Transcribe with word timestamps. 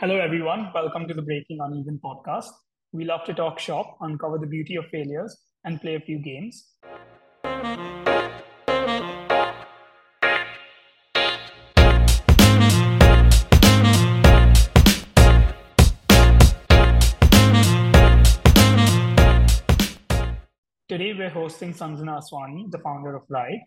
Hello, 0.00 0.14
everyone. 0.14 0.70
Welcome 0.72 1.08
to 1.08 1.12
the 1.12 1.22
Breaking 1.22 1.58
Uneven 1.60 1.98
podcast. 1.98 2.50
We 2.92 3.04
love 3.04 3.24
to 3.24 3.34
talk 3.34 3.58
shop, 3.58 3.96
uncover 4.00 4.38
the 4.38 4.46
beauty 4.46 4.76
of 4.76 4.84
failures, 4.92 5.36
and 5.64 5.80
play 5.80 5.96
a 5.96 6.00
few 6.00 6.20
games. 6.20 6.68
Today, 20.88 21.12
we're 21.12 21.28
hosting 21.28 21.74
Sanjanaa 21.74 22.22
Aswani, 22.22 22.70
the 22.70 22.78
founder 22.84 23.16
of 23.16 23.22
Ride. 23.28 23.62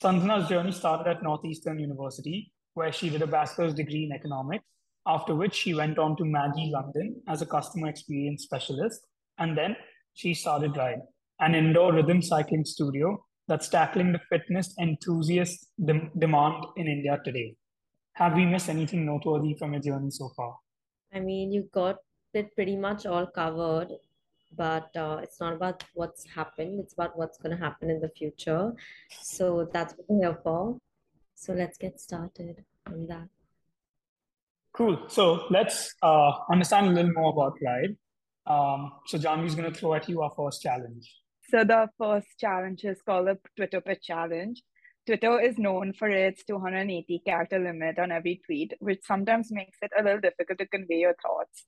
Sanjanaa's 0.00 0.48
journey 0.48 0.70
started 0.70 1.10
at 1.10 1.24
Northeastern 1.24 1.80
University, 1.80 2.52
where 2.74 2.92
she 2.92 3.10
did 3.10 3.22
a 3.22 3.26
bachelor's 3.26 3.74
degree 3.74 4.04
in 4.04 4.12
economics 4.12 4.64
after 5.06 5.34
which 5.34 5.54
she 5.54 5.74
went 5.74 5.98
on 5.98 6.16
to 6.16 6.24
Maggy 6.24 6.70
London 6.72 7.20
as 7.28 7.42
a 7.42 7.46
customer 7.46 7.88
experience 7.88 8.44
specialist. 8.44 9.00
And 9.38 9.56
then 9.56 9.76
she 10.14 10.34
started 10.34 10.76
Ride, 10.76 11.02
an 11.40 11.54
indoor 11.54 11.92
rhythm 11.92 12.22
cycling 12.22 12.64
studio 12.64 13.24
that's 13.48 13.68
tackling 13.68 14.12
the 14.12 14.20
fitness 14.30 14.74
enthusiast 14.80 15.68
dem- 15.84 16.10
demand 16.18 16.64
in 16.76 16.86
India 16.86 17.18
today. 17.24 17.56
Have 18.14 18.34
we 18.34 18.44
missed 18.44 18.68
anything 18.68 19.04
noteworthy 19.06 19.54
from 19.58 19.72
your 19.72 19.82
journey 19.82 20.10
so 20.10 20.30
far? 20.36 20.54
I 21.12 21.20
mean, 21.20 21.52
you 21.52 21.68
got 21.72 21.96
it 22.34 22.54
pretty 22.54 22.76
much 22.76 23.06
all 23.06 23.26
covered, 23.26 23.88
but 24.56 24.94
uh, 24.96 25.20
it's 25.22 25.40
not 25.40 25.54
about 25.54 25.82
what's 25.94 26.24
happened, 26.26 26.80
it's 26.80 26.92
about 26.92 27.16
what's 27.18 27.38
going 27.38 27.56
to 27.56 27.62
happen 27.62 27.90
in 27.90 28.00
the 28.00 28.10
future. 28.10 28.72
So 29.22 29.68
that's 29.72 29.94
what 29.94 30.06
we're 30.08 30.28
here 30.28 30.38
for. 30.42 30.78
So 31.34 31.52
let's 31.52 31.76
get 31.76 32.00
started 32.00 32.64
on 32.86 33.06
that. 33.08 33.28
Cool. 34.74 35.04
So 35.08 35.44
let's 35.50 35.94
uh, 36.02 36.32
understand 36.50 36.88
a 36.88 36.90
little 36.90 37.12
more 37.12 37.32
about 37.32 37.58
Ride. 37.64 37.96
Um, 38.46 38.92
so 39.06 39.18
Janvi's 39.18 39.54
going 39.54 39.70
to 39.70 39.78
throw 39.78 39.94
at 39.94 40.08
you 40.08 40.22
our 40.22 40.32
first 40.36 40.62
challenge. 40.62 41.14
So 41.50 41.64
the 41.64 41.88
first 41.98 42.26
challenge 42.38 42.84
is 42.84 43.02
called 43.04 43.26
the 43.26 43.38
Twitter 43.56 43.80
Pitch 43.80 44.02
Challenge. 44.02 44.62
Twitter 45.06 45.40
is 45.40 45.58
known 45.58 45.92
for 45.92 46.08
its 46.08 46.44
280 46.44 47.22
character 47.26 47.58
limit 47.58 47.98
on 47.98 48.12
every 48.12 48.40
tweet, 48.46 48.72
which 48.78 49.00
sometimes 49.04 49.48
makes 49.50 49.76
it 49.82 49.90
a 49.98 50.02
little 50.02 50.20
difficult 50.20 50.58
to 50.60 50.66
convey 50.66 51.00
your 51.00 51.14
thoughts. 51.20 51.66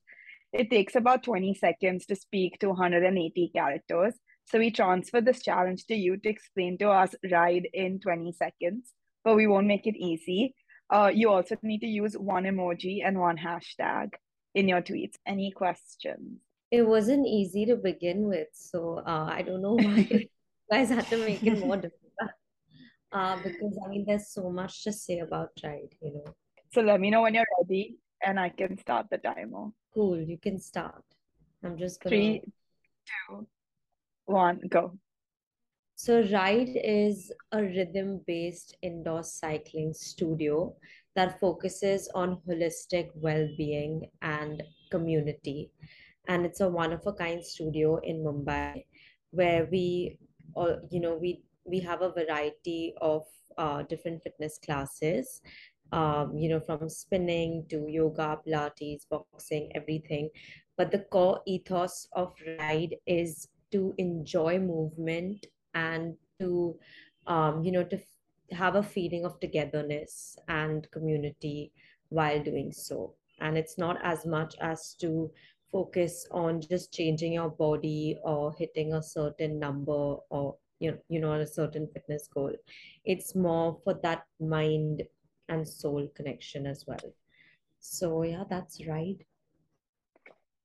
It 0.53 0.69
takes 0.69 0.95
about 0.95 1.23
20 1.23 1.53
seconds 1.55 2.05
to 2.05 2.15
speak 2.15 2.59
to 2.59 2.69
180 2.69 3.51
characters. 3.53 4.15
So 4.45 4.57
we 4.57 4.71
transfer 4.71 5.21
this 5.21 5.43
challenge 5.43 5.85
to 5.87 5.95
you 5.95 6.17
to 6.17 6.29
explain 6.29 6.77
to 6.77 6.89
us 6.89 7.13
ride 7.29 7.67
in 7.73 7.99
20 7.99 8.31
seconds, 8.31 8.93
but 9.23 9.35
we 9.35 9.47
won't 9.47 9.67
make 9.67 9.85
it 9.85 9.97
easy. 9.97 10.55
Uh, 10.89 11.11
you 11.13 11.29
also 11.29 11.55
need 11.63 11.79
to 11.79 11.87
use 11.87 12.13
one 12.13 12.43
emoji 12.43 13.05
and 13.05 13.19
one 13.19 13.37
hashtag 13.37 14.09
in 14.53 14.67
your 14.67 14.81
tweets. 14.81 15.15
Any 15.25 15.51
questions? 15.51 16.39
It 16.71 16.83
wasn't 16.83 17.27
easy 17.27 17.65
to 17.67 17.75
begin 17.75 18.27
with, 18.27 18.47
so 18.53 19.01
uh, 19.05 19.27
I 19.29 19.41
don't 19.41 19.61
know 19.61 19.73
why 19.73 20.07
you 20.09 20.27
guys 20.71 20.89
had 20.89 21.07
to 21.07 21.17
make 21.17 21.43
it 21.43 21.59
more 21.59 21.77
difficult. 21.77 22.01
Uh, 23.11 23.37
because 23.37 23.79
I 23.85 23.89
mean, 23.89 24.03
there's 24.05 24.29
so 24.29 24.49
much 24.49 24.83
to 24.83 24.91
say 24.91 25.19
about 25.19 25.51
Ride, 25.63 25.95
you 26.01 26.13
know. 26.13 26.35
So 26.73 26.81
let 26.81 26.99
me 26.99 27.09
know 27.09 27.21
when 27.21 27.33
you're 27.33 27.45
ready, 27.61 27.97
and 28.21 28.39
I 28.39 28.49
can 28.49 28.77
start 28.77 29.07
the 29.09 29.17
timer. 29.17 29.69
Cool, 29.93 30.19
you 30.19 30.37
can 30.37 30.59
start. 30.59 31.03
I'm 31.63 31.77
just 31.77 32.01
gonna. 32.01 32.15
Three, 32.15 32.41
two, 33.29 33.47
one, 34.25 34.59
go. 34.67 34.97
So, 35.97 36.21
Ride 36.23 36.75
is 36.75 37.31
a 37.53 37.63
rhythm 37.63 38.19
based 38.27 38.75
indoor 38.81 39.23
cycling 39.23 39.93
studio 39.93 40.75
that 41.15 41.39
focuses 41.39 42.09
on 42.13 42.41
holistic 42.45 43.11
well 43.15 43.47
being 43.57 44.09
and 44.21 44.61
community. 44.91 45.71
And 46.27 46.45
it's 46.45 46.59
a 46.59 46.67
one 46.67 46.91
of 46.91 47.07
a 47.07 47.13
kind 47.13 47.43
studio 47.43 47.95
in 48.03 48.25
Mumbai 48.25 48.83
where 49.31 49.69
we, 49.71 50.17
all 50.53 50.81
you 50.91 50.99
know, 50.99 51.15
we, 51.15 51.43
we 51.63 51.79
have 51.79 52.01
a 52.01 52.11
variety 52.11 52.93
of 52.99 53.23
uh, 53.57 53.83
different 53.83 54.21
fitness 54.21 54.59
classes, 54.63 55.41
um, 55.93 56.37
you 56.37 56.49
know, 56.49 56.59
from 56.59 56.89
spinning 56.89 57.65
to 57.69 57.87
yoga, 57.87 58.41
Pilates, 58.45 59.07
boxing, 59.09 59.71
everything. 59.75 60.29
But 60.75 60.91
the 60.91 61.05
core 61.09 61.39
ethos 61.47 62.09
of 62.11 62.33
Ride 62.59 62.97
is 63.07 63.47
to 63.71 63.93
enjoy 63.97 64.59
movement 64.59 65.45
and 65.75 66.15
to 66.39 66.75
um, 67.27 67.63
you 67.63 67.71
know 67.71 67.83
to 67.83 67.99
have 68.51 68.75
a 68.75 68.83
feeling 68.83 69.25
of 69.25 69.39
togetherness 69.39 70.37
and 70.47 70.89
community 70.91 71.71
while 72.09 72.41
doing 72.41 72.71
so. 72.71 73.13
And 73.39 73.57
it's 73.57 73.77
not 73.77 73.97
as 74.03 74.25
much 74.25 74.55
as 74.61 74.93
to 75.01 75.31
focus 75.71 76.27
on 76.31 76.61
just 76.61 76.93
changing 76.93 77.33
your 77.33 77.49
body 77.49 78.17
or 78.23 78.53
hitting 78.53 78.93
a 78.93 79.03
certain 79.03 79.59
number 79.59 80.15
or 80.29 80.55
you 80.79 80.91
know, 80.91 80.97
you 81.09 81.19
know 81.19 81.33
a 81.33 81.47
certain 81.47 81.87
fitness 81.93 82.27
goal. 82.33 82.53
It's 83.03 83.35
more 83.35 83.77
for 83.83 83.93
that 84.03 84.25
mind 84.39 85.03
and 85.49 85.67
soul 85.67 86.07
connection 86.15 86.65
as 86.65 86.85
well. 86.87 87.13
So 87.79 88.23
yeah 88.23 88.43
that's 88.49 88.85
right. 88.87 89.17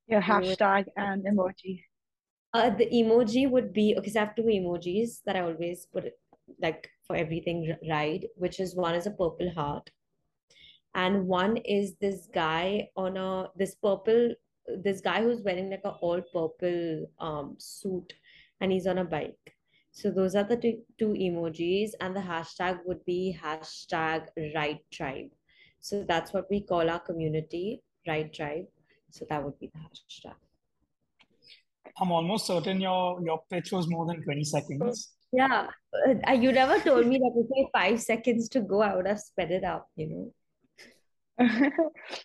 Your 0.07 0.21
hashtag 0.21 0.87
and 0.97 1.25
emoji. 1.25 1.85
Uh, 2.53 2.71
the 2.71 2.87
emoji 2.87 3.49
would 3.49 3.73
be 3.73 3.95
okay. 3.97 4.11
So 4.11 4.21
I 4.21 4.25
have 4.25 4.35
two 4.35 4.43
emojis 4.43 5.23
that 5.25 5.37
I 5.37 5.41
always 5.41 5.87
put 5.87 6.13
like 6.61 6.91
for 7.07 7.15
everything 7.15 7.77
right, 7.89 8.25
which 8.37 8.59
is 8.59 8.75
one 8.75 8.95
is 8.95 9.07
a 9.07 9.11
purple 9.11 9.51
heart, 9.55 9.89
and 10.95 11.29
one 11.29 11.59
is 11.59 11.95
this 12.01 12.29
guy 12.35 12.89
on 12.97 13.17
a 13.17 13.49
this 13.57 13.77
purple 13.77 14.35
this 14.83 15.01
guy 15.01 15.23
who's 15.23 15.43
wearing 15.43 15.71
like 15.71 15.85
a 15.85 15.91
all 15.91 16.21
purple 16.33 17.07
um 17.21 17.55
suit, 17.59 18.13
and 18.61 18.73
he's 18.73 18.87
on 18.87 18.99
a 18.99 19.05
bike. 19.05 19.55
So 19.93 20.11
those 20.11 20.35
are 20.35 20.45
the 20.45 20.57
two, 20.57 20.79
two 20.99 21.09
emojis, 21.09 21.91
and 22.01 22.15
the 22.15 22.21
hashtag 22.21 22.79
would 22.85 23.05
be 23.05 23.37
hashtag 23.41 24.27
Ride 24.55 24.81
tribe. 24.93 25.31
So 25.81 26.05
that's 26.05 26.33
what 26.33 26.47
we 26.51 26.61
call 26.61 26.89
our 26.89 27.01
community, 27.01 27.83
Ride 28.07 28.33
tribe. 28.33 28.67
So 29.11 29.27
that 29.29 29.45
would 29.45 29.59
be 29.59 29.71
the 29.73 29.81
hashtag. 29.81 30.35
I'm 32.01 32.11
almost 32.11 32.47
certain 32.47 32.81
your 32.81 33.23
your 33.23 33.43
pitch 33.51 33.73
was 33.73 33.89
more 33.89 34.07
than 34.07 34.23
20 34.23 34.45
seconds. 34.45 35.13
Yeah, 35.33 35.69
uh, 36.29 36.33
you 36.33 36.51
never 36.51 36.81
told 36.81 37.07
me 37.07 37.19
that 37.19 37.33
it 37.37 37.47
take 37.55 37.69
five 37.73 38.01
seconds 38.01 38.49
to 38.51 38.61
go. 38.61 38.81
I 38.83 38.97
would 38.97 39.07
have 39.07 39.21
sped 39.21 39.51
it 39.53 39.65
up, 39.65 39.89
you 39.95 40.09
know. 40.09 40.33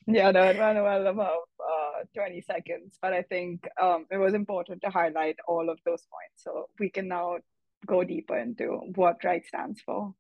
yeah, 0.08 0.32
that 0.32 0.58
went 0.58 0.84
well 0.84 1.08
above 1.08 1.44
uh, 1.60 2.04
20 2.16 2.42
seconds, 2.42 2.98
but 3.02 3.14
I 3.14 3.22
think 3.22 3.66
um, 3.82 4.06
it 4.10 4.18
was 4.18 4.34
important 4.34 4.82
to 4.82 4.90
highlight 4.90 5.38
all 5.48 5.70
of 5.70 5.80
those 5.86 6.04
points. 6.12 6.44
So 6.44 6.68
we 6.80 6.90
can 6.90 7.08
now 7.08 7.38
go 7.86 8.04
deeper 8.04 8.38
into 8.38 8.80
what 8.96 9.24
Ride 9.24 9.46
stands 9.46 9.82
for. 9.82 10.14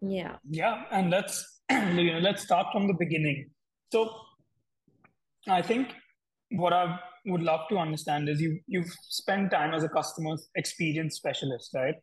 Yeah. 0.00 0.36
Yeah, 0.48 0.84
and 0.90 1.10
let's 1.10 1.60
you 1.70 2.12
know 2.12 2.18
let's 2.20 2.42
start 2.42 2.68
from 2.70 2.86
the 2.86 2.94
beginning. 2.94 3.50
So 3.92 4.10
I 5.48 5.62
think 5.62 5.88
what 6.50 6.72
I 6.72 6.98
would 7.26 7.42
love 7.42 7.60
to 7.70 7.78
understand 7.78 8.28
is 8.28 8.40
you 8.40 8.60
you've 8.66 8.92
spent 9.02 9.50
time 9.50 9.74
as 9.74 9.82
a 9.82 9.88
customer 9.88 10.36
experience 10.54 11.16
specialist, 11.16 11.70
right? 11.74 11.94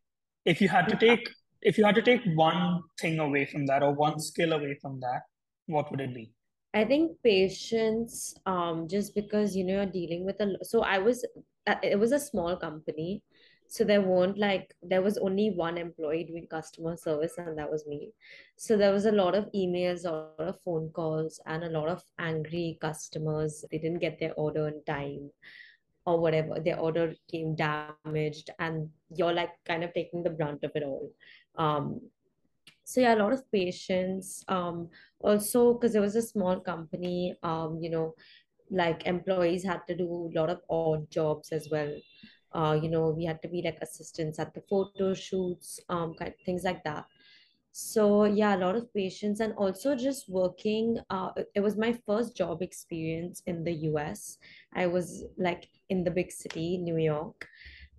If 0.45 0.61
you 0.61 0.69
had 0.69 0.87
to 0.89 0.95
take 0.95 1.29
if 1.61 1.77
you 1.77 1.85
had 1.85 1.95
to 1.95 2.01
take 2.01 2.21
one 2.35 2.81
thing 2.99 3.19
away 3.19 3.45
from 3.45 3.65
that 3.67 3.83
or 3.83 3.93
one 3.93 4.19
skill 4.19 4.53
away 4.53 4.77
from 4.81 4.99
that, 4.99 5.21
what 5.67 5.89
would 5.91 6.01
it 6.01 6.13
be? 6.13 6.31
I 6.73 6.83
think 6.83 7.11
patience, 7.23 8.35
um, 8.45 8.87
just 8.89 9.15
because 9.15 9.55
you 9.55 9.63
know 9.63 9.75
you're 9.75 9.85
dealing 9.85 10.25
with 10.25 10.39
a 10.41 10.57
so 10.63 10.81
I 10.83 10.97
was 10.97 11.25
uh, 11.67 11.75
it 11.81 11.97
was 11.97 12.11
a 12.11 12.19
small 12.19 12.57
company, 12.57 13.23
so 13.73 13.83
there 13.83 14.01
weren't 14.01 14.37
like 14.37 14.75
there 14.83 15.01
was 15.01 15.17
only 15.17 15.49
one 15.49 15.79
employee 15.79 16.25
doing 16.25 16.45
customer 16.45 16.95
service, 16.95 17.33
and 17.39 17.57
that 17.57 17.71
was 17.71 17.87
me. 17.87 18.11
So 18.55 18.77
there 18.77 18.91
was 18.93 19.07
a 19.07 19.11
lot 19.11 19.33
of 19.33 19.49
emails, 19.51 20.05
a 20.05 20.11
lot 20.11 20.47
of 20.49 20.61
phone 20.61 20.91
calls, 20.93 21.41
and 21.47 21.63
a 21.63 21.71
lot 21.71 21.87
of 21.89 22.03
angry 22.19 22.77
customers. 22.79 23.65
They 23.71 23.79
didn't 23.79 23.97
get 23.97 24.19
their 24.19 24.35
order 24.35 24.67
in 24.67 24.83
time 24.85 25.31
or 26.05 26.19
whatever. 26.19 26.59
Their 26.59 26.77
order 26.77 27.15
came 27.31 27.55
damaged, 27.55 28.51
and 28.59 28.91
you're 29.09 29.33
like 29.33 29.53
kind 29.65 29.83
of 29.83 29.91
taking 29.95 30.21
the 30.21 30.29
brunt 30.29 30.63
of 30.63 30.71
it 30.75 30.83
all. 30.83 31.09
Um, 31.55 31.99
so 32.83 33.01
yeah, 33.01 33.15
a 33.15 33.23
lot 33.23 33.33
of 33.33 33.51
patience. 33.51 34.45
Um, 34.49 34.89
also 35.19 35.73
because 35.73 35.93
there 35.93 36.07
was 36.09 36.15
a 36.15 36.21
small 36.21 36.59
company, 36.59 37.35
um, 37.41 37.79
you 37.81 37.89
know, 37.89 38.13
like 38.69 39.07
employees 39.07 39.63
had 39.63 39.81
to 39.87 39.97
do 39.97 40.07
a 40.07 40.39
lot 40.39 40.51
of 40.51 40.61
odd 40.69 41.09
jobs 41.09 41.51
as 41.51 41.69
well. 41.71 41.91
Uh, 42.53 42.77
you 42.81 42.89
know, 42.89 43.09
we 43.09 43.25
had 43.25 43.41
to 43.41 43.47
be 43.47 43.61
like 43.61 43.77
assistants 43.81 44.39
at 44.39 44.53
the 44.53 44.61
photo 44.69 45.13
shoots, 45.13 45.79
um, 45.89 46.13
kind 46.15 46.31
of 46.31 46.45
things 46.45 46.63
like 46.63 46.83
that. 46.83 47.05
So 47.71 48.25
yeah, 48.25 48.55
a 48.55 48.59
lot 48.59 48.75
of 48.75 48.93
patience 48.93 49.39
and 49.39 49.53
also 49.53 49.95
just 49.95 50.29
working. 50.29 50.99
Uh, 51.09 51.31
it 51.55 51.61
was 51.61 51.75
my 51.75 51.97
first 52.05 52.37
job 52.37 52.61
experience 52.61 53.41
in 53.47 53.63
the 53.63 53.73
US. 53.89 54.37
I 54.75 54.85
was 54.85 55.25
like 55.37 55.69
in 55.89 56.03
the 56.03 56.11
big 56.11 56.31
city, 56.31 56.77
New 56.77 56.97
York, 56.97 57.47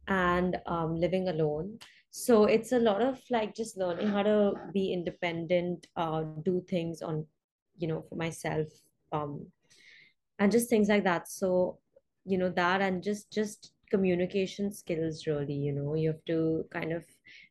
and 0.06 0.57
um, 0.67 0.97
living 1.00 1.29
alone. 1.29 1.79
So 2.11 2.45
it's 2.45 2.71
a 2.71 2.79
lot 2.79 3.03
of 3.03 3.21
like 3.31 3.57
just 3.57 3.77
learning 3.77 4.09
how 4.09 4.23
to 4.23 4.53
be 4.73 4.93
independent, 4.93 5.89
uh, 5.97 6.23
do 6.45 6.62
things 6.69 7.03
on, 7.03 7.27
you 7.77 7.89
know, 7.89 8.05
for 8.09 8.15
myself. 8.15 8.69
Um, 9.11 9.47
and 10.39 10.50
just 10.50 10.69
things 10.69 10.89
like 10.89 11.05
that 11.05 11.29
so 11.29 11.79
you 12.25 12.39
know 12.39 12.50
that 12.50 12.81
and 12.81 13.03
just 13.03 13.31
just 13.31 13.73
communication 13.94 14.73
skills 14.73 15.26
really 15.26 15.58
you 15.67 15.73
know. 15.73 15.94
You 15.94 16.08
have 16.12 16.25
to 16.26 16.64
kind 16.70 16.93
of 16.93 17.05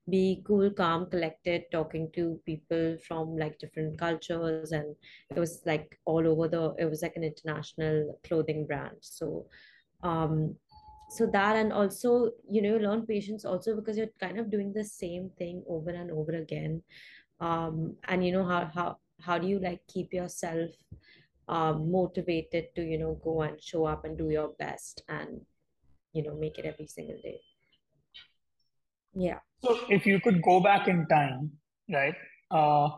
be 0.10 0.44
cool 0.48 0.70
calm 0.80 1.06
collected 1.10 1.64
talking 1.72 2.10
to 2.16 2.40
people 2.46 2.98
from 3.08 3.38
like 3.38 3.58
different 3.60 3.98
cultures 3.98 4.74
and 4.74 4.96
it 5.30 5.40
was 5.40 5.62
like 5.66 5.98
all 6.06 6.28
over 6.28 6.48
the 6.56 6.64
it 6.78 6.90
was 6.90 7.02
like 7.02 7.16
an 7.16 7.24
international 7.24 8.20
clothing 8.28 8.66
brand. 8.66 8.98
So 9.02 9.46
um 10.04 10.56
so 11.10 11.26
that 11.28 11.56
and 11.56 11.72
also 11.72 12.32
you 12.50 12.62
know 12.62 12.76
learn 12.78 13.06
patience 13.06 13.46
also 13.46 13.76
because 13.76 13.98
you're 13.98 14.20
kind 14.20 14.40
of 14.40 14.52
doing 14.52 14.74
the 14.74 14.84
same 14.84 15.30
thing 15.38 15.64
over 15.70 15.92
and 15.92 16.12
over 16.12 16.34
again. 16.34 16.82
Um 17.40 17.96
and 18.08 18.26
you 18.26 18.34
know 18.34 18.46
how 18.46 18.70
how 18.74 18.98
how 19.22 19.38
do 19.38 19.48
you 19.48 19.60
like 19.60 19.82
keep 19.88 20.14
yourself 20.14 20.72
um 21.48 21.92
motivated 21.92 22.68
to 22.76 22.84
you 22.84 22.98
know 22.98 23.20
go 23.24 23.42
and 23.44 23.62
show 23.62 23.86
up 23.86 24.06
and 24.06 24.18
do 24.18 24.30
your 24.30 24.50
best? 24.60 25.04
And 25.08 25.42
you 26.14 26.24
know 26.24 26.36
make 26.36 26.58
it 26.58 26.66
every 26.66 26.88
single 26.88 27.18
day. 27.22 27.40
Yeah. 29.14 29.40
So 29.64 29.80
if 29.90 30.06
you 30.06 30.20
could 30.20 30.42
go 30.42 30.60
back 30.60 30.88
in 30.88 31.06
time 31.08 31.52
right 31.90 32.16
uh 32.52 32.90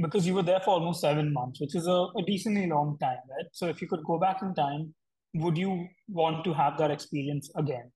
because 0.00 0.26
you 0.26 0.34
were 0.34 0.42
there 0.42 0.60
for 0.60 0.70
almost 0.70 1.00
seven 1.00 1.32
months 1.32 1.60
which 1.60 1.74
is 1.74 1.86
a, 1.86 2.06
a 2.16 2.22
decently 2.26 2.66
long 2.66 2.96
time 3.00 3.22
right? 3.30 3.46
So 3.52 3.66
if 3.66 3.80
you 3.82 3.88
could 3.88 4.04
go 4.04 4.18
back 4.18 4.42
in 4.42 4.54
time 4.54 4.94
would 5.34 5.58
you 5.58 5.86
want 6.08 6.44
to 6.44 6.52
have 6.54 6.78
that 6.78 6.90
experience 6.90 7.50
again? 7.56 7.90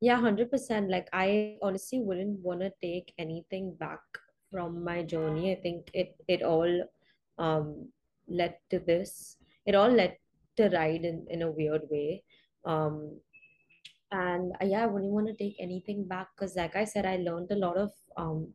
Yeah 0.00 0.20
100% 0.20 0.90
like 0.90 1.08
i 1.12 1.56
honestly 1.62 2.00
wouldn't 2.00 2.38
want 2.40 2.60
to 2.60 2.72
take 2.80 3.12
anything 3.18 3.74
back 3.80 4.00
from 4.50 4.84
my 4.84 5.02
journey. 5.02 5.52
I 5.52 5.60
think 5.60 5.90
it 5.92 6.16
it 6.26 6.42
all 6.42 6.84
um 7.38 7.88
led 8.28 8.56
to 8.70 8.78
this. 8.78 9.36
It 9.66 9.74
all 9.74 9.90
led 9.90 10.16
ride 10.64 11.04
in, 11.04 11.26
in 11.28 11.42
a 11.42 11.50
weird 11.50 11.82
way. 11.90 12.22
Um 12.64 13.20
and 14.10 14.52
uh, 14.62 14.64
yeah 14.64 14.84
i 14.84 14.86
wouldn't 14.86 15.12
want 15.12 15.26
to 15.26 15.34
take 15.34 15.54
anything 15.60 16.08
back 16.08 16.28
because 16.34 16.56
like 16.56 16.74
i 16.74 16.82
said 16.82 17.04
i 17.04 17.16
learned 17.16 17.50
a 17.50 17.54
lot 17.54 17.76
of 17.76 17.90
um 18.16 18.48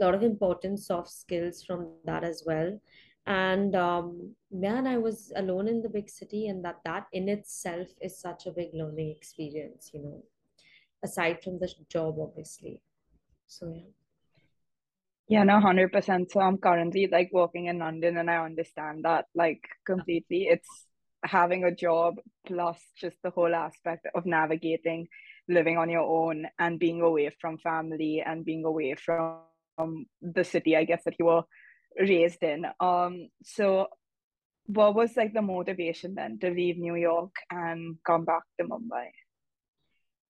lot 0.00 0.14
of 0.14 0.22
important 0.22 0.78
soft 0.78 1.10
skills 1.10 1.64
from 1.64 1.88
that 2.04 2.24
as 2.24 2.44
well. 2.46 2.80
And 3.26 3.74
um 3.76 4.34
man 4.50 4.86
i 4.86 4.96
was 4.96 5.32
alone 5.36 5.68
in 5.68 5.82
the 5.82 5.88
big 5.88 6.08
city 6.08 6.48
and 6.48 6.64
that 6.64 6.78
that 6.84 7.06
in 7.12 7.28
itself 7.28 7.88
is 8.00 8.18
such 8.18 8.46
a 8.46 8.52
big 8.52 8.70
learning 8.72 9.10
experience 9.14 9.90
you 9.92 10.00
know 10.02 10.22
aside 11.04 11.42
from 11.42 11.58
the 11.58 11.68
job 11.88 12.16
obviously. 12.18 12.80
So 13.46 13.72
yeah 13.74 13.97
Yeah, 15.28 15.44
no, 15.44 15.60
100%. 15.60 16.30
So 16.30 16.40
I'm 16.40 16.56
currently 16.56 17.06
like 17.10 17.30
working 17.32 17.66
in 17.66 17.78
London 17.78 18.16
and 18.16 18.30
I 18.30 18.44
understand 18.44 19.04
that 19.04 19.26
like 19.34 19.62
completely. 19.86 20.48
It's 20.50 20.86
having 21.24 21.64
a 21.64 21.74
job 21.74 22.16
plus 22.46 22.80
just 22.96 23.16
the 23.22 23.30
whole 23.30 23.54
aspect 23.54 24.06
of 24.14 24.24
navigating 24.24 25.08
living 25.48 25.76
on 25.76 25.90
your 25.90 26.02
own 26.02 26.46
and 26.58 26.78
being 26.78 27.02
away 27.02 27.30
from 27.40 27.58
family 27.58 28.22
and 28.24 28.44
being 28.44 28.64
away 28.64 28.94
from 28.94 30.06
the 30.22 30.44
city, 30.44 30.76
I 30.76 30.84
guess, 30.84 31.02
that 31.04 31.16
you 31.18 31.26
were 31.26 31.42
raised 31.98 32.42
in. 32.42 32.66
Um, 32.80 33.28
so 33.42 33.88
what 34.66 34.94
was 34.94 35.16
like 35.16 35.32
the 35.32 35.42
motivation 35.42 36.14
then 36.14 36.38
to 36.40 36.50
leave 36.50 36.78
New 36.78 36.94
York 36.94 37.34
and 37.50 37.96
come 38.06 38.24
back 38.24 38.42
to 38.60 38.66
Mumbai? 38.66 39.08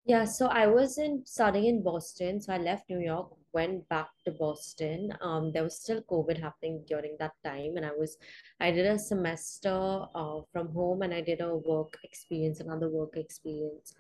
Yeah, 0.05 0.25
so 0.25 0.47
I 0.47 0.67
was 0.69 0.97
in 0.97 1.23
studying 1.27 1.67
in 1.67 1.83
Boston. 1.83 2.41
So 2.41 2.53
I 2.53 2.59
left 2.59 2.89
New 2.89 3.01
York, 3.01 3.31
went 3.53 3.89
back 3.89 4.09
to 4.25 4.33
Boston. 4.33 5.13
Um, 5.21 5.53
there 5.53 5.63
was 5.63 5.81
still 5.81 6.03
COVID 6.03 6.41
happening 6.41 6.85
during 6.87 7.17
that 7.19 7.33
time, 7.45 7.77
and 7.77 7.85
I 7.87 7.93
was 7.93 8.17
I 8.61 8.71
did 8.71 8.87
a 8.87 8.99
semester 8.99 10.07
uh, 10.15 10.41
from 10.53 10.69
home 10.73 11.03
and 11.03 11.15
I 11.15 11.21
did 11.21 11.41
a 11.41 11.57
work 11.57 11.99
experience, 12.05 12.61
another 12.61 12.89
work 12.89 13.17
experience 13.17 13.95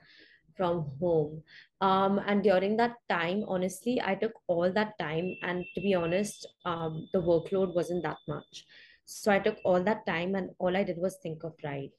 from 0.56 0.90
home. 1.00 1.42
Um, 1.80 2.20
and 2.26 2.42
during 2.42 2.76
that 2.78 2.96
time, 3.08 3.44
honestly, 3.46 4.00
I 4.04 4.14
took 4.16 4.32
all 4.48 4.72
that 4.72 4.98
time, 4.98 5.36
and 5.42 5.64
to 5.74 5.80
be 5.80 5.94
honest, 5.94 6.46
um, 6.64 7.08
the 7.12 7.20
workload 7.20 7.74
wasn't 7.74 8.02
that 8.02 8.18
much. 8.26 8.64
So 9.04 9.32
I 9.32 9.38
took 9.38 9.56
all 9.64 9.82
that 9.84 10.04
time, 10.06 10.34
and 10.34 10.50
all 10.58 10.76
I 10.76 10.84
did 10.84 10.98
was 10.98 11.18
think 11.22 11.44
of 11.44 11.54
Ride 11.64 11.92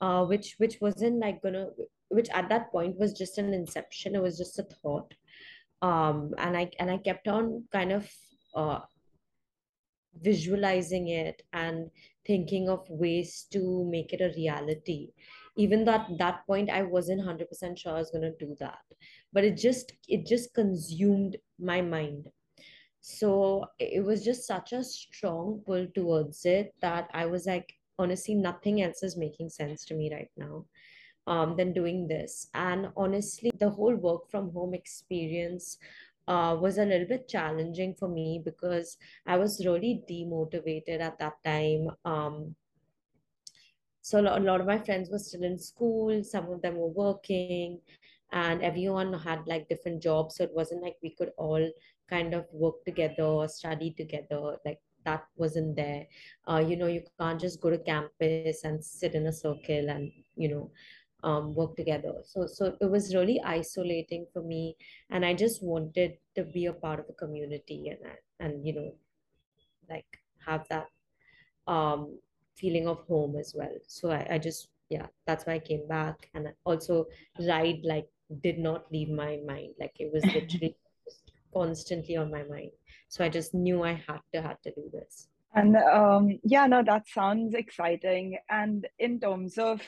uh, 0.00 0.24
which 0.24 0.54
which 0.58 0.80
wasn't 0.80 1.18
like 1.20 1.42
gonna 1.42 1.68
which 2.08 2.28
at 2.30 2.48
that 2.48 2.70
point 2.70 2.96
was 2.98 3.12
just 3.12 3.38
an 3.38 3.52
inception 3.52 4.14
it 4.14 4.22
was 4.22 4.38
just 4.38 4.58
a 4.58 4.62
thought 4.62 5.12
um 5.82 6.34
and 6.38 6.56
i 6.56 6.70
and 6.78 6.90
i 6.90 6.96
kept 6.98 7.28
on 7.28 7.64
kind 7.72 7.92
of 7.92 8.10
uh 8.54 8.80
visualizing 10.22 11.08
it 11.08 11.42
and 11.52 11.90
thinking 12.26 12.68
of 12.68 12.84
ways 12.88 13.46
to 13.52 13.84
make 13.90 14.12
it 14.12 14.20
a 14.20 14.34
reality. 14.36 15.12
Even 15.56 15.84
that 15.84 16.06
that 16.18 16.46
point 16.46 16.70
i 16.70 16.82
wasn't 16.82 17.20
100% 17.20 17.78
sure 17.78 17.92
i 17.92 17.98
was 17.98 18.10
to 18.10 18.32
do 18.38 18.54
that. 18.60 18.78
But 19.32 19.44
it 19.44 19.56
just 19.56 19.92
it 20.06 20.26
just 20.26 20.54
consumed 20.54 21.36
my 21.58 21.80
mind. 21.80 22.26
So 23.00 23.64
it 23.78 24.04
was 24.04 24.24
just 24.24 24.46
such 24.46 24.72
a 24.72 24.84
strong 24.84 25.62
pull 25.66 25.86
towards 25.94 26.44
it 26.44 26.74
that 26.82 27.08
i 27.12 27.26
was 27.26 27.46
like 27.46 27.72
honestly 27.98 28.34
nothing 28.34 28.82
else 28.82 29.02
is 29.02 29.16
making 29.16 29.50
sense 29.50 29.84
to 29.84 29.94
me 29.94 30.12
right 30.12 30.30
now 30.36 30.64
um, 31.28 31.56
than 31.56 31.72
doing 31.72 32.08
this. 32.08 32.48
And 32.54 32.88
honestly, 32.96 33.50
the 33.60 33.68
whole 33.68 33.94
work 33.94 34.30
from 34.30 34.50
home 34.50 34.74
experience 34.74 35.76
uh, 36.26 36.56
was 36.60 36.78
a 36.78 36.84
little 36.84 37.06
bit 37.06 37.28
challenging 37.28 37.94
for 37.94 38.08
me 38.08 38.40
because 38.44 38.96
I 39.26 39.36
was 39.36 39.64
really 39.64 40.02
demotivated 40.10 41.00
at 41.00 41.18
that 41.18 41.34
time. 41.44 41.90
Um, 42.04 42.54
so 44.00 44.20
a 44.20 44.40
lot 44.40 44.62
of 44.62 44.66
my 44.66 44.78
friends 44.78 45.10
were 45.10 45.18
still 45.18 45.42
in 45.42 45.58
school, 45.58 46.24
some 46.24 46.50
of 46.50 46.62
them 46.62 46.76
were 46.76 46.88
working, 46.88 47.80
and 48.32 48.62
everyone 48.62 49.12
had 49.12 49.46
like 49.46 49.68
different 49.68 50.02
jobs. 50.02 50.36
So 50.36 50.44
it 50.44 50.54
wasn't 50.54 50.82
like 50.82 50.96
we 51.02 51.10
could 51.10 51.32
all 51.36 51.70
kind 52.08 52.32
of 52.32 52.46
work 52.52 52.84
together 52.86 53.24
or 53.24 53.48
study 53.48 53.90
together. 53.90 54.56
Like 54.64 54.80
that 55.04 55.24
wasn't 55.36 55.76
there. 55.76 56.06
Uh, 56.50 56.64
you 56.66 56.76
know, 56.76 56.86
you 56.86 57.02
can't 57.20 57.40
just 57.40 57.60
go 57.60 57.70
to 57.70 57.78
campus 57.78 58.64
and 58.64 58.82
sit 58.82 59.14
in 59.14 59.26
a 59.26 59.32
circle 59.32 59.90
and, 59.90 60.10
you 60.36 60.48
know, 60.48 60.70
um, 61.22 61.54
work 61.54 61.76
together. 61.76 62.12
So 62.24 62.46
so 62.46 62.76
it 62.80 62.90
was 62.90 63.14
really 63.14 63.40
isolating 63.44 64.26
for 64.32 64.42
me, 64.42 64.76
and 65.10 65.24
I 65.24 65.34
just 65.34 65.62
wanted 65.62 66.18
to 66.36 66.44
be 66.44 66.66
a 66.66 66.72
part 66.72 67.00
of 67.00 67.06
the 67.06 67.14
community 67.14 67.88
and 67.88 68.00
and 68.40 68.66
you 68.66 68.74
know, 68.74 68.94
like 69.90 70.06
have 70.46 70.66
that 70.68 70.86
um 71.66 72.18
feeling 72.56 72.88
of 72.88 73.04
home 73.06 73.36
as 73.36 73.54
well. 73.56 73.74
So 73.86 74.10
I, 74.10 74.26
I 74.30 74.38
just 74.38 74.68
yeah, 74.88 75.06
that's 75.26 75.46
why 75.46 75.54
I 75.54 75.58
came 75.58 75.86
back, 75.88 76.28
and 76.34 76.48
also 76.64 77.06
ride 77.40 77.80
like 77.84 78.08
did 78.42 78.58
not 78.58 78.90
leave 78.92 79.10
my 79.10 79.38
mind. 79.46 79.74
Like 79.80 79.96
it 79.98 80.10
was 80.12 80.24
literally 80.24 80.76
constantly 81.52 82.16
on 82.16 82.30
my 82.30 82.44
mind. 82.44 82.70
So 83.08 83.24
I 83.24 83.28
just 83.28 83.54
knew 83.54 83.82
I 83.82 83.94
had 84.06 84.20
to 84.34 84.42
had 84.42 84.62
to 84.64 84.70
do 84.70 84.90
this. 84.92 85.28
And 85.54 85.76
um, 85.76 86.38
yeah, 86.44 86.66
no, 86.66 86.82
that 86.84 87.08
sounds 87.08 87.54
exciting. 87.54 88.38
And 88.50 88.86
in 88.98 89.18
terms 89.18 89.56
of 89.56 89.80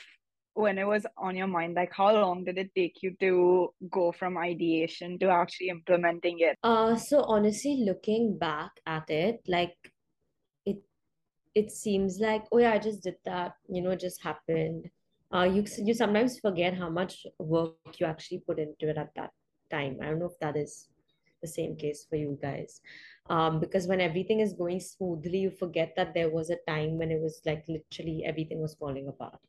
when 0.53 0.77
it 0.77 0.85
was 0.85 1.05
on 1.17 1.35
your 1.35 1.47
mind, 1.47 1.75
like 1.75 1.93
how 1.93 2.13
long 2.13 2.43
did 2.43 2.57
it 2.57 2.71
take 2.75 3.01
you 3.01 3.15
to 3.19 3.73
go 3.89 4.11
from 4.11 4.37
ideation 4.37 5.17
to 5.19 5.29
actually 5.29 5.69
implementing 5.69 6.39
it? 6.39 6.57
Uh, 6.63 6.95
so 6.95 7.23
honestly, 7.23 7.83
looking 7.85 8.37
back 8.37 8.71
at 8.85 9.09
it, 9.09 9.41
like 9.47 9.75
it 10.65 10.77
it 11.55 11.71
seems 11.71 12.19
like, 12.19 12.43
oh 12.51 12.59
yeah, 12.59 12.73
I 12.73 12.79
just 12.79 13.03
did 13.03 13.15
that, 13.25 13.53
you 13.67 13.81
know, 13.81 13.91
it 13.91 13.99
just 13.99 14.21
happened. 14.21 14.89
Uh, 15.33 15.43
you 15.43 15.65
you 15.77 15.93
sometimes 15.93 16.39
forget 16.39 16.73
how 16.73 16.89
much 16.89 17.25
work 17.39 17.75
you 17.97 18.05
actually 18.05 18.43
put 18.45 18.59
into 18.59 18.89
it 18.89 18.97
at 18.97 19.15
that 19.15 19.31
time. 19.71 19.97
I 20.01 20.07
don't 20.07 20.19
know 20.19 20.25
if 20.25 20.39
that 20.41 20.57
is 20.57 20.89
the 21.41 21.47
same 21.47 21.75
case 21.75 22.05
for 22.09 22.17
you 22.17 22.37
guys. 22.41 22.81
Um, 23.29 23.59
because 23.59 23.87
when 23.87 24.01
everything 24.01 24.41
is 24.41 24.53
going 24.53 24.81
smoothly, 24.81 25.37
you 25.37 25.51
forget 25.51 25.93
that 25.95 26.13
there 26.13 26.29
was 26.29 26.49
a 26.49 26.57
time 26.67 26.97
when 26.97 27.11
it 27.11 27.21
was 27.21 27.41
like 27.45 27.63
literally 27.69 28.23
everything 28.25 28.59
was 28.59 28.75
falling 28.75 29.07
apart 29.07 29.39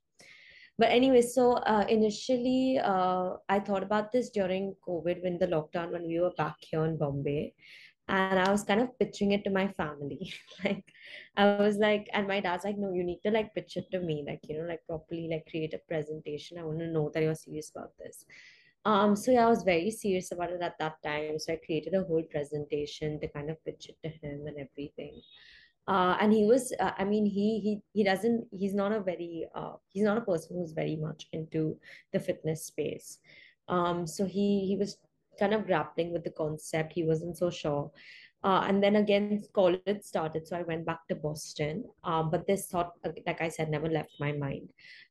but 0.79 0.91
anyway 0.91 1.23
so 1.23 1.53
uh, 1.53 1.85
initially 1.89 2.79
uh, 2.83 3.31
i 3.49 3.59
thought 3.59 3.83
about 3.83 4.11
this 4.13 4.31
during 4.31 4.75
covid 4.87 5.23
when 5.23 5.39
the 5.39 5.47
lockdown 5.47 5.93
when 5.93 6.07
we 6.07 6.21
were 6.21 6.35
back 6.37 6.57
here 6.61 6.85
in 6.85 6.97
bombay. 6.97 7.55
And 8.09 8.39
i 8.39 8.51
was 8.51 8.65
kind 8.65 8.81
of 8.81 8.99
pitching 8.99 9.31
it 9.33 9.45
to 9.45 9.51
my 9.51 9.69
family. 9.69 10.33
Like 10.65 10.85
i 11.37 11.45
was 11.57 11.77
like 11.77 12.09
and 12.13 12.27
my 12.27 12.41
dad's 12.41 12.65
like 12.65 12.77
no 12.77 12.93
you 12.93 13.05
need 13.05 13.21
to 13.27 13.31
like 13.31 13.55
pitch 13.55 13.77
it 13.77 13.87
to 13.93 14.01
me. 14.01 14.25
Like 14.27 14.41
you 14.49 14.59
know 14.59 14.67
like 14.69 14.81
properly 14.87 15.29
like 15.31 15.47
create 15.51 15.75
a 15.75 15.81
presentation. 15.93 16.59
I 16.59 16.65
want 16.65 16.81
to 16.81 16.89
know 16.89 17.11
that 17.15 17.23
you're 17.23 17.37
serious 17.37 17.71
about 17.71 17.93
this. 17.99 18.25
Um 18.85 19.15
so 19.15 19.31
yeah 19.31 19.47
i 19.47 19.53
was 19.55 19.63
very 19.63 19.93
serious 19.93 20.33
about 20.33 20.51
it 20.51 20.61
at 20.69 20.79
that 20.81 20.97
time. 21.05 21.39
So 21.39 21.53
i 21.53 21.61
created 21.65 21.95
a 21.95 22.03
whole 22.03 22.25
presentation 22.35 23.21
to 23.21 23.29
kind 23.29 23.51
of 23.51 23.65
pitch 23.65 23.89
it 23.93 23.99
to 24.03 24.11
him 24.27 24.47
and 24.49 24.59
everything 24.67 25.23
uh, 25.89 26.17
and 26.21 26.33
he 26.33 26.45
was 26.45 26.73
uh, 26.81 26.93
i 26.99 27.05
mean 27.05 27.27
he 27.27 27.61
he 27.61 27.81
he 27.93 28.05
doesn't 28.05 28.47
he's 28.51 28.75
not 28.75 28.93
a 28.93 29.01
very 29.01 29.47
uh, 29.55 29.73
he's 29.89 30.05
not 30.05 30.19
a 30.19 30.23
person 30.33 30.57
who's 30.57 30.73
very 30.73 30.97
much 30.97 31.29
into 31.33 31.77
the 32.13 32.21
fitness 32.21 32.67
space 32.67 33.19
um 33.69 34.07
so 34.07 34.25
he 34.25 34.67
he 34.67 34.77
was 34.77 34.99
kind 35.39 35.55
of 35.55 35.67
grappling 35.67 36.13
with 36.13 36.25
the 36.25 36.31
concept 36.31 36.93
he 36.93 37.05
wasn't 37.05 37.37
so 37.37 37.51
sure 37.51 37.91
Uh, 38.45 38.65
and 38.69 38.83
then 38.83 38.97
again, 38.97 39.41
college 39.55 40.03
started, 40.03 40.47
so 40.47 40.57
I 40.57 40.63
went 40.63 40.85
back 40.85 41.07
to 41.09 41.15
Boston. 41.15 41.85
Uh, 42.03 42.25
but 42.25 42.45
this 42.47 42.67
thought, 42.67 42.91
like 43.27 43.41
I 43.41 43.49
said, 43.49 43.71
never 43.71 43.89
left 43.89 44.11
my 44.19 44.33
mind. 44.33 44.67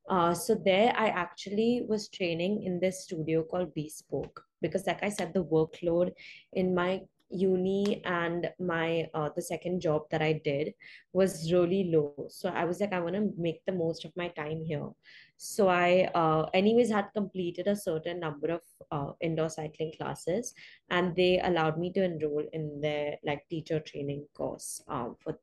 Uh, 0.10 0.34
so 0.34 0.56
there, 0.66 0.92
I 0.98 1.08
actually 1.08 1.86
was 1.88 2.10
training 2.10 2.64
in 2.64 2.80
this 2.82 3.04
studio 3.06 3.44
called 3.44 3.74
Bespoke 3.74 4.44
because, 4.62 4.86
like 4.86 5.02
I 5.02 5.08
said, 5.08 5.32
the 5.34 5.46
workload 5.46 6.12
in 6.52 6.76
my 6.76 7.08
uni 7.32 8.02
and 8.06 8.50
my 8.60 9.08
uh, 9.14 9.30
the 9.36 9.42
second 9.42 9.82
job 9.82 10.04
that 10.12 10.22
I 10.22 10.34
did 10.44 10.74
was 11.14 11.52
really 11.52 11.92
low. 11.92 12.28
So 12.30 12.50
I 12.50 12.66
was 12.66 12.80
like, 12.80 12.94
I 12.94 13.00
want 13.00 13.16
to 13.16 13.32
make 13.38 13.64
the 13.66 13.72
most 13.72 14.06
of 14.06 14.12
my 14.16 14.28
time 14.30 14.64
here. 14.64 14.90
So 15.38 15.70
I, 15.70 16.10
uh, 16.14 16.50
anyways, 16.54 16.92
had 16.92 17.10
completed 17.16 17.68
a 17.68 17.76
certain 17.76 18.20
number 18.20 18.52
of 18.52 18.62
uh, 18.92 19.14
indoor 19.22 19.50
cycling 19.50 19.94
classes, 19.98 20.54
and 20.90 21.16
they 21.16 21.40
allowed 21.40 21.80
me 21.80 21.92
to 21.94 22.04
enroll 22.04 22.44
in 22.54 22.80
their 22.82 23.16
like 23.26 23.48
teacher 23.50 23.80
training 23.80 24.28
course 24.36 24.84
um, 24.88 25.16
for 25.20 25.40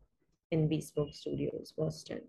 in 0.51 0.69
Bespoke 0.69 1.13
Studios, 1.13 1.75
Boston. 1.77 2.21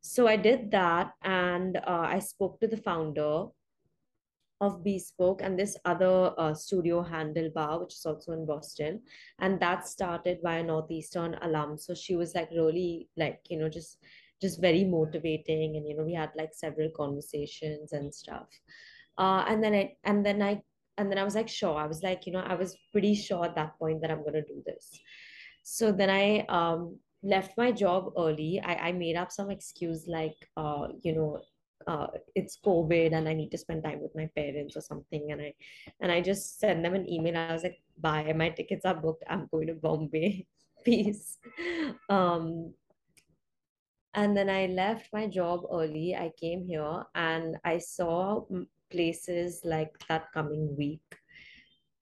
So 0.00 0.26
I 0.26 0.36
did 0.36 0.70
that, 0.72 1.12
and 1.22 1.76
uh, 1.76 2.06
I 2.08 2.18
spoke 2.18 2.60
to 2.60 2.66
the 2.66 2.76
founder 2.76 3.46
of 4.62 4.84
Bespoke 4.84 5.42
and 5.42 5.58
this 5.58 5.76
other 5.84 6.32
uh, 6.38 6.54
studio, 6.54 7.02
Handlebar, 7.02 7.80
which 7.80 7.94
is 7.94 8.06
also 8.06 8.32
in 8.32 8.46
Boston. 8.46 9.02
And 9.40 9.58
that 9.60 9.88
started 9.88 10.40
by 10.40 10.58
a 10.58 10.62
Northeastern 10.62 11.36
alum. 11.42 11.76
So 11.76 11.94
she 11.94 12.14
was 12.14 12.34
like 12.34 12.48
really 12.52 13.08
like, 13.16 13.40
you 13.50 13.58
know, 13.58 13.68
just 13.68 13.98
just 14.40 14.60
very 14.60 14.84
motivating. 14.84 15.76
And, 15.76 15.86
you 15.88 15.96
know, 15.96 16.04
we 16.04 16.14
had 16.14 16.30
like 16.36 16.54
several 16.54 16.90
conversations 16.96 17.92
and 17.92 18.14
stuff. 18.14 18.46
Uh, 19.18 19.44
and 19.48 19.62
then 19.62 19.74
I 19.74 19.96
and 20.04 20.24
then 20.24 20.40
I 20.40 20.62
and 20.96 21.10
then 21.10 21.18
I 21.18 21.24
was 21.24 21.34
like, 21.34 21.48
sure. 21.48 21.76
I 21.76 21.86
was 21.86 22.02
like, 22.02 22.26
you 22.26 22.32
know, 22.32 22.44
I 22.46 22.54
was 22.54 22.76
pretty 22.92 23.14
sure 23.14 23.44
at 23.44 23.56
that 23.56 23.76
point 23.80 24.00
that 24.02 24.12
I'm 24.12 24.24
gonna 24.24 24.42
do 24.42 24.62
this. 24.64 24.90
So 25.64 25.90
then 25.90 26.08
I 26.08 26.46
um 26.48 26.98
left 27.24 27.58
my 27.58 27.72
job 27.72 28.12
early. 28.16 28.60
I, 28.64 28.74
I 28.88 28.92
made 28.92 29.16
up 29.16 29.32
some 29.32 29.50
excuse 29.50 30.06
like 30.06 30.36
uh, 30.56 30.88
you 31.02 31.14
know, 31.16 31.40
uh, 31.86 32.08
it's 32.34 32.58
COVID 32.64 33.12
and 33.14 33.28
I 33.28 33.34
need 33.34 33.50
to 33.50 33.58
spend 33.58 33.84
time 33.84 34.00
with 34.00 34.14
my 34.14 34.28
parents 34.34 34.76
or 34.76 34.80
something. 34.80 35.32
And 35.32 35.40
I 35.40 35.54
and 36.00 36.12
I 36.12 36.20
just 36.20 36.58
sent 36.58 36.82
them 36.82 36.94
an 36.94 37.08
email. 37.08 37.36
I 37.36 37.52
was 37.52 37.62
like, 37.62 37.80
bye, 37.98 38.32
my 38.34 38.50
tickets 38.50 38.84
are 38.84 38.94
booked. 38.94 39.24
I'm 39.28 39.48
going 39.50 39.68
to 39.68 39.74
Bombay. 39.74 40.46
Peace. 40.84 41.38
Um, 42.08 42.74
and 44.14 44.36
then 44.36 44.50
I 44.50 44.66
left 44.66 45.08
my 45.12 45.26
job 45.26 45.62
early. 45.72 46.14
I 46.14 46.32
came 46.38 46.64
here 46.66 47.04
and 47.14 47.56
I 47.64 47.78
saw 47.78 48.44
places 48.90 49.62
like 49.64 49.92
that 50.08 50.30
coming 50.32 50.76
week 50.76 51.00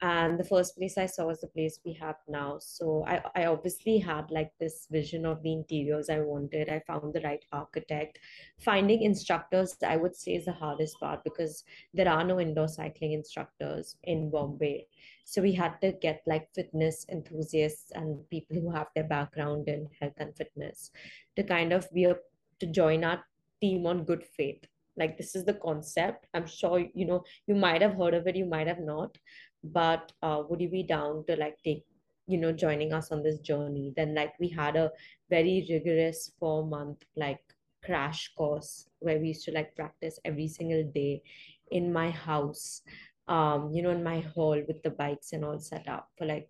and 0.03 0.39
the 0.39 0.45
first 0.45 0.77
place 0.77 0.97
i 0.97 1.05
saw 1.05 1.27
was 1.27 1.41
the 1.41 1.47
place 1.47 1.81
we 1.85 1.93
have 1.93 2.17
now. 2.29 2.59
So 2.59 3.05
i 3.07 3.21
i 3.35 3.47
obviously 3.47 3.99
had 3.99 4.31
like 4.31 4.53
this 4.59 4.87
vision 4.91 5.27
of 5.27 5.43
the 5.43 5.53
interiors 5.53 6.09
i 6.09 6.21
wanted. 6.21 6.71
I 6.71 6.81
found 6.87 7.13
the 7.13 7.21
right 7.21 7.45
architect. 7.53 8.19
Finding 8.59 9.03
instructors 9.03 9.77
i 9.87 9.97
would 9.97 10.17
say 10.17 10.37
is 10.37 10.47
the 10.47 10.53
hardest 10.53 10.99
part 11.01 11.23
because 11.25 11.65
there 11.93 12.09
are 12.09 12.25
no 12.25 12.41
indoor 12.41 12.69
cycling 12.69 13.13
instructors 13.13 13.97
in 14.05 14.31
bombay. 14.31 14.87
So 15.25 15.43
we 15.43 15.53
had 15.53 15.81
to 15.83 15.93
get 15.93 16.23
like 16.27 16.49
fitness 16.55 17.07
enthusiasts 17.11 17.93
and 17.95 18.29
people 18.31 18.57
who 18.57 18.71
have 18.71 18.89
their 18.95 19.05
background 19.05 19.69
in 19.69 19.89
health 20.01 20.15
and 20.17 20.35
fitness 20.35 20.91
to 21.37 21.43
kind 21.43 21.73
of 21.73 21.93
be 21.93 22.05
a 22.05 22.17
to 22.61 22.67
join 22.67 23.05
our 23.05 23.23
team 23.61 23.87
on 23.87 24.05
good 24.05 24.25
faith. 24.25 24.65
Like 24.97 25.17
this 25.17 25.35
is 25.35 25.45
the 25.45 25.55
concept. 25.55 26.27
I'm 26.35 26.47
sure 26.47 26.85
you 26.95 27.07
know 27.07 27.25
you 27.47 27.55
might 27.55 27.83
have 27.83 27.95
heard 27.95 28.15
of 28.15 28.27
it 28.27 28.37
you 28.37 28.47
might 28.47 28.67
have 28.67 28.81
not 28.81 29.17
but 29.63 30.13
uh, 30.23 30.43
would 30.49 30.61
you 30.61 30.69
be 30.69 30.83
down 30.83 31.25
to 31.27 31.37
like 31.37 31.57
take 31.65 31.85
you 32.27 32.39
know 32.39 32.53
joining 32.53 32.93
us 32.93 33.11
on 33.13 33.23
this 33.23 33.39
journey? 33.41 33.93
Then 33.97 34.15
like 34.15 34.35
we 34.39 34.49
had 34.49 34.77
a 34.77 34.91
very 35.29 35.67
rigorous 35.69 36.33
four 36.39 36.67
month 36.67 37.05
like 37.17 37.41
crash 37.85 38.33
course 38.37 38.89
where 39.01 39.19
we 39.19 39.29
used 39.29 39.45
to 39.45 39.53
like 39.53 39.75
practice 39.75 40.19
every 40.25 40.49
single 40.49 40.85
day 40.95 41.23
in 41.71 41.91
my 41.93 42.11
house 42.11 42.83
um 43.29 43.71
you 43.73 43.81
know 43.81 43.91
in 43.91 44.03
my 44.05 44.21
hall 44.21 44.61
with 44.69 44.83
the 44.83 44.91
bikes 44.91 45.33
and 45.33 45.45
all 45.45 45.59
set 45.59 45.89
up 45.89 46.11
for 46.19 46.27
like 46.27 46.49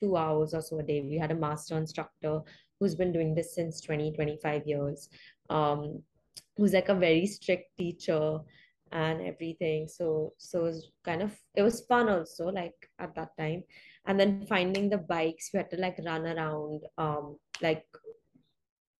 two 0.00 0.16
hours 0.16 0.54
or 0.54 0.60
so 0.60 0.78
a 0.78 0.82
day. 0.82 1.02
We 1.02 1.18
had 1.18 1.30
a 1.30 1.36
master 1.36 1.78
instructor 1.78 2.40
who's 2.78 2.94
been 2.94 3.12
doing 3.12 3.34
this 3.34 3.54
since 3.54 3.80
20 3.80 4.12
25 4.12 4.66
years 4.66 5.08
um 5.50 6.02
who's 6.56 6.72
like 6.72 6.88
a 6.88 6.94
very 6.94 7.26
strict 7.26 7.76
teacher 7.78 8.38
and 8.94 9.20
everything. 9.20 9.88
So 9.88 10.32
so 10.38 10.60
it 10.60 10.62
was 10.62 10.92
kind 11.04 11.20
of 11.20 11.32
it 11.54 11.62
was 11.62 11.84
fun 11.86 12.08
also 12.08 12.46
like 12.46 12.88
at 13.00 13.14
that 13.16 13.36
time. 13.38 13.64
And 14.06 14.18
then 14.18 14.46
finding 14.48 14.88
the 14.88 14.98
bikes 14.98 15.50
we 15.52 15.58
had 15.58 15.70
to 15.70 15.76
like 15.76 15.98
run 16.06 16.26
around 16.26 16.82
um 16.96 17.36
like 17.60 17.84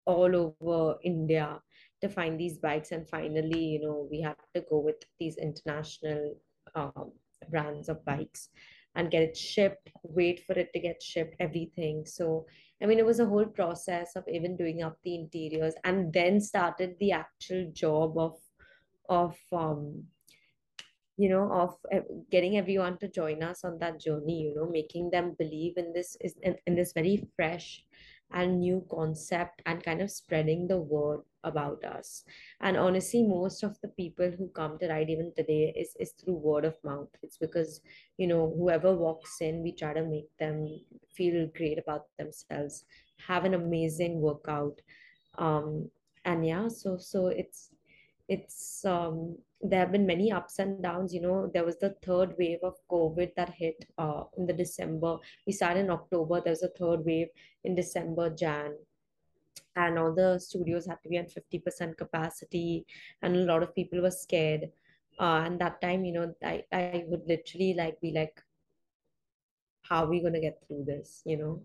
all 0.07 0.37
over 0.37 0.97
india 1.03 1.59
to 2.03 2.09
find 2.09 2.39
these 2.39 2.59
bikes. 2.59 2.91
And 2.91 3.09
finally 3.09 3.65
you 3.65 3.81
know 3.83 4.09
we 4.11 4.21
had 4.21 4.37
to 4.55 4.65
go 4.69 4.79
with 4.79 5.01
these 5.19 5.39
international 5.39 6.35
um, 6.75 7.13
brands 7.49 7.89
of 7.89 8.05
bikes 8.05 8.49
and 8.97 9.11
get 9.11 9.23
it 9.23 9.37
shipped 9.37 9.91
wait 10.03 10.45
for 10.47 10.55
it 10.55 10.73
to 10.75 10.81
get 10.81 11.01
shipped 11.03 11.37
everything. 11.39 12.05
So 12.05 12.47
i 12.83 12.87
mean 12.87 12.99
it 12.99 13.07
was 13.07 13.21
a 13.21 13.27
whole 13.27 13.47
process 13.47 14.17
of 14.17 14.25
even 14.27 14.57
doing 14.57 14.83
up 14.83 14.99
the 15.05 15.15
interiors 15.15 15.75
and 15.85 16.13
then 16.13 16.41
started 16.41 16.97
the 16.99 17.13
actual 17.13 17.71
job 17.73 18.19
of 18.19 18.35
of 19.09 19.37
um, 19.53 20.05
you 21.17 21.29
know 21.29 21.51
of 21.53 21.77
uh, 21.95 22.03
getting 22.31 22.57
everyone 22.57 22.99
to 22.99 23.09
join 23.09 23.43
us 23.43 23.65
on 23.65 23.79
that 23.79 24.01
journey 24.01 24.43
you 24.43 24.55
know 24.55 24.69
making 24.69 25.11
them 25.11 25.35
believe 25.39 25.75
in 25.77 25.93
this 25.93 26.17
is 26.21 26.35
in, 26.43 26.57
in 26.67 26.75
this 26.75 26.93
very 26.93 27.29
fresh 27.37 27.85
and 28.33 28.59
new 28.59 28.85
concept 28.91 29.63
and 29.67 29.85
kind 29.85 30.01
of 30.01 30.11
spreading 30.11 30.67
the 30.67 30.79
word 30.79 31.21
about 31.45 31.85
us. 31.85 32.25
And 32.61 32.77
honestly 32.77 33.23
most 33.23 33.63
of 33.63 33.81
the 33.81 33.89
people 33.89 34.33
who 34.37 34.49
come 34.49 34.79
to 34.79 34.89
ride 34.89 35.11
even 35.11 35.33
today 35.37 35.73
is 35.77 35.95
is 36.01 36.13
through 36.13 36.35
word 36.35 36.65
of 36.65 36.75
mouth. 36.83 37.11
It's 37.23 37.37
because 37.37 37.81
you 38.17 38.27
know 38.27 38.53
whoever 38.57 38.95
walks 38.95 39.41
in 39.41 39.63
we 39.63 39.73
try 39.73 39.93
to 39.93 40.05
make 40.05 40.37
them 40.39 40.67
feel 41.15 41.49
great 41.57 41.79
about 41.79 42.07
themselves 42.19 42.85
have 43.27 43.45
an 43.45 43.55
amazing 43.55 44.21
workout 44.21 44.81
um 45.39 45.89
and 46.25 46.45
yeah 46.45 46.67
so 46.67 46.97
so 46.97 47.29
it's 47.29 47.71
it's 48.29 48.85
um 48.85 49.37
there 49.61 49.81
have 49.81 49.93
been 49.93 50.07
many 50.07 50.31
ups 50.31 50.59
and 50.59 50.83
downs 50.83 51.15
you 51.15 51.21
know. 51.21 51.51
There 51.53 51.65
was 51.65 51.79
the 51.79 51.95
third 52.03 52.35
wave 52.39 52.61
of 52.63 52.75
covid 52.91 53.35
that 53.37 53.51
hit 53.51 53.85
uh 53.99 54.25
in 54.37 54.47
the 54.47 54.53
december. 54.53 55.19
We 55.47 55.53
started 55.53 55.81
in 55.81 55.91
october. 55.91 56.41
There 56.41 56.53
was 56.53 56.63
a 56.63 56.69
third 56.69 57.05
wave 57.05 57.29
in 57.65 57.75
december 57.75 58.31
jan. 58.31 58.75
And 59.77 59.99
all 59.99 60.15
the 60.15 60.39
studios 60.39 60.87
had 60.87 61.03
to 61.03 61.09
be 61.09 61.17
at 61.17 61.33
50% 61.35 61.97
capacity 61.97 62.87
and 63.23 63.35
a 63.35 63.41
lot 63.41 63.63
of 63.63 63.75
people 63.75 64.01
were 64.03 64.11
scared. 64.11 64.71
Uh, 65.19 65.43
and 65.47 65.61
that 65.61 65.81
time 65.81 66.05
you 66.05 66.13
know 66.13 66.35
i 66.43 66.65
i 66.73 67.05
would 67.07 67.23
literally 67.29 67.75
like 67.75 68.01
be 68.01 68.11
like 68.13 68.43
how 69.83 70.05
are 70.05 70.09
we 70.09 70.21
going 70.21 70.33
to 70.33 70.41
get 70.41 70.61
through 70.67 70.83
this? 70.85 71.23
You 71.25 71.37
know 71.37 71.63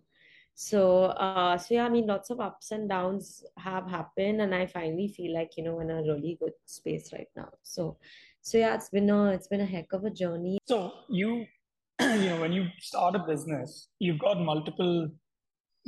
so, 0.62 1.04
uh, 1.04 1.58
so 1.58 1.76
yeah, 1.76 1.86
I 1.86 1.90
mean, 1.90 2.06
lots 2.06 2.32
of 2.32 2.42
ups 2.42 2.72
and 2.72 2.90
downs 2.90 3.46
have 3.56 3.90
happened, 3.90 4.42
and 4.42 4.54
I 4.54 4.66
finally 4.66 5.08
feel 5.08 5.34
like 5.34 5.52
you 5.56 5.64
know 5.64 5.80
in 5.80 5.90
a 5.90 6.02
really 6.02 6.38
good 6.38 6.52
space 6.66 7.14
right 7.14 7.30
now. 7.34 7.48
So, 7.64 7.96
so 8.42 8.58
yeah, 8.58 8.76
it's 8.76 8.90
been 8.90 9.10
a 9.10 9.32
it's 9.32 9.48
been 9.48 9.62
a 9.62 9.66
heck 9.66 9.94
of 9.94 10.04
a 10.04 10.10
journey. 10.10 10.58
So 10.66 10.92
you, 11.10 11.46
you 12.02 12.30
know, 12.30 12.42
when 12.42 12.52
you 12.52 12.68
start 12.80 13.16
a 13.16 13.20
business, 13.20 13.88
you've 14.00 14.20
got 14.20 14.42
multiple 14.42 15.08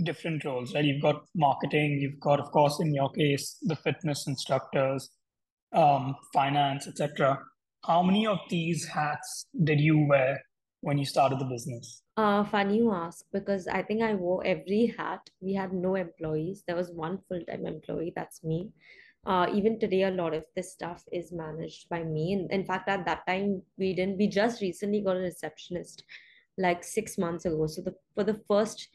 different 0.05 0.45
roles, 0.45 0.73
right? 0.73 0.85
You've 0.85 1.01
got 1.01 1.25
marketing, 1.35 1.99
you've 1.99 2.21
got, 2.21 2.39
of 2.39 2.49
course, 2.51 2.79
in 2.79 2.93
your 2.93 3.09
case, 3.09 3.57
the 3.63 3.75
fitness 3.75 4.25
instructors, 4.25 5.09
um, 5.73 6.15
finance, 6.33 6.87
etc. 6.87 7.39
How 7.85 8.01
many 8.03 8.25
of 8.25 8.39
these 8.49 8.87
hats 8.87 9.47
did 9.65 9.81
you 9.81 10.07
wear 10.07 10.41
when 10.81 10.97
you 10.97 11.05
started 11.05 11.39
the 11.39 11.45
business? 11.45 12.03
Uh, 12.17 12.43
funny 12.43 12.77
you 12.77 12.91
ask 12.91 13.25
because 13.31 13.67
I 13.67 13.81
think 13.83 14.01
I 14.01 14.15
wore 14.15 14.45
every 14.45 14.93
hat. 14.97 15.29
We 15.39 15.53
had 15.53 15.73
no 15.73 15.95
employees. 15.95 16.63
There 16.67 16.75
was 16.75 16.91
one 16.91 17.19
full-time 17.27 17.65
employee, 17.65 18.13
that's 18.15 18.43
me. 18.43 18.69
Uh, 19.25 19.47
even 19.53 19.79
today, 19.79 20.03
a 20.03 20.11
lot 20.11 20.33
of 20.33 20.43
this 20.55 20.73
stuff 20.73 21.03
is 21.11 21.31
managed 21.31 21.87
by 21.89 22.03
me. 22.03 22.33
And 22.33 22.51
in 22.51 22.65
fact, 22.65 22.89
at 22.89 23.05
that 23.05 23.25
time, 23.27 23.61
we 23.77 23.93
didn't, 23.93 24.17
we 24.17 24.27
just 24.27 24.61
recently 24.61 25.01
got 25.01 25.15
a 25.15 25.19
receptionist 25.19 26.03
like 26.57 26.83
six 26.83 27.17
months 27.17 27.45
ago. 27.45 27.67
So 27.67 27.81
the 27.81 27.95
for 28.15 28.23
the 28.23 28.41
first 28.47 28.89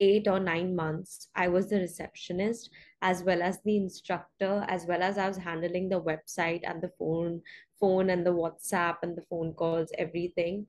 eight 0.00 0.26
or 0.26 0.40
nine 0.40 0.74
months, 0.74 1.28
I 1.36 1.48
was 1.48 1.68
the 1.68 1.78
receptionist 1.78 2.70
as 3.02 3.22
well 3.22 3.40
as 3.40 3.60
the 3.62 3.76
instructor, 3.76 4.64
as 4.68 4.84
well 4.84 5.02
as 5.02 5.16
I 5.16 5.28
was 5.28 5.38
handling 5.38 5.88
the 5.88 6.00
website 6.00 6.62
and 6.64 6.82
the 6.82 6.90
phone, 6.98 7.40
phone 7.80 8.10
and 8.10 8.26
the 8.26 8.34
WhatsApp 8.34 8.96
and 9.02 9.16
the 9.16 9.22
phone 9.30 9.54
calls, 9.54 9.90
everything 9.96 10.66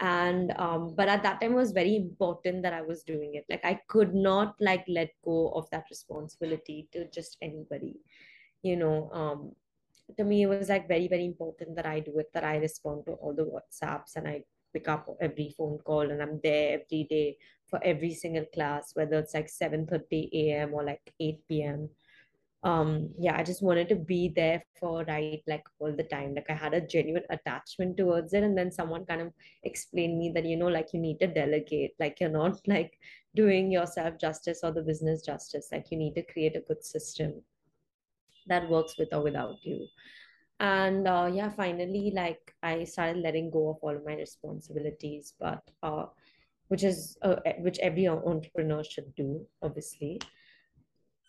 and 0.00 0.52
um 0.58 0.94
but 0.94 1.08
at 1.08 1.22
that 1.22 1.40
time 1.40 1.52
it 1.52 1.56
was 1.56 1.72
very 1.72 1.96
important 1.96 2.62
that 2.62 2.74
i 2.74 2.82
was 2.82 3.02
doing 3.02 3.34
it 3.34 3.44
like 3.48 3.64
i 3.64 3.78
could 3.88 4.14
not 4.14 4.54
like 4.60 4.84
let 4.88 5.10
go 5.24 5.48
of 5.52 5.68
that 5.70 5.84
responsibility 5.90 6.86
to 6.92 7.08
just 7.10 7.38
anybody 7.40 7.96
you 8.62 8.76
know 8.76 9.10
um 9.12 9.52
to 10.16 10.24
me 10.24 10.42
it 10.42 10.46
was 10.46 10.68
like 10.68 10.86
very 10.86 11.08
very 11.08 11.24
important 11.24 11.74
that 11.74 11.86
i 11.86 11.98
do 11.98 12.18
it 12.18 12.30
that 12.34 12.44
i 12.44 12.56
respond 12.56 13.04
to 13.06 13.12
all 13.12 13.32
the 13.32 13.42
whatsapps 13.42 14.16
and 14.16 14.28
i 14.28 14.42
pick 14.76 14.88
up 14.88 15.08
every 15.20 15.54
phone 15.56 15.78
call 15.78 16.10
and 16.10 16.20
I'm 16.22 16.38
there 16.42 16.78
every 16.80 17.04
day 17.08 17.38
for 17.66 17.80
every 17.82 18.14
single 18.14 18.44
class, 18.52 18.90
whether 18.94 19.18
it's 19.18 19.34
like 19.34 19.48
7:30 19.48 20.28
a.m. 20.32 20.74
or 20.74 20.84
like 20.84 21.14
8 21.18 21.40
p.m. 21.48 21.88
Um, 22.62 23.10
yeah, 23.18 23.36
I 23.38 23.44
just 23.44 23.62
wanted 23.62 23.88
to 23.90 23.96
be 23.96 24.32
there 24.34 24.62
for 24.80 25.04
Ride 25.04 25.42
like 25.46 25.64
all 25.78 25.94
the 25.94 26.02
time. 26.02 26.34
Like 26.34 26.50
I 26.50 26.54
had 26.54 26.74
a 26.74 26.80
genuine 26.80 27.22
attachment 27.30 27.96
towards 27.96 28.32
it. 28.32 28.42
And 28.42 28.58
then 28.58 28.72
someone 28.72 29.06
kind 29.06 29.20
of 29.20 29.32
explained 29.62 30.18
me 30.18 30.32
that, 30.34 30.44
you 30.44 30.56
know, 30.56 30.66
like 30.68 30.92
you 30.92 31.00
need 31.00 31.20
to 31.20 31.28
delegate, 31.28 31.92
like 32.00 32.18
you're 32.20 32.30
not 32.30 32.58
like 32.66 32.98
doing 33.34 33.70
yourself 33.70 34.18
justice 34.18 34.60
or 34.62 34.72
the 34.72 34.82
business 34.82 35.22
justice. 35.22 35.68
Like 35.70 35.90
you 35.90 35.98
need 35.98 36.14
to 36.14 36.22
create 36.22 36.56
a 36.56 36.60
good 36.60 36.84
system 36.84 37.42
that 38.48 38.68
works 38.68 38.96
with 38.98 39.12
or 39.12 39.22
without 39.22 39.56
you 39.62 39.86
and 40.60 41.06
uh, 41.06 41.28
yeah 41.32 41.50
finally 41.50 42.12
like 42.14 42.54
i 42.62 42.82
started 42.84 43.22
letting 43.22 43.50
go 43.50 43.70
of 43.70 43.76
all 43.82 43.98
my 44.06 44.14
responsibilities 44.14 45.34
but 45.38 45.62
uh, 45.82 46.06
which 46.68 46.82
is 46.82 47.18
uh, 47.22 47.36
which 47.58 47.78
every 47.80 48.08
entrepreneur 48.08 48.82
should 48.82 49.14
do 49.14 49.44
obviously 49.62 50.18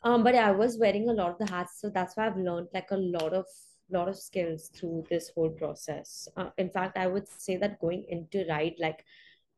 um 0.08 0.24
but 0.24 0.36
i 0.36 0.52
was 0.52 0.78
wearing 0.84 1.10
a 1.10 1.18
lot 1.22 1.32
of 1.32 1.40
the 1.40 1.52
hats 1.54 1.80
so 1.82 1.90
that's 1.90 2.16
why 2.16 2.28
i've 2.28 2.44
learned 2.50 2.68
like 2.74 2.92
a 2.92 3.04
lot 3.16 3.34
of 3.34 3.46
lot 3.90 4.10
of 4.10 4.18
skills 4.18 4.70
through 4.76 5.06
this 5.10 5.32
whole 5.34 5.50
process. 5.50 6.28
Uh, 6.36 6.50
in 6.58 6.70
fact 6.70 6.98
i 6.98 7.08
would 7.08 7.28
say 7.28 7.58
that 7.58 7.80
going 7.80 8.06
into 8.10 8.46
Ride 8.50 8.76
like 8.80 9.04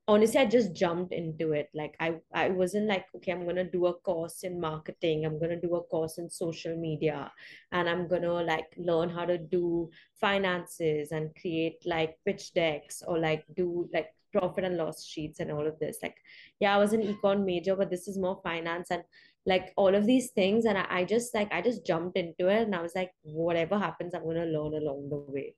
honestly 0.08 0.40
i 0.40 0.46
just 0.46 0.74
jumped 0.74 1.14
into 1.14 1.52
it. 1.54 1.70
Like 1.74 1.96
i 2.00 2.16
i 2.34 2.50
wasn't 2.50 2.88
like 2.88 3.06
okay 3.16 3.32
i'm 3.32 3.48
to 3.48 3.64
do 3.64 3.88
a 3.88 3.94
course 3.94 4.44
in 4.44 4.60
marketing 4.60 5.26
i'm 5.26 5.40
to 5.40 5.60
do 5.60 5.76
a 5.76 5.84
course 5.84 6.18
in 6.18 6.30
social 6.30 6.76
media 6.76 7.32
and 7.72 7.90
i'm 7.90 8.08
to 8.10 8.34
like 8.34 8.74
learn 8.78 9.10
how 9.10 9.26
to 9.26 9.38
do 9.38 9.90
finances 10.20 11.12
and 11.12 11.36
create 11.36 11.82
like 11.86 12.18
pitch 12.26 12.54
decks 12.54 13.04
or 13.08 13.20
like 13.20 13.46
do 13.56 13.90
like 13.94 14.14
profit 14.32 14.64
and 14.64 14.78
loss 14.78 15.04
sheets 15.04 15.40
and 15.40 15.52
all 15.52 15.66
of 15.66 15.80
this. 15.80 15.98
Like 16.04 16.18
yeah 16.60 16.76
i 16.76 16.78
was 16.78 16.94
an 16.94 17.02
econ 17.02 17.46
major 17.46 17.76
but 17.76 17.90
this 17.90 18.08
is 18.08 18.18
more 18.18 18.40
finance 18.44 18.92
and 18.92 19.04
like 19.46 19.74
all 19.78 19.96
of 19.96 20.06
these 20.06 20.32
things 20.32 20.66
and 20.66 20.78
I, 20.78 20.86
I 20.90 21.04
just 21.06 21.34
like 21.34 21.52
i 21.52 21.62
just 21.62 21.86
jumped 21.86 22.18
into 22.18 22.50
it 22.50 22.64
and 22.64 22.76
i 22.76 22.82
was 22.82 22.94
like 22.96 23.12
whatever 23.24 23.80
happens 23.80 24.14
i'm 24.14 24.24
going 24.24 24.36
to 24.36 24.44
learn 24.44 24.74
along 24.74 25.10
the 25.10 25.32
way 25.32 25.56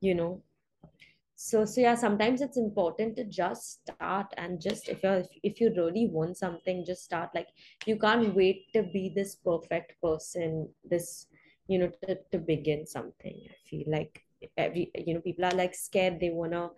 you 0.00 0.14
know? 0.14 0.42
So 1.36 1.64
so 1.64 1.80
yeah 1.80 1.94
sometimes 1.94 2.42
it's 2.42 2.58
important 2.58 3.16
to 3.16 3.24
just 3.24 3.80
start 3.80 4.26
and 4.36 4.60
just 4.60 4.90
if 4.90 5.02
you 5.02 5.24
if 5.42 5.58
you 5.58 5.72
really 5.74 6.06
want 6.12 6.36
something 6.36 6.84
just 6.84 7.02
start. 7.02 7.30
Like 7.34 7.48
you 7.86 7.98
can't 7.98 8.34
wait 8.34 8.70
to 8.74 8.82
be 8.82 9.10
this 9.14 9.36
perfect 9.36 9.94
person 10.02 10.68
this 10.84 11.26
you 11.66 11.78
know 11.78 11.90
to, 12.06 12.18
to 12.32 12.38
begin 12.38 12.86
something. 12.86 13.40
I 13.48 13.56
feel 13.70 13.84
like 13.86 14.22
every 14.58 14.90
you 14.94 15.14
know 15.14 15.20
people 15.20 15.46
are 15.46 15.56
like 15.56 15.74
scared. 15.74 16.20
They 16.20 16.28
want 16.28 16.52
to 16.52 16.70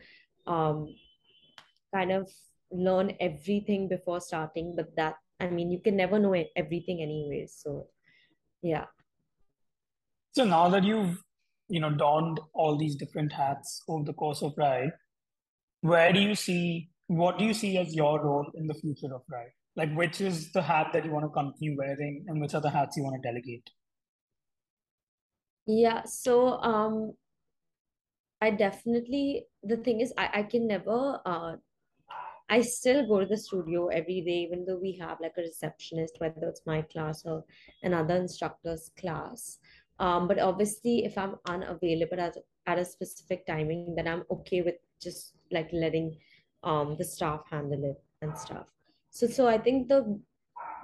um 0.46 0.94
kind 1.92 2.12
of 2.12 2.30
learn 2.70 3.16
everything 3.18 3.88
before 3.88 4.20
starting 4.20 4.74
but 4.76 4.94
that 4.94 5.16
i 5.42 5.50
mean 5.58 5.70
you 5.70 5.80
can 5.86 5.96
never 5.96 6.18
know 6.18 6.34
everything 6.64 7.02
anyway 7.02 7.46
so 7.58 7.86
yeah 8.62 8.86
so 10.32 10.44
now 10.44 10.68
that 10.68 10.82
you've 10.82 11.18
you 11.68 11.80
know 11.80 11.90
donned 11.90 12.40
all 12.52 12.76
these 12.76 12.96
different 12.96 13.32
hats 13.32 13.82
over 13.88 14.04
the 14.04 14.12
course 14.12 14.42
of 14.42 14.52
Ride, 14.56 14.92
where 15.80 16.12
do 16.12 16.20
you 16.20 16.34
see 16.34 16.90
what 17.06 17.38
do 17.38 17.44
you 17.44 17.54
see 17.54 17.76
as 17.78 17.94
your 17.94 18.22
role 18.22 18.50
in 18.54 18.66
the 18.66 18.74
future 18.74 19.14
of 19.14 19.22
Ride? 19.30 19.52
Like 19.76 19.94
which 19.94 20.20
is 20.20 20.52
the 20.52 20.62
hat 20.62 20.88
that 20.92 21.04
you 21.04 21.10
want 21.10 21.24
to 21.24 21.30
continue 21.30 21.76
wearing 21.76 22.24
and 22.28 22.40
which 22.40 22.54
are 22.54 22.60
the 22.60 22.70
hats 22.70 22.96
you 22.96 23.04
want 23.04 23.22
to 23.22 23.28
delegate? 23.28 23.70
Yeah, 25.66 26.02
so 26.04 26.60
um 26.60 27.12
I 28.40 28.50
definitely 28.50 29.46
the 29.62 29.76
thing 29.76 30.00
is 30.00 30.12
I, 30.18 30.28
I 30.34 30.42
can 30.42 30.66
never 30.66 31.20
uh 31.24 31.56
I 32.48 32.60
still 32.62 33.06
go 33.06 33.20
to 33.20 33.26
the 33.26 33.36
studio 33.36 33.88
every 33.88 34.20
day, 34.20 34.46
even 34.46 34.64
though 34.66 34.78
we 34.78 34.92
have 35.00 35.18
like 35.20 35.34
a 35.38 35.42
receptionist, 35.42 36.16
whether 36.18 36.48
it's 36.48 36.66
my 36.66 36.82
class 36.82 37.24
or 37.24 37.44
another 37.82 38.16
instructor's 38.16 38.90
class. 38.98 39.58
Um, 39.98 40.28
but 40.28 40.38
obviously, 40.38 41.04
if 41.04 41.16
I'm 41.16 41.36
unavailable 41.46 42.20
at, 42.20 42.36
at 42.66 42.78
a 42.78 42.84
specific 42.84 43.46
timing, 43.46 43.94
then 43.94 44.08
I'm 44.08 44.24
okay 44.30 44.62
with 44.62 44.76
just 45.00 45.34
like 45.50 45.68
letting 45.72 46.18
um, 46.64 46.96
the 46.98 47.04
staff 47.04 47.42
handle 47.50 47.84
it 47.84 48.02
and 48.20 48.36
stuff. 48.36 48.66
So, 49.10 49.26
so 49.26 49.46
I 49.46 49.58
think 49.58 49.88
the 49.88 50.20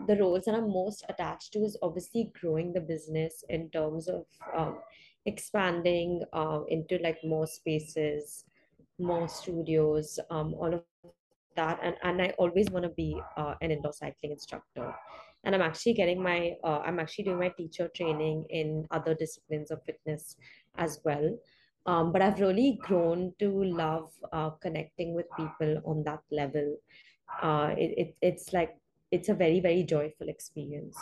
the 0.06 0.16
roles 0.16 0.44
that 0.44 0.54
I'm 0.54 0.72
most 0.72 1.04
attached 1.08 1.52
to 1.52 1.60
is 1.60 1.76
obviously 1.82 2.32
growing 2.40 2.72
the 2.72 2.80
business 2.80 3.44
in 3.48 3.68
terms 3.70 4.08
of 4.08 4.26
um, 4.56 4.78
expanding 5.26 6.22
uh, 6.32 6.60
into 6.68 6.98
like 6.98 7.18
more 7.24 7.46
spaces, 7.46 8.44
more 8.98 9.28
studios, 9.28 10.18
um, 10.30 10.54
all 10.54 10.74
of 10.74 10.82
that. 11.58 11.80
And, 11.82 11.94
and 12.02 12.22
I 12.22 12.28
always 12.38 12.70
want 12.70 12.84
to 12.84 12.94
be 13.04 13.20
uh, 13.36 13.54
an 13.60 13.70
indoor 13.70 13.92
cycling 13.92 14.32
instructor. 14.32 14.94
And 15.44 15.54
i'm 15.54 15.62
actually 15.62 15.94
getting 15.94 16.20
my 16.20 16.38
uh, 16.64 16.80
i'm 16.86 16.98
actually 17.02 17.24
doing 17.26 17.38
my 17.38 17.52
teacher 17.60 17.86
training 17.98 18.44
in 18.50 18.86
other 18.90 19.14
disciplines 19.14 19.70
of 19.70 19.84
fitness 19.84 20.36
as 20.76 21.00
well. 21.04 21.28
Um, 21.86 22.12
but 22.12 22.22
i've 22.22 22.40
really 22.40 22.78
grown 22.88 23.32
to 23.38 23.48
love 23.82 24.10
uh, 24.32 24.50
connecting 24.64 25.14
with 25.14 25.26
people 25.36 25.80
on 25.84 26.02
that 26.08 26.22
level. 26.40 26.76
Uh, 27.42 27.70
it, 27.84 27.90
it, 28.02 28.10
it's 28.20 28.52
like 28.52 28.72
it's 29.12 29.28
a 29.28 29.38
very 29.44 29.60
very 29.68 29.84
joyful 29.94 30.28
experience 30.28 30.98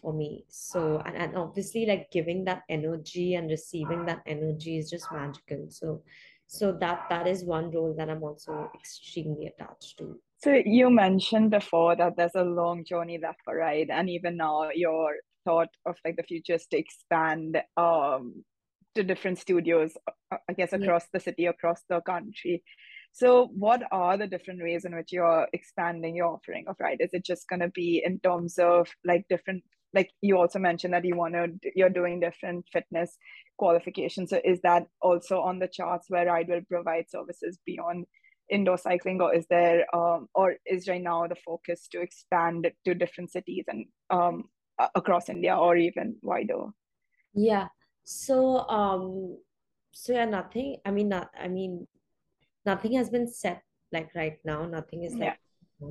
for 0.00 0.12
me. 0.12 0.44
So 0.48 1.02
and, 1.04 1.16
and 1.16 1.36
obviously 1.36 1.84
like 1.84 2.10
giving 2.10 2.44
that 2.44 2.62
energy 2.68 3.34
and 3.34 3.50
receiving 3.50 4.06
that 4.06 4.22
energy 4.26 4.78
is 4.78 4.88
just 4.88 5.12
magical. 5.12 5.66
So 5.68 6.02
so 6.52 6.72
that 6.72 7.06
that 7.08 7.26
is 7.26 7.44
one 7.44 7.70
role 7.70 7.94
that 7.96 8.10
i'm 8.10 8.22
also 8.22 8.68
extremely 8.74 9.46
attached 9.46 9.96
to 9.98 10.18
so 10.42 10.52
you 10.64 10.90
mentioned 10.90 11.50
before 11.50 11.94
that 11.96 12.16
there's 12.16 12.34
a 12.34 12.42
long 12.42 12.84
journey 12.84 13.18
left 13.22 13.40
for 13.44 13.56
Ride, 13.56 13.90
and 13.90 14.08
even 14.08 14.38
now 14.38 14.70
your 14.74 15.16
thought 15.44 15.68
of 15.86 15.96
like 16.04 16.16
the 16.16 16.22
future 16.22 16.54
is 16.54 16.66
to 16.70 16.78
expand 16.78 17.58
um 17.76 18.42
to 18.94 19.04
different 19.04 19.38
studios, 19.38 19.92
uh, 20.32 20.38
I 20.48 20.52
guess 20.54 20.72
across 20.72 21.02
yeah. 21.04 21.08
the 21.12 21.20
city, 21.20 21.46
across 21.46 21.82
the 21.88 22.00
country. 22.00 22.62
So, 23.12 23.48
what 23.52 23.82
are 23.92 24.16
the 24.16 24.26
different 24.26 24.62
ways 24.62 24.84
in 24.84 24.94
which 24.94 25.12
you're 25.12 25.46
expanding 25.52 26.16
your 26.16 26.28
offering 26.28 26.64
of 26.68 26.76
Ride? 26.80 27.00
Is 27.00 27.10
it 27.12 27.24
just 27.24 27.48
going 27.48 27.60
to 27.60 27.68
be 27.68 28.02
in 28.04 28.18
terms 28.20 28.58
of 28.58 28.88
like 29.04 29.26
different, 29.28 29.62
like 29.92 30.10
you 30.20 30.38
also 30.38 30.58
mentioned 30.58 30.94
that 30.94 31.04
you 31.04 31.16
want 31.16 31.34
to, 31.34 31.48
you're 31.74 31.90
doing 31.90 32.20
different 32.20 32.64
fitness 32.72 33.16
qualifications. 33.58 34.30
So, 34.30 34.40
is 34.44 34.60
that 34.62 34.86
also 35.00 35.40
on 35.40 35.58
the 35.58 35.68
charts 35.68 36.06
where 36.08 36.26
Ride 36.26 36.48
will 36.48 36.62
provide 36.68 37.10
services 37.10 37.58
beyond 37.66 38.06
indoor 38.50 38.76
cycling 38.76 39.20
or 39.20 39.34
is 39.34 39.46
there 39.48 39.86
um, 39.94 40.28
or 40.34 40.56
is 40.66 40.88
right 40.88 41.02
now 41.02 41.26
the 41.26 41.36
focus 41.36 41.88
to 41.92 42.00
expand 42.00 42.68
to 42.84 42.94
different 42.94 43.30
cities 43.30 43.64
and 43.68 43.86
um, 44.10 44.44
across 44.94 45.28
india 45.28 45.54
or 45.56 45.76
even 45.76 46.16
wider 46.22 46.64
yeah 47.34 47.68
so 48.02 48.68
um 48.68 49.36
so 49.92 50.12
yeah 50.12 50.24
nothing 50.24 50.76
i 50.84 50.90
mean 50.90 51.08
not 51.08 51.30
i 51.40 51.48
mean 51.48 51.86
nothing 52.66 52.92
has 52.92 53.08
been 53.10 53.28
set 53.28 53.62
like 53.92 54.10
right 54.14 54.38
now 54.44 54.66
nothing 54.66 55.04
is 55.04 55.14
like 55.14 55.38
yeah. 55.80 55.90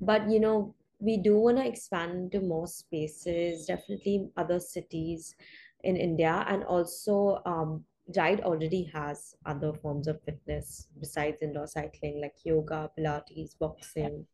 but 0.00 0.30
you 0.30 0.40
know 0.40 0.74
we 1.00 1.16
do 1.16 1.38
want 1.38 1.56
to 1.56 1.66
expand 1.66 2.30
to 2.32 2.40
more 2.40 2.66
spaces 2.66 3.66
definitely 3.66 4.28
other 4.36 4.60
cities 4.60 5.34
in 5.84 5.96
india 5.96 6.44
and 6.48 6.64
also 6.64 7.40
um 7.46 7.84
Ride 8.16 8.40
already 8.40 8.84
has 8.92 9.34
other 9.46 9.72
forms 9.72 10.08
of 10.08 10.20
fitness 10.22 10.88
besides 10.98 11.42
indoor 11.42 11.66
cycling, 11.66 12.20
like 12.20 12.34
yoga, 12.44 12.90
Pilates, 12.98 13.56
boxing. 13.58 14.26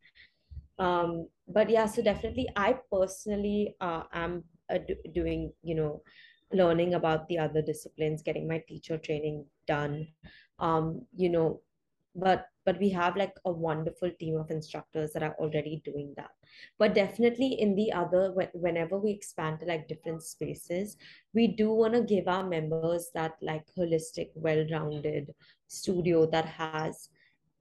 Um, 0.79 1.29
but 1.48 1.70
yeah, 1.70 1.87
so 1.87 2.02
definitely, 2.02 2.48
I 2.57 2.79
personally 2.92 3.76
uh, 3.81 4.05
am 4.12 4.44
uh, 4.70 4.79
do- 4.79 5.11
doing, 5.14 5.52
you 5.62 5.74
know, 5.74 6.02
learning 6.52 6.94
about 6.94 7.29
the 7.29 7.38
other 7.38 7.62
disciplines, 7.62 8.22
getting 8.22 8.48
my 8.48 8.62
teacher 8.68 8.98
training 8.98 9.46
done. 9.66 10.09
Um, 10.59 11.07
you 11.16 11.29
know, 11.29 11.61
but 12.14 12.46
but 12.66 12.79
we 12.81 12.90
have 12.90 13.16
like 13.16 13.35
a 13.46 13.50
wonderful 13.50 14.11
team 14.18 14.37
of 14.37 14.50
instructors 14.50 15.12
that 15.12 15.22
are 15.22 15.37
already 15.38 15.81
doing 15.85 16.12
that. 16.16 16.33
But 16.79 16.94
definitely 16.94 17.61
in 17.61 17.76
the 17.76 17.92
other 17.92 18.35
whenever 18.52 18.98
we 18.98 19.12
expand 19.12 19.61
to 19.61 19.66
like 19.66 19.88
different 19.88 20.22
spaces 20.22 20.96
we 21.33 21.46
do 21.46 21.70
want 21.70 21.94
to 21.94 22.02
give 22.02 22.29
our 22.29 22.46
members 22.46 23.11
that 23.14 23.37
like 23.40 23.64
holistic 23.79 24.31
well-rounded 24.35 25.35
studio 25.68 26.26
that 26.26 26.46
has 26.46 27.09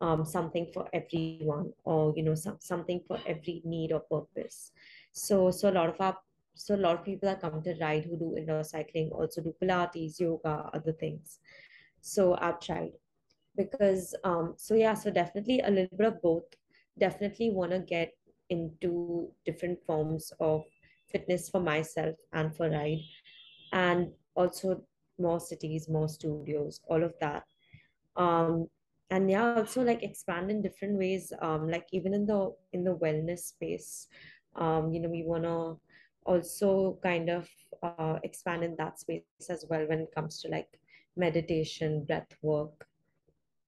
um, 0.02 0.26
something 0.26 0.72
for 0.74 0.88
everyone 0.94 1.72
or 1.84 2.14
you 2.16 2.24
know 2.24 2.36
some, 2.36 2.58
something 2.60 3.02
for 3.08 3.20
every 3.26 3.62
need 3.64 3.92
or 3.92 4.02
purpose. 4.02 4.72
So 5.12 5.52
so 5.52 5.70
a 5.70 5.72
lot 5.80 5.90
of 5.90 6.02
our 6.02 6.18
so 6.56 6.76
a 6.76 6.78
lot 6.78 7.00
of 7.00 7.06
people 7.06 7.30
that 7.30 7.42
come 7.42 7.62
to 7.62 7.76
ride 7.80 8.06
who 8.06 8.18
do 8.18 8.36
indoor 8.38 8.64
cycling 8.64 9.10
also 9.12 9.42
do 9.42 9.54
pilates 9.62 10.20
yoga 10.20 10.70
other 10.74 10.94
things. 10.94 11.40
So 12.02 12.38
i've 12.40 12.60
tried 12.60 12.92
because 13.58 14.16
um 14.24 14.54
so 14.58 14.76
yeah 14.76 14.94
so 14.94 15.12
definitely 15.12 15.60
a 15.62 15.70
little 15.70 15.98
bit 15.98 16.08
of 16.08 16.22
both. 16.22 16.44
Definitely 17.00 17.52
want 17.52 17.72
to 17.72 17.80
get 17.80 18.12
into 18.50 19.30
different 19.46 19.84
forms 19.86 20.32
of 20.40 20.64
fitness 21.12 21.50
for 21.50 21.60
myself 21.60 22.16
and 22.34 22.56
for 22.56 22.70
ride 22.70 23.02
and 23.74 24.12
also 24.36 24.82
more 25.18 25.40
cities 25.40 25.90
more 25.90 26.08
studios 26.10 26.82
all 26.88 27.04
of 27.04 27.14
that. 27.20 27.44
Um 28.16 28.68
and 29.12 29.30
yeah 29.30 29.56
also 29.56 29.84
like 29.84 30.04
expand 30.04 30.50
in 30.50 30.62
different 30.62 30.98
ways 30.98 31.32
um 31.42 31.70
like 31.70 31.88
even 31.92 32.14
in 32.14 32.26
the 32.26 32.54
in 32.74 32.84
the 32.84 32.96
wellness 32.96 33.40
space. 33.40 34.08
Um 34.56 34.94
you 34.94 35.00
know 35.02 35.10
we 35.10 35.24
want 35.24 35.44
to 35.44 35.80
also 36.26 36.98
kind 37.04 37.30
of 37.30 37.48
uh, 37.84 38.18
expand 38.24 38.64
in 38.64 38.76
that 38.78 39.00
space 39.00 39.24
as 39.50 39.66
well 39.70 39.86
when 39.88 40.00
it 40.00 40.12
comes 40.16 40.42
to 40.42 40.48
like 40.48 40.68
meditation 41.16 42.04
breath 42.04 42.36
work 42.42 42.88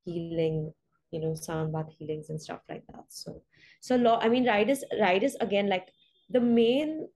healing 0.08 0.74
you 1.12 1.20
know 1.22 1.36
sound 1.36 1.74
bath 1.74 1.92
healings 1.98 2.30
and 2.30 2.42
stuff 2.42 2.62
like 2.70 2.84
that. 2.88 3.06
So 3.10 3.42
so 3.82 3.96
law 3.96 4.20
i 4.22 4.30
mean 4.30 4.48
ride 4.48 4.70
is 4.70 4.84
ride 5.02 5.24
is 5.24 5.38
again 5.42 5.70
like 5.70 5.88
the 6.30 6.42
main 6.42 7.08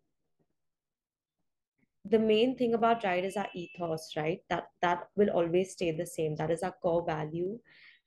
the 2.05 2.19
main 2.19 2.57
thing 2.57 2.73
about 2.73 3.03
ride 3.03 3.25
is 3.25 3.37
our 3.37 3.47
ethos 3.53 4.13
right? 4.17 4.39
That 4.49 4.65
that 4.81 5.07
will 5.15 5.29
always 5.29 5.71
stay 5.73 5.91
the 5.91 6.05
same. 6.05 6.35
That 6.35 6.51
is 6.51 6.63
our 6.63 6.75
core 6.81 7.05
value 7.05 7.59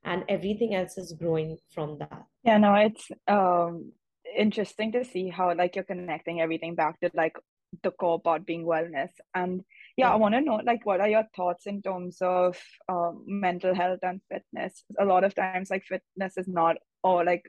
and 0.04 0.24
everything 0.28 0.74
else 0.74 0.98
is 0.98 1.12
growing 1.12 1.58
from 1.74 1.98
that. 1.98 2.24
Yeah 2.42 2.58
no 2.58 2.74
it's 2.74 3.10
um 3.28 3.92
interesting 4.36 4.92
to 4.92 5.04
see 5.04 5.28
how 5.28 5.54
like 5.54 5.76
you're 5.76 5.84
connecting 5.92 6.40
everything 6.40 6.74
back 6.74 6.98
to 7.00 7.10
like 7.14 7.36
the 7.82 7.90
core 7.90 8.20
part 8.20 8.46
being 8.46 8.64
wellness. 8.64 9.10
And 9.34 9.64
yeah, 9.96 10.12
I 10.12 10.16
want 10.16 10.34
to 10.34 10.40
know 10.40 10.60
like 10.64 10.84
what 10.84 11.00
are 11.00 11.08
your 11.08 11.24
thoughts 11.36 11.66
in 11.66 11.80
terms 11.80 12.18
of 12.20 12.58
um, 12.88 13.24
mental 13.26 13.74
health 13.74 14.00
and 14.02 14.20
fitness? 14.30 14.84
A 14.98 15.04
lot 15.04 15.24
of 15.24 15.34
times, 15.34 15.70
like 15.70 15.84
fitness 15.84 16.36
is 16.36 16.48
not 16.48 16.76
or 17.02 17.24
like 17.24 17.42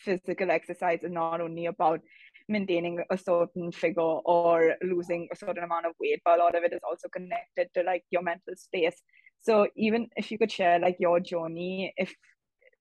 physical 0.00 0.50
exercise 0.50 1.00
is 1.02 1.12
not 1.12 1.40
only 1.40 1.66
about 1.66 2.00
maintaining 2.48 3.02
a 3.10 3.16
certain 3.16 3.70
figure 3.72 4.02
or 4.02 4.74
losing 4.82 5.28
a 5.32 5.36
certain 5.36 5.64
amount 5.64 5.86
of 5.86 5.92
weight, 6.00 6.20
but 6.24 6.38
a 6.38 6.42
lot 6.42 6.56
of 6.56 6.64
it 6.64 6.72
is 6.72 6.80
also 6.88 7.08
connected 7.08 7.68
to 7.74 7.82
like 7.82 8.04
your 8.10 8.22
mental 8.22 8.54
space. 8.56 9.00
So 9.40 9.68
even 9.76 10.08
if 10.16 10.30
you 10.30 10.38
could 10.38 10.50
share 10.50 10.78
like 10.78 10.96
your 10.98 11.20
journey, 11.20 11.92
if 11.96 12.14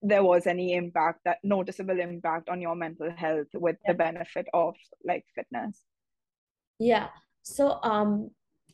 there 0.01 0.23
was 0.23 0.47
any 0.47 0.73
impact 0.73 1.19
that 1.25 1.37
noticeable 1.43 1.99
impact 1.99 2.49
on 2.49 2.59
your 2.59 2.75
mental 2.75 3.11
health 3.15 3.47
with 3.53 3.77
yeah. 3.85 3.91
the 3.91 3.97
benefit 3.97 4.47
of 4.53 4.75
like 5.05 5.25
fitness. 5.35 5.81
Yeah. 6.79 7.07
So 7.43 7.79
um 7.83 8.31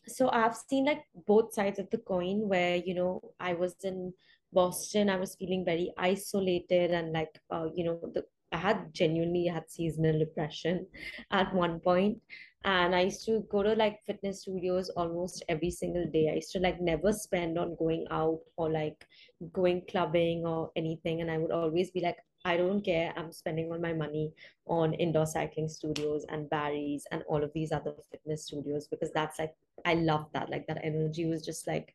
so 0.10 0.30
I've 0.30 0.56
seen 0.56 0.86
like 0.86 1.04
both 1.28 1.54
sides 1.54 1.80
of 1.80 1.89
the 1.89 1.98
coin 1.98 2.48
where, 2.48 2.76
you 2.76 2.93
know, 2.93 3.22
I 3.39 3.54
was 3.54 3.76
in 3.84 4.13
Boston, 4.52 5.10
I 5.10 5.17
was 5.17 5.36
feeling 5.36 5.63
very 5.65 5.93
isolated 5.98 6.91
and 6.91 7.13
like, 7.13 7.39
uh, 7.52 7.67
you 7.76 7.86
know, 7.86 8.00
the, 8.13 8.24
I 8.52 8.58
had 8.58 8.93
genuinely 8.93 9.45
had 9.45 9.69
seasonal 9.69 10.17
depression 10.17 10.88
at 11.32 11.54
one 11.54 11.80
point, 11.80 12.19
and 12.65 12.95
I 12.95 13.02
used 13.02 13.26
to 13.26 13.45
go 13.50 13.63
to 13.63 13.74
like 13.74 14.00
fitness 14.06 14.41
studios 14.41 14.89
almost 14.89 15.43
every 15.48 15.72
single 15.72 16.06
day. 16.12 16.30
I 16.30 16.36
used 16.36 16.52
to 16.54 16.60
like 16.60 16.82
never 16.82 17.13
spend 17.13 17.60
on 17.60 17.76
going 17.78 18.08
out 18.10 18.39
or 18.58 18.72
like 18.72 19.06
going 19.54 19.84
clubbing 19.89 20.45
or 20.45 20.72
anything, 20.76 21.22
and 21.22 21.30
I 21.30 21.38
would 21.38 21.52
always 21.52 21.91
be 21.91 22.02
like, 22.02 22.17
I 22.45 22.58
don't 22.58 22.84
care. 22.84 23.13
I'm 23.17 23.32
spending 23.32 23.69
all 23.72 23.80
my 23.80 23.93
money 23.93 24.34
on 24.65 24.93
indoor 24.93 25.26
cycling 25.26 25.67
studios 25.67 26.26
and 26.30 26.50
Barry's 26.50 27.06
and 27.12 27.24
all 27.28 27.43
of 27.43 27.52
these 27.54 27.72
other 27.72 27.93
fitness 28.12 28.45
studios 28.45 28.88
because 28.88 29.12
that's 29.12 29.39
like 29.39 29.54
I 29.86 29.96
love 29.96 30.28
that. 30.34 30.50
Like 30.50 30.68
that 30.68 30.82
energy 30.84 31.26
was 31.26 31.44
just 31.44 31.68
like 31.68 31.94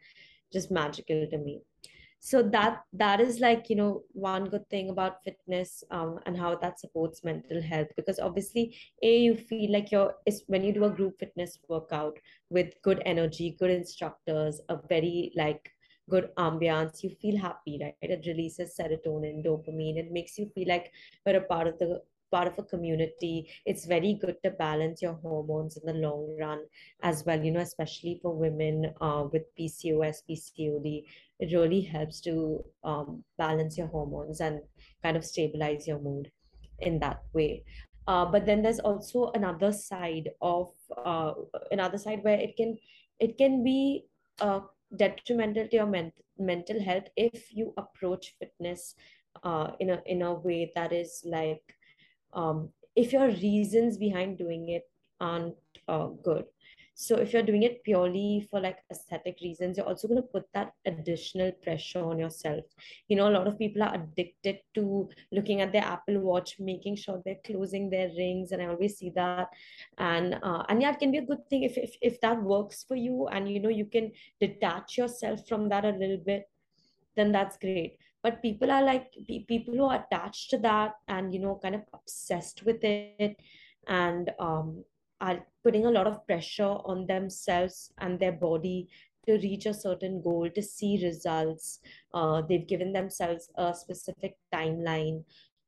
just 0.52 0.70
magical 0.70 1.26
to 1.30 1.38
me. 1.38 1.62
So 2.20 2.42
that 2.42 2.84
that 2.94 3.20
is 3.20 3.40
like 3.40 3.68
you 3.68 3.76
know 3.76 4.02
one 4.12 4.46
good 4.46 4.66
thing 4.70 4.88
about 4.88 5.22
fitness 5.22 5.84
um, 5.90 6.18
and 6.24 6.38
how 6.38 6.54
that 6.56 6.80
supports 6.80 7.22
mental 7.22 7.60
health 7.60 7.88
because 7.96 8.18
obviously 8.18 8.74
a 9.02 9.18
you 9.18 9.36
feel 9.36 9.70
like 9.70 9.92
you're 9.92 10.14
is 10.24 10.42
when 10.46 10.64
you 10.64 10.72
do 10.72 10.84
a 10.84 10.90
group 10.90 11.18
fitness 11.18 11.58
workout 11.68 12.18
with 12.48 12.72
good 12.82 13.02
energy, 13.04 13.56
good 13.58 13.70
instructors, 13.70 14.60
a 14.70 14.78
very 14.88 15.32
like 15.36 15.70
good 16.08 16.28
ambiance 16.38 17.02
you 17.02 17.10
feel 17.10 17.36
happy 17.38 17.78
right 17.80 17.94
it 18.02 18.26
releases 18.26 18.76
serotonin 18.78 19.42
dopamine 19.44 19.96
it 19.96 20.12
makes 20.12 20.36
you 20.38 20.46
feel 20.54 20.68
like 20.68 20.92
you're 21.24 21.36
a 21.36 21.40
part 21.40 21.66
of 21.66 21.78
the 21.78 21.98
part 22.34 22.48
of 22.48 22.58
a 22.58 22.68
community 22.74 23.34
it's 23.64 23.86
very 23.94 24.14
good 24.22 24.36
to 24.44 24.50
balance 24.62 25.02
your 25.06 25.14
hormones 25.26 25.76
in 25.76 25.86
the 25.90 25.98
long 26.06 26.36
run 26.40 26.60
as 27.02 27.24
well 27.26 27.44
you 27.48 27.52
know 27.56 27.66
especially 27.68 28.18
for 28.22 28.34
women 28.34 28.92
uh, 29.00 29.24
with 29.32 29.44
pcos 29.58 30.22
pcod 30.28 31.04
it 31.40 31.54
really 31.54 31.80
helps 31.80 32.20
to 32.20 32.64
um, 32.84 33.24
balance 33.38 33.76
your 33.76 33.88
hormones 33.88 34.40
and 34.40 34.60
kind 35.02 35.16
of 35.16 35.24
stabilize 35.24 35.86
your 35.86 35.98
mood 35.98 36.30
in 36.80 36.98
that 37.00 37.22
way. 37.32 37.64
Uh, 38.06 38.24
but 38.24 38.44
then 38.46 38.62
there's 38.62 38.80
also 38.80 39.30
another 39.34 39.72
side 39.72 40.30
of 40.42 40.72
uh, 41.04 41.32
another 41.70 41.98
side 41.98 42.22
where 42.22 42.38
it 42.38 42.56
can 42.56 42.76
it 43.18 43.38
can 43.38 43.64
be 43.64 44.04
uh, 44.40 44.60
detrimental 44.96 45.66
to 45.68 45.76
your 45.76 45.86
ment- 45.86 46.24
mental 46.38 46.80
health 46.82 47.04
if 47.16 47.54
you 47.54 47.72
approach 47.78 48.34
fitness 48.38 48.94
uh, 49.42 49.70
in 49.80 49.90
a 49.90 50.02
in 50.04 50.22
a 50.22 50.34
way 50.34 50.70
that 50.74 50.92
is 50.92 51.22
like 51.24 51.62
um, 52.34 52.68
if 52.96 53.12
your 53.12 53.28
reasons 53.28 53.96
behind 53.98 54.38
doing 54.38 54.68
it 54.68 54.88
aren't 55.20 55.54
uh, 55.88 56.06
good 56.22 56.44
so 56.96 57.16
if 57.16 57.32
you're 57.32 57.42
doing 57.42 57.64
it 57.64 57.82
purely 57.82 58.46
for 58.48 58.60
like 58.60 58.78
aesthetic 58.90 59.38
reasons, 59.42 59.76
you're 59.76 59.86
also 59.86 60.06
going 60.06 60.22
to 60.22 60.28
put 60.28 60.44
that 60.54 60.72
additional 60.86 61.50
pressure 61.50 62.04
on 62.04 62.20
yourself. 62.20 62.64
You 63.08 63.16
know, 63.16 63.28
a 63.28 63.34
lot 63.34 63.48
of 63.48 63.58
people 63.58 63.82
are 63.82 63.94
addicted 63.94 64.60
to 64.74 65.08
looking 65.32 65.60
at 65.60 65.72
their 65.72 65.82
Apple 65.82 66.20
Watch, 66.20 66.60
making 66.60 66.96
sure 66.96 67.20
they're 67.24 67.42
closing 67.44 67.90
their 67.90 68.10
rings, 68.16 68.52
and 68.52 68.62
I 68.62 68.66
always 68.66 68.96
see 68.96 69.10
that. 69.16 69.48
And 69.98 70.38
uh, 70.40 70.62
and 70.68 70.80
yeah, 70.80 70.92
it 70.92 71.00
can 71.00 71.10
be 71.10 71.18
a 71.18 71.26
good 71.26 71.44
thing 71.50 71.64
if, 71.64 71.76
if 71.76 71.96
if 72.00 72.20
that 72.20 72.40
works 72.40 72.84
for 72.86 72.94
you, 72.94 73.26
and 73.26 73.50
you 73.50 73.60
know 73.60 73.70
you 73.70 73.86
can 73.86 74.12
detach 74.40 74.96
yourself 74.96 75.48
from 75.48 75.68
that 75.70 75.84
a 75.84 75.90
little 75.90 76.22
bit, 76.24 76.48
then 77.16 77.32
that's 77.32 77.56
great 77.56 77.98
but 78.24 78.40
people 78.40 78.70
are 78.72 78.82
like 78.82 79.12
people 79.28 79.74
who 79.74 79.84
are 79.84 80.02
attached 80.02 80.50
to 80.50 80.58
that 80.58 80.94
and 81.08 81.32
you 81.32 81.40
know 81.40 81.60
kind 81.62 81.74
of 81.76 81.82
obsessed 81.92 82.64
with 82.64 82.82
it 82.82 83.36
and 83.86 84.30
um 84.40 84.82
are 85.20 85.46
putting 85.62 85.86
a 85.86 85.90
lot 85.90 86.06
of 86.06 86.26
pressure 86.26 86.74
on 86.92 87.06
themselves 87.06 87.92
and 87.98 88.18
their 88.18 88.32
body 88.32 88.88
to 89.26 89.34
reach 89.34 89.66
a 89.66 89.74
certain 89.74 90.20
goal 90.22 90.48
to 90.54 90.62
see 90.62 91.00
results 91.04 91.80
uh, 92.14 92.42
they've 92.48 92.66
given 92.66 92.92
themselves 92.92 93.50
a 93.56 93.72
specific 93.74 94.36
timeline 94.52 95.22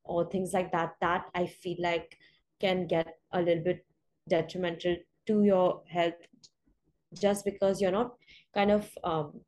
or 0.05 0.29
things 0.31 0.53
like 0.53 0.73
that 0.73 0.95
that 1.01 1.27
i 1.35 1.47
feel 1.47 1.77
like 1.79 2.19
can 2.61 2.87
get 2.87 3.19
a 3.33 3.41
little 3.41 3.63
bit 3.63 3.85
detrimental 4.29 4.97
to 5.27 5.43
your 5.45 5.83
health 5.89 6.15
just 7.21 7.45
because 7.45 7.81
you're 7.81 7.99
not 7.99 8.15
kind 8.55 8.71
of 8.71 8.91
um, 9.05 9.41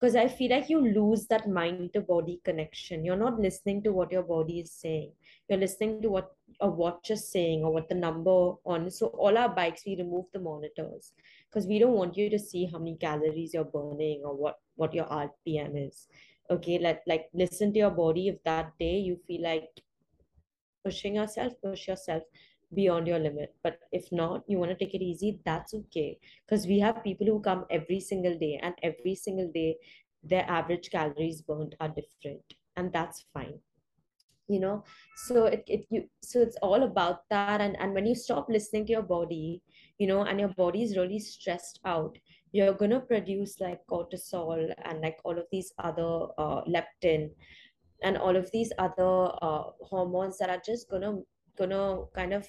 because 0.00 0.14
I 0.14 0.28
feel 0.28 0.50
like 0.52 0.70
you 0.70 0.80
lose 0.80 1.26
that 1.26 1.48
mind 1.48 1.92
to 1.94 2.00
body 2.00 2.40
connection. 2.44 3.04
You're 3.04 3.16
not 3.16 3.40
listening 3.40 3.82
to 3.82 3.92
what 3.92 4.12
your 4.12 4.22
body 4.22 4.60
is 4.60 4.72
saying. 4.72 5.12
You're 5.48 5.58
listening 5.58 6.02
to 6.02 6.08
what 6.08 6.32
a 6.60 6.68
watch 6.68 7.10
is 7.10 7.28
saying 7.28 7.64
or 7.64 7.72
what 7.72 7.88
the 7.88 7.96
number 7.96 8.52
on. 8.64 8.90
So 8.90 9.08
all 9.08 9.36
our 9.36 9.48
bikes, 9.48 9.82
we 9.84 9.96
remove 9.96 10.26
the 10.32 10.38
monitors 10.38 11.12
because 11.48 11.66
we 11.66 11.80
don't 11.80 11.94
want 11.94 12.16
you 12.16 12.30
to 12.30 12.38
see 12.38 12.66
how 12.70 12.78
many 12.78 12.96
calories 12.96 13.54
you're 13.54 13.64
burning 13.64 14.22
or 14.24 14.36
what 14.36 14.60
what 14.76 14.94
your 14.94 15.06
RPM 15.06 15.88
is. 15.88 16.06
Okay, 16.48 16.78
let 16.78 17.02
like 17.06 17.26
listen 17.34 17.72
to 17.72 17.78
your 17.80 17.90
body. 17.90 18.28
If 18.28 18.42
that 18.44 18.72
day 18.78 18.98
you 18.98 19.18
feel 19.26 19.42
like 19.42 19.68
pushing 20.84 21.16
yourself, 21.16 21.54
push 21.62 21.88
yourself 21.88 22.22
beyond 22.74 23.06
your 23.06 23.18
limit. 23.18 23.54
But 23.62 23.80
if 23.92 24.10
not, 24.12 24.42
you 24.46 24.58
want 24.58 24.70
to 24.70 24.76
take 24.76 24.94
it 24.94 25.02
easy, 25.02 25.40
that's 25.44 25.74
okay. 25.74 26.18
Because 26.46 26.66
we 26.66 26.78
have 26.80 27.04
people 27.04 27.26
who 27.26 27.40
come 27.40 27.64
every 27.70 28.00
single 28.00 28.38
day, 28.38 28.58
and 28.62 28.74
every 28.82 29.14
single 29.14 29.50
day, 29.52 29.76
their 30.22 30.44
average 30.50 30.90
calories 30.90 31.42
burned 31.42 31.76
are 31.80 31.88
different, 31.88 32.42
and 32.76 32.92
that's 32.92 33.26
fine. 33.32 33.58
You 34.48 34.60
know, 34.60 34.84
so 35.26 35.44
it, 35.44 35.62
it 35.66 35.86
you 35.90 36.08
so 36.22 36.40
it's 36.40 36.56
all 36.62 36.82
about 36.82 37.28
that. 37.28 37.60
And 37.60 37.76
and 37.78 37.92
when 37.92 38.06
you 38.06 38.14
stop 38.14 38.48
listening 38.48 38.86
to 38.86 38.92
your 38.92 39.02
body, 39.02 39.62
you 39.98 40.06
know, 40.06 40.22
and 40.22 40.40
your 40.40 40.48
body 40.56 40.82
is 40.82 40.96
really 40.96 41.18
stressed 41.18 41.80
out, 41.84 42.16
you're 42.52 42.72
gonna 42.72 43.00
produce 43.00 43.60
like 43.60 43.80
cortisol 43.90 44.72
and 44.84 45.00
like 45.02 45.18
all 45.24 45.38
of 45.38 45.44
these 45.52 45.72
other 45.78 46.28
uh, 46.38 46.62
leptin 46.64 47.30
and 48.02 48.16
all 48.16 48.36
of 48.36 48.50
these 48.52 48.72
other 48.78 49.32
uh, 49.42 49.64
hormones 49.82 50.38
that 50.38 50.48
are 50.48 50.62
just 50.64 50.88
gonna 50.88 51.18
gonna 51.58 52.04
kind 52.14 52.32
of 52.32 52.46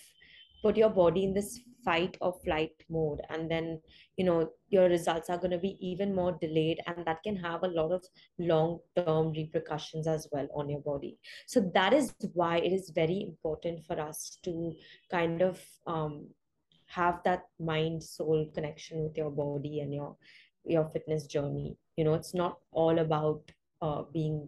put 0.61 0.77
your 0.77 0.89
body 0.89 1.23
in 1.23 1.33
this 1.33 1.59
fight 1.83 2.17
or 2.21 2.33
flight 2.43 2.71
mode. 2.89 3.19
And 3.29 3.49
then 3.49 3.81
you 4.17 4.25
know 4.25 4.49
your 4.69 4.89
results 4.89 5.29
are 5.29 5.37
going 5.37 5.51
to 5.51 5.57
be 5.57 5.77
even 5.79 6.13
more 6.13 6.37
delayed 6.41 6.79
and 6.87 7.05
that 7.05 7.23
can 7.23 7.35
have 7.37 7.63
a 7.63 7.67
lot 7.67 7.91
of 7.91 8.03
long 8.37 8.79
term 8.95 9.31
repercussions 9.31 10.07
as 10.07 10.27
well 10.31 10.47
on 10.53 10.69
your 10.69 10.81
body. 10.81 11.17
So 11.47 11.71
that 11.73 11.93
is 11.93 12.13
why 12.33 12.57
it 12.57 12.73
is 12.73 12.91
very 12.93 13.21
important 13.21 13.85
for 13.85 13.99
us 13.99 14.37
to 14.43 14.73
kind 15.09 15.41
of 15.41 15.61
um, 15.87 16.27
have 16.87 17.21
that 17.23 17.43
mind 17.59 18.03
soul 18.03 18.49
connection 18.53 19.03
with 19.03 19.17
your 19.17 19.31
body 19.31 19.79
and 19.79 19.93
your 19.93 20.15
your 20.65 20.89
fitness 20.89 21.25
journey. 21.25 21.77
You 21.95 22.03
know 22.03 22.13
it's 22.13 22.33
not 22.33 22.57
all 22.71 22.99
about 22.99 23.51
uh, 23.81 24.03
being 24.13 24.47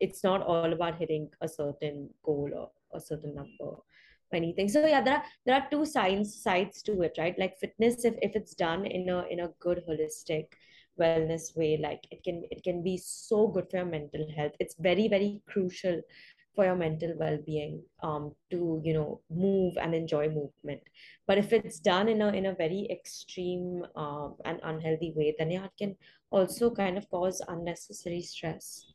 it's 0.00 0.24
not 0.24 0.42
all 0.42 0.72
about 0.72 0.98
hitting 0.98 1.28
a 1.40 1.48
certain 1.48 2.10
goal 2.24 2.50
or 2.54 2.70
a 2.96 3.00
certain 3.00 3.34
number 3.34 3.76
anything. 4.34 4.68
So 4.68 4.84
yeah 4.86 5.00
there 5.00 5.14
are 5.14 5.24
there 5.46 5.54
are 5.56 5.66
two 5.70 5.86
sides 5.86 6.42
sides 6.42 6.82
to 6.82 7.02
it 7.02 7.14
right? 7.18 7.38
Like 7.38 7.58
fitness 7.58 8.04
if, 8.04 8.14
if 8.20 8.36
it's 8.36 8.54
done 8.54 8.86
in 8.86 9.08
a 9.08 9.24
in 9.30 9.40
a 9.40 9.50
good 9.60 9.82
holistic 9.88 10.46
wellness 11.00 11.56
way 11.56 11.76
like 11.82 12.04
it 12.10 12.22
can 12.22 12.44
it 12.50 12.62
can 12.62 12.82
be 12.82 12.96
so 12.96 13.48
good 13.48 13.70
for 13.70 13.78
your 13.78 13.86
mental 13.86 14.26
health. 14.36 14.52
It's 14.60 14.74
very 14.78 15.08
very 15.08 15.42
crucial 15.48 16.00
for 16.54 16.64
your 16.64 16.76
mental 16.76 17.12
well-being 17.18 17.82
um 18.02 18.32
to 18.50 18.80
you 18.84 18.94
know 18.94 19.20
move 19.30 19.76
and 19.80 19.94
enjoy 19.94 20.28
movement. 20.28 20.82
But 21.26 21.38
if 21.38 21.52
it's 21.52 21.80
done 21.80 22.08
in 22.08 22.22
a 22.22 22.28
in 22.28 22.46
a 22.46 22.54
very 22.54 22.88
extreme 22.90 23.84
um 23.96 24.36
and 24.44 24.60
unhealthy 24.62 25.12
way 25.16 25.34
then 25.38 25.50
yeah 25.50 25.64
it 25.64 25.72
can 25.78 25.96
also 26.30 26.70
kind 26.70 26.98
of 26.98 27.08
cause 27.10 27.40
unnecessary 27.48 28.22
stress 28.22 28.93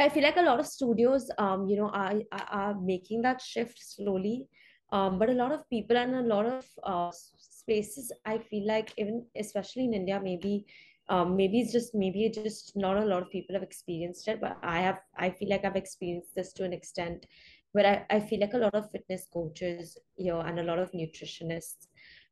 I 0.00 0.08
feel 0.08 0.22
like 0.22 0.36
a 0.36 0.42
lot 0.42 0.60
of 0.60 0.66
studios, 0.66 1.30
um, 1.38 1.66
you 1.66 1.76
know, 1.76 1.88
are, 1.90 2.14
are 2.32 2.48
are 2.50 2.80
making 2.80 3.22
that 3.22 3.40
shift 3.40 3.78
slowly. 3.82 4.46
Um, 4.92 5.18
but 5.18 5.30
a 5.30 5.32
lot 5.32 5.52
of 5.52 5.68
people 5.70 5.96
and 5.96 6.14
a 6.16 6.22
lot 6.22 6.46
of 6.46 6.66
uh, 6.82 7.10
spaces, 7.38 8.12
I 8.24 8.38
feel 8.38 8.66
like 8.66 8.92
even 8.98 9.24
especially 9.36 9.84
in 9.84 9.94
India, 9.94 10.20
maybe, 10.22 10.66
um, 11.08 11.36
maybe 11.36 11.60
it's 11.60 11.72
just 11.72 11.94
maybe 11.94 12.24
it's 12.26 12.38
just 12.38 12.76
not 12.76 12.96
a 12.96 13.04
lot 13.04 13.22
of 13.22 13.30
people 13.30 13.54
have 13.54 13.62
experienced 13.62 14.26
it. 14.28 14.40
But 14.40 14.58
I 14.62 14.80
have, 14.80 15.00
I 15.16 15.30
feel 15.30 15.48
like 15.48 15.64
I've 15.64 15.76
experienced 15.76 16.34
this 16.34 16.52
to 16.54 16.64
an 16.64 16.72
extent 16.72 17.26
where 17.72 17.86
I, 18.10 18.16
I 18.16 18.20
feel 18.20 18.40
like 18.40 18.54
a 18.54 18.58
lot 18.58 18.74
of 18.74 18.90
fitness 18.90 19.26
coaches, 19.32 19.96
you 20.16 20.32
know, 20.32 20.40
and 20.40 20.58
a 20.58 20.64
lot 20.64 20.80
of 20.80 20.90
nutritionists, 20.90 21.86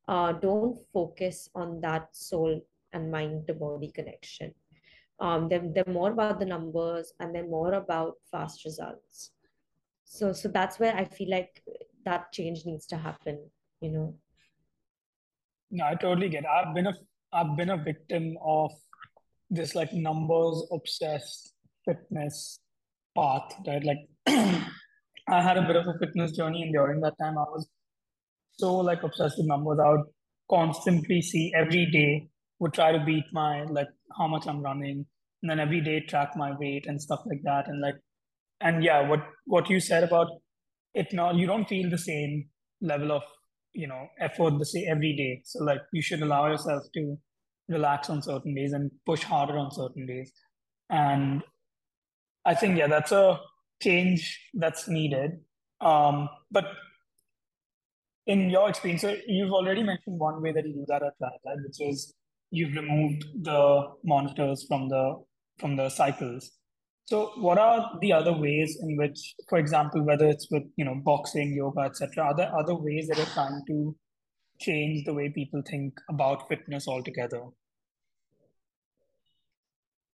uh, 0.07 0.33
don't 0.33 0.77
focus 0.91 1.49
on 1.55 1.79
that 1.81 2.15
soul 2.15 2.61
and 2.93 3.11
mind 3.11 3.47
to 3.47 3.53
body 3.53 3.91
connection 3.91 4.53
um, 5.21 5.49
they're, 5.49 5.67
they're 5.73 5.93
more 5.93 6.11
about 6.11 6.39
the 6.39 6.45
numbers 6.45 7.13
and 7.19 7.33
they're 7.33 7.47
more 7.47 7.73
about 7.73 8.15
fast 8.31 8.65
results. 8.65 9.31
So 10.05 10.33
so 10.33 10.49
that's 10.49 10.79
where 10.79 10.95
i 10.95 11.05
feel 11.05 11.29
like 11.29 11.61
that 12.03 12.31
change 12.31 12.65
needs 12.65 12.87
to 12.87 12.97
happen 12.97 13.39
you 13.79 13.91
know? 13.91 14.15
No 15.69 15.85
i 15.85 15.93
totally 15.93 16.29
get 16.29 16.45
it. 16.45 16.49
i've 16.49 16.73
been 16.73 16.87
a 16.87 16.93
i've 17.31 17.55
been 17.55 17.69
a 17.69 17.77
victim 17.77 18.35
of 18.43 18.71
this 19.51 19.75
like 19.75 19.93
numbers 19.93 20.63
obsessed 20.71 21.53
fitness 21.85 22.59
path 23.15 23.53
right? 23.67 23.83
Like 23.83 23.99
i 24.27 25.41
had 25.41 25.57
a 25.57 25.67
bit 25.67 25.75
of 25.75 25.87
a 25.87 25.97
fitness 25.99 26.31
journey 26.31 26.63
and 26.63 26.73
during 26.73 27.01
that 27.01 27.17
time 27.19 27.37
i 27.37 27.43
was 27.43 27.69
so 28.59 28.75
like 28.75 29.03
obsessed 29.03 29.37
with 29.37 29.47
numbers. 29.47 29.79
I 29.79 29.89
would 29.91 30.05
constantly 30.49 31.21
see 31.21 31.53
every 31.55 31.85
day 31.85 32.27
would 32.59 32.73
try 32.73 32.91
to 32.91 33.03
beat 33.03 33.25
my 33.31 33.63
like 33.63 33.87
how 34.17 34.27
much 34.27 34.47
I'm 34.47 34.61
running, 34.61 35.05
and 35.41 35.49
then 35.49 35.59
every 35.59 35.81
day 35.81 36.01
track 36.01 36.35
my 36.35 36.55
weight 36.57 36.85
and 36.87 37.01
stuff 37.01 37.21
like 37.25 37.41
that. 37.43 37.67
And 37.67 37.81
like, 37.81 37.95
and 38.61 38.83
yeah, 38.83 39.07
what 39.07 39.25
what 39.45 39.69
you 39.69 39.79
said 39.79 40.03
about 40.03 40.27
it 40.93 41.13
now, 41.13 41.31
you 41.31 41.47
don't 41.47 41.67
feel 41.67 41.89
the 41.89 41.97
same 41.97 42.49
level 42.81 43.11
of 43.11 43.23
you 43.73 43.87
know 43.87 44.07
effort 44.19 44.57
the 44.57 44.65
same 44.65 44.85
every 44.89 45.15
day. 45.15 45.41
So 45.45 45.63
like, 45.63 45.81
you 45.93 46.01
should 46.01 46.21
allow 46.21 46.47
yourself 46.47 46.83
to 46.95 47.17
relax 47.67 48.09
on 48.09 48.21
certain 48.21 48.55
days 48.55 48.73
and 48.73 48.91
push 49.05 49.23
harder 49.23 49.57
on 49.57 49.71
certain 49.71 50.05
days. 50.05 50.31
And 50.89 51.43
I 52.45 52.55
think 52.55 52.77
yeah, 52.77 52.87
that's 52.87 53.11
a 53.11 53.39
change 53.81 54.49
that's 54.53 54.87
needed. 54.87 55.39
Um, 55.81 56.29
but 56.51 56.65
in 58.27 58.49
your 58.49 58.69
experience, 58.69 59.01
so 59.01 59.15
you've 59.27 59.51
already 59.51 59.83
mentioned 59.83 60.19
one 60.19 60.41
way 60.41 60.51
that 60.51 60.65
you 60.65 60.73
do 60.73 60.85
that 60.87 61.03
at 61.03 61.17
Planet, 61.17 61.63
which 61.65 61.79
is 61.79 62.13
you've 62.51 62.75
removed 62.75 63.25
the 63.43 63.87
monitors 64.03 64.65
from 64.67 64.89
the 64.89 65.23
from 65.59 65.75
the 65.75 65.89
cycles. 65.89 66.51
So, 67.05 67.31
what 67.37 67.57
are 67.57 67.97
the 68.01 68.13
other 68.13 68.33
ways 68.33 68.77
in 68.81 68.95
which, 68.95 69.35
for 69.49 69.57
example, 69.57 70.03
whether 70.03 70.27
it's 70.27 70.47
with 70.51 70.63
you 70.75 70.85
know 70.85 70.95
boxing, 71.03 71.53
yoga, 71.53 71.81
etc., 71.81 72.23
are 72.23 72.35
there 72.35 72.55
other 72.55 72.75
ways 72.75 73.07
that 73.07 73.19
are 73.19 73.33
trying 73.33 73.61
to 73.67 73.95
change 74.59 75.05
the 75.05 75.13
way 75.13 75.29
people 75.29 75.61
think 75.69 75.93
about 76.09 76.47
fitness 76.47 76.87
altogether? 76.87 77.41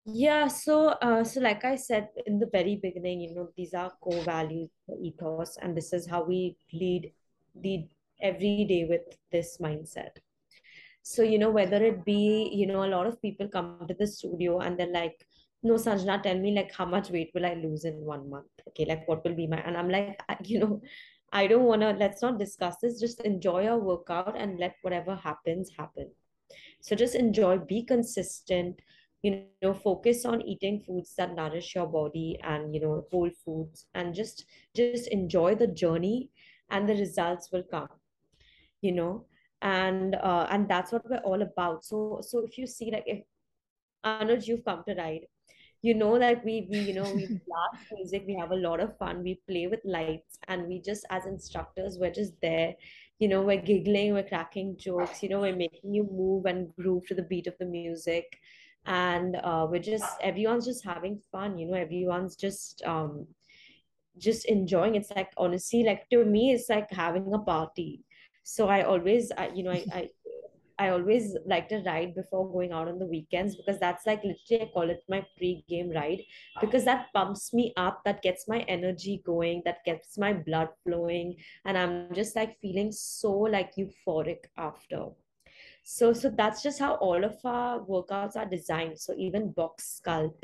Yeah, 0.06 0.50
so 0.50 0.90
uh, 1.02 1.24
so 1.24 1.40
like 1.40 1.64
I 1.64 1.78
said 1.78 2.10
in 2.26 2.38
the 2.38 2.50
very 2.52 2.76
beginning, 2.76 3.22
you 3.22 3.34
know, 3.34 3.50
these 3.56 3.74
are 3.74 3.92
core 4.02 4.22
values, 4.24 4.70
ethos, 5.02 5.58
and 5.62 5.76
this 5.76 5.94
is 5.94 6.08
how 6.08 6.24
we 6.24 6.58
lead 6.74 7.12
lead 7.56 7.90
every 8.22 8.66
day 8.68 8.86
with 8.90 9.18
this 9.32 9.58
mindset. 9.62 10.18
So, 11.06 11.22
you 11.22 11.38
know, 11.38 11.52
whether 11.52 11.84
it 11.84 12.06
be, 12.06 12.50
you 12.54 12.66
know, 12.66 12.86
a 12.86 12.88
lot 12.88 13.08
of 13.08 13.22
people 13.22 13.50
come 13.50 13.86
to 13.90 13.94
the 13.94 14.08
studio 14.08 14.60
and 14.60 14.80
they're 14.80 14.88
like, 14.88 15.28
no, 15.62 15.74
Sanjanaa, 15.74 16.24
tell 16.24 16.40
me 16.40 16.54
like 16.56 16.74
how 16.74 16.86
much 16.86 17.10
weight 17.10 17.32
will 17.36 17.46
I 17.46 17.56
lose 17.56 17.84
in 17.84 17.96
one 17.96 18.30
month? 18.30 18.48
Okay, 18.70 18.86
like 18.86 19.06
what 19.06 19.24
will 19.26 19.36
be 19.36 19.46
my, 19.46 19.58
and 19.58 19.78
I'm 19.78 19.90
like, 19.90 20.18
you 20.46 20.60
know, 20.60 20.82
I 21.34 21.48
don't 21.48 21.66
want 21.66 21.82
to, 21.82 21.92
let's 21.92 22.22
not 22.22 22.40
discuss 22.40 22.78
this. 22.82 23.02
Just 23.02 23.20
enjoy 23.22 23.64
your 23.64 23.80
workout 23.80 24.38
and 24.38 24.58
let 24.60 24.76
whatever 24.82 25.16
happens 25.16 25.72
happen. 25.78 26.10
So 26.80 26.96
just 26.96 27.16
enjoy, 27.16 27.58
be 27.58 27.84
consistent, 27.84 28.82
you 29.24 29.44
know, 29.62 29.74
focus 29.74 30.24
on 30.24 30.42
eating 30.42 30.84
foods 30.88 31.16
that 31.18 31.36
nourish 31.36 31.76
your 31.76 31.88
body 31.88 32.40
and, 32.44 32.74
you 32.74 32.80
know, 32.80 33.06
whole 33.12 33.32
foods 33.44 33.88
and 33.94 34.16
just, 34.16 34.46
just 34.74 35.08
enjoy 35.08 35.56
the 35.56 35.68
journey 35.68 36.30
and 36.70 36.88
the 36.88 36.96
results 36.96 37.52
will 37.52 37.64
come, 37.64 37.90
you 38.82 38.94
know 38.94 39.26
and 39.64 40.16
uh, 40.16 40.48
and 40.52 40.70
that's 40.70 40.92
what 40.92 41.10
we're 41.10 41.18
all 41.20 41.42
about. 41.42 41.84
So 41.86 42.22
so 42.22 42.46
if 42.46 42.58
you 42.58 42.68
see 42.68 42.92
like 42.92 43.06
if 43.08 43.24
Anuj, 44.06 44.48
you've 44.48 44.66
come 44.66 44.84
to 44.88 44.96
ride 44.96 45.26
you 45.84 45.94
know 45.94 46.18
that 46.18 46.44
we 46.46 46.66
we 46.72 46.80
you 46.80 46.94
know 46.94 47.14
we 47.14 47.28
blast 47.48 47.92
music 47.94 48.24
we 48.26 48.36
have 48.36 48.52
a 48.52 48.62
lot 48.66 48.80
of 48.80 48.98
fun 48.98 49.22
we 49.22 49.40
play 49.48 49.68
with 49.68 49.82
lights 49.84 50.40
and 50.48 50.66
we 50.68 50.82
just 50.82 51.06
as 51.10 51.26
instructors 51.26 51.98
we're 52.00 52.18
just 52.22 52.34
there. 52.42 52.74
You 53.20 53.28
know 53.28 53.42
we're 53.42 53.62
giggling 53.62 54.14
we're 54.14 54.24
cracking 54.24 54.76
jokes 54.78 55.22
you 55.22 55.30
know 55.30 55.42
we're 55.42 55.56
making 55.56 55.94
you 55.94 56.04
move 56.04 56.46
and 56.46 56.74
groove 56.76 57.06
to 57.08 57.14
the 57.14 57.22
beat 57.22 57.48
of 57.48 57.56
the 57.60 57.66
music. 57.66 58.26
And 58.86 59.38
uh, 59.44 59.68
we're 59.70 59.82
just 59.82 60.18
everyone's 60.22 60.66
just 60.66 60.84
having 60.86 61.22
fun 61.32 61.58
you 61.58 61.68
know 61.68 61.78
everyone's 61.78 62.36
just 62.36 62.82
um 62.86 63.28
just 64.18 64.46
enjoying. 64.46 64.96
It's 64.96 65.12
like 65.12 65.32
honestly 65.38 65.84
like 65.84 66.10
to 66.10 66.24
me 66.24 66.54
it's 66.54 66.70
like 66.70 66.92
having 66.92 67.34
a 67.34 67.40
party 67.40 68.04
so 68.44 68.68
i 68.68 68.84
always 68.84 69.32
I, 69.38 69.50
you 69.54 69.64
know 69.64 69.72
I, 69.72 69.86
I 69.94 70.10
I 70.80 70.90
always 70.90 71.36
like 71.46 71.70
to 71.70 71.84
ride 71.86 72.16
before 72.16 72.52
going 72.52 72.72
out 72.72 72.88
on 72.88 73.00
the 73.00 73.06
weekends 73.06 73.56
because 73.56 73.80
that's 73.80 74.06
like 74.06 74.24
literally 74.24 74.64
I 74.64 74.72
call 74.74 74.90
it 74.90 75.04
my 75.08 75.26
pre-game 75.38 75.92
ride 75.92 76.22
because 76.60 76.86
that 76.86 77.08
pumps 77.14 77.54
me 77.54 77.74
up, 77.78 78.02
that 78.06 78.22
gets 78.22 78.48
my 78.48 78.60
energy 78.62 79.22
going, 79.26 79.62
that 79.66 79.86
gets 79.86 80.18
my 80.18 80.34
blood 80.34 80.70
flowing, 80.84 81.36
and 81.66 81.78
I'm 81.78 82.14
just 82.14 82.36
like 82.36 82.60
feeling 82.60 82.92
so 82.92 83.32
like 83.32 83.76
euphoric 83.76 84.46
after. 84.58 85.10
So 85.84 86.14
so 86.14 86.30
that's 86.30 86.64
just 86.64 86.80
how 86.80 86.96
all 86.96 87.24
of 87.24 87.38
our 87.44 87.80
workouts 87.82 88.36
are 88.36 88.46
designed. 88.46 89.00
So 89.00 89.14
even 89.18 89.52
box 89.52 90.02
sculpt, 90.02 90.44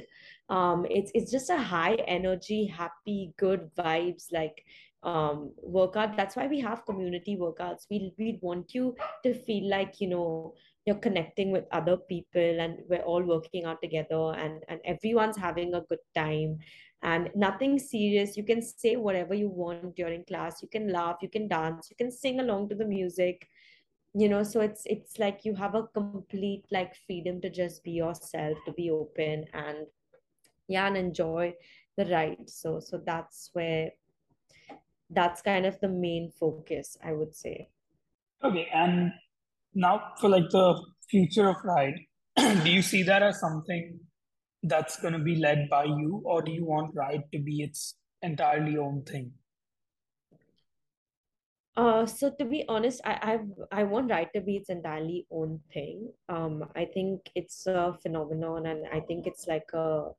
um, 0.49 0.85
it's 0.89 1.11
it's 1.15 1.31
just 1.31 1.49
a 1.49 1.57
high 1.57 1.95
energy, 2.07 2.65
happy, 2.65 3.33
good 3.37 3.71
vibes 3.77 4.31
like 4.31 4.63
um 5.03 5.51
workout. 5.61 6.17
That's 6.17 6.35
why 6.35 6.47
we 6.47 6.59
have 6.59 6.85
community 6.85 7.37
workouts. 7.37 7.85
We 7.89 8.13
we 8.17 8.37
want 8.41 8.73
you 8.73 8.95
to 9.23 9.33
feel 9.33 9.69
like 9.69 10.01
you 10.01 10.09
know 10.09 10.53
you're 10.85 10.95
connecting 10.97 11.51
with 11.51 11.65
other 11.71 11.97
people 11.97 12.59
and 12.59 12.79
we're 12.89 13.01
all 13.01 13.23
working 13.23 13.65
out 13.65 13.81
together 13.81 14.33
and 14.33 14.63
and 14.67 14.79
everyone's 14.85 15.37
having 15.37 15.73
a 15.73 15.81
good 15.81 16.03
time. 16.15 16.59
And 17.01 17.29
nothing 17.33 17.79
serious. 17.79 18.35
You 18.35 18.43
can 18.43 18.61
say 18.61 18.97
whatever 18.97 19.33
you 19.33 19.47
want 19.47 19.95
during 19.95 20.25
class. 20.25 20.61
You 20.61 20.67
can 20.67 20.91
laugh. 20.91 21.19
You 21.21 21.29
can 21.29 21.47
dance. 21.47 21.89
You 21.89 21.95
can 21.95 22.11
sing 22.11 22.41
along 22.41 22.69
to 22.69 22.75
the 22.75 22.85
music. 22.85 23.47
You 24.13 24.27
know 24.27 24.43
so 24.43 24.59
it's 24.59 24.83
it's 24.85 25.19
like 25.19 25.45
you 25.45 25.55
have 25.55 25.75
a 25.75 25.83
complete 25.83 26.65
like 26.71 26.95
freedom 27.07 27.39
to 27.41 27.49
just 27.49 27.83
be 27.83 27.91
yourself 27.91 28.57
to 28.65 28.73
be 28.73 28.89
open 28.89 29.45
and 29.53 29.85
yeah 30.67 30.87
and 30.87 30.97
enjoy 30.97 31.53
the 31.95 32.05
ride. 32.05 32.49
So 32.49 32.79
so 32.79 33.01
that's 33.05 33.51
where 33.53 33.91
that's 35.09 35.41
kind 35.41 35.65
of 35.65 35.79
the 35.79 35.89
main 35.89 36.31
focus, 36.39 36.97
I 37.03 37.13
would 37.13 37.35
say. 37.35 37.69
Okay, 38.43 38.67
and 38.73 39.11
now 39.73 40.13
for 40.19 40.29
like 40.29 40.49
the 40.49 40.81
future 41.09 41.49
of 41.49 41.57
Ride, 41.63 41.99
do 42.37 42.69
you 42.69 42.81
see 42.81 43.03
that 43.03 43.23
as 43.23 43.39
something 43.39 43.99
that's 44.63 44.99
going 45.01 45.13
to 45.13 45.19
be 45.19 45.35
led 45.35 45.69
by 45.69 45.85
you, 45.85 46.21
or 46.25 46.41
do 46.41 46.51
you 46.51 46.65
want 46.65 46.95
Ride 46.95 47.23
to 47.33 47.39
be 47.39 47.61
its 47.61 47.95
entirely 48.21 48.77
own 48.77 49.03
thing? 49.03 49.31
Uh, 51.75 52.05
so 52.05 52.29
to 52.37 52.45
be 52.45 52.65
honest, 52.67 53.01
I 53.05 53.39
I 53.71 53.79
I 53.79 53.83
want 53.83 54.11
Ride 54.11 54.29
to 54.35 54.41
be 54.41 54.57
its 54.57 54.69
entirely 54.69 55.25
own 55.31 55.59
thing. 55.73 56.11
Um, 56.27 56.65
I 56.75 56.85
think 56.85 57.29
it's 57.35 57.65
a 57.67 57.97
phenomenon, 58.01 58.65
and 58.65 58.85
I 58.91 58.99
think 58.99 59.27
it's 59.27 59.47
like 59.47 59.69
a 59.73 60.11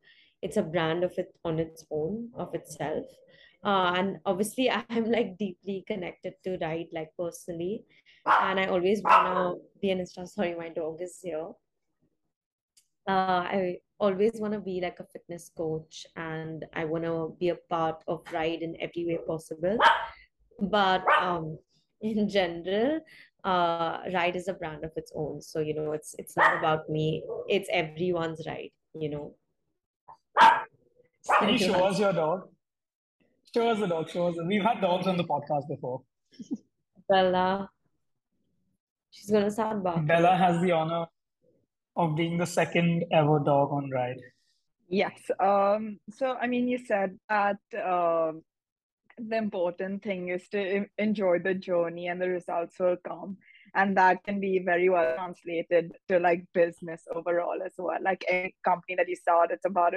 it's 0.42 0.56
a 0.56 0.62
brand 0.62 1.04
of 1.04 1.12
it 1.18 1.34
on 1.44 1.58
its 1.58 1.84
own 1.90 2.30
of 2.34 2.54
itself 2.54 3.04
uh, 3.64 3.92
and 3.96 4.18
obviously 4.24 4.70
i'm 4.90 5.10
like 5.10 5.36
deeply 5.38 5.84
connected 5.86 6.34
to 6.44 6.58
ride 6.60 6.86
like 6.92 7.10
personally 7.18 7.84
and 8.26 8.60
i 8.60 8.66
always 8.66 9.02
want 9.02 9.26
to 9.26 9.80
be 9.80 9.90
an 9.90 10.00
instructor 10.00 10.30
sorry 10.30 10.54
my 10.54 10.68
dog 10.68 10.98
is 11.00 11.18
here 11.22 11.48
uh, 13.08 13.42
i 13.56 13.76
always 13.98 14.40
want 14.40 14.52
to 14.52 14.60
be 14.60 14.80
like 14.80 14.98
a 15.00 15.06
fitness 15.12 15.50
coach 15.56 16.06
and 16.16 16.64
i 16.74 16.84
want 16.84 17.04
to 17.04 17.34
be 17.38 17.50
a 17.50 17.56
part 17.68 18.02
of 18.08 18.22
ride 18.32 18.62
in 18.62 18.76
every 18.80 19.06
way 19.06 19.18
possible 19.26 19.76
but 20.60 21.04
um 21.20 21.58
in 22.02 22.28
general 22.28 23.00
uh, 23.44 23.98
ride 24.12 24.36
is 24.36 24.48
a 24.48 24.54
brand 24.54 24.84
of 24.84 24.92
its 24.96 25.12
own. 25.14 25.40
So, 25.40 25.60
you 25.60 25.74
know, 25.74 25.92
it's 25.92 26.14
it's 26.18 26.36
not 26.36 26.58
about 26.58 26.88
me, 26.88 27.22
it's 27.48 27.68
everyone's 27.72 28.46
ride, 28.46 28.70
you 28.94 29.10
know. 29.10 29.34
Can 31.38 31.48
you 31.50 31.58
show 31.58 31.84
us 31.84 31.98
your 31.98 32.12
dog? 32.12 32.48
Show 33.52 33.68
us 33.68 33.80
the 33.80 33.88
dog. 33.88 34.08
Show 34.08 34.28
us. 34.28 34.36
We've 34.46 34.62
had 34.62 34.80
dogs 34.80 35.08
on 35.08 35.16
the 35.16 35.24
podcast 35.24 35.66
before. 35.68 36.02
Bella. 37.08 37.68
She's 39.10 39.28
gonna 39.28 39.50
sound 39.50 39.82
barking. 39.82 40.06
Bella 40.06 40.36
has 40.36 40.62
the 40.62 40.70
honor 40.70 41.06
of 41.96 42.14
being 42.14 42.38
the 42.38 42.46
second 42.46 43.04
ever 43.10 43.40
dog 43.40 43.72
on 43.72 43.90
ride. 43.90 44.20
Yes. 44.88 45.18
Um, 45.40 45.98
so 46.10 46.36
I 46.40 46.46
mean, 46.46 46.68
you 46.68 46.78
said 46.78 47.18
that 47.28 47.58
um, 47.74 48.42
the 49.18 49.36
important 49.36 50.04
thing 50.04 50.28
is 50.28 50.48
to 50.50 50.86
enjoy 50.96 51.40
the 51.40 51.54
journey 51.54 52.06
and 52.06 52.22
the 52.22 52.28
results 52.28 52.78
will 52.78 52.96
come. 53.04 53.38
And 53.74 53.96
that 53.96 54.22
can 54.22 54.38
be 54.38 54.62
very 54.64 54.88
well 54.88 55.14
translated 55.16 55.92
to 56.08 56.20
like 56.20 56.44
business 56.54 57.02
overall 57.12 57.58
as 57.64 57.72
well. 57.78 57.98
Like 58.00 58.24
any 58.28 58.54
company 58.64 58.94
that 58.94 59.08
you 59.08 59.16
start, 59.16 59.50
it's 59.50 59.66
about 59.66 59.94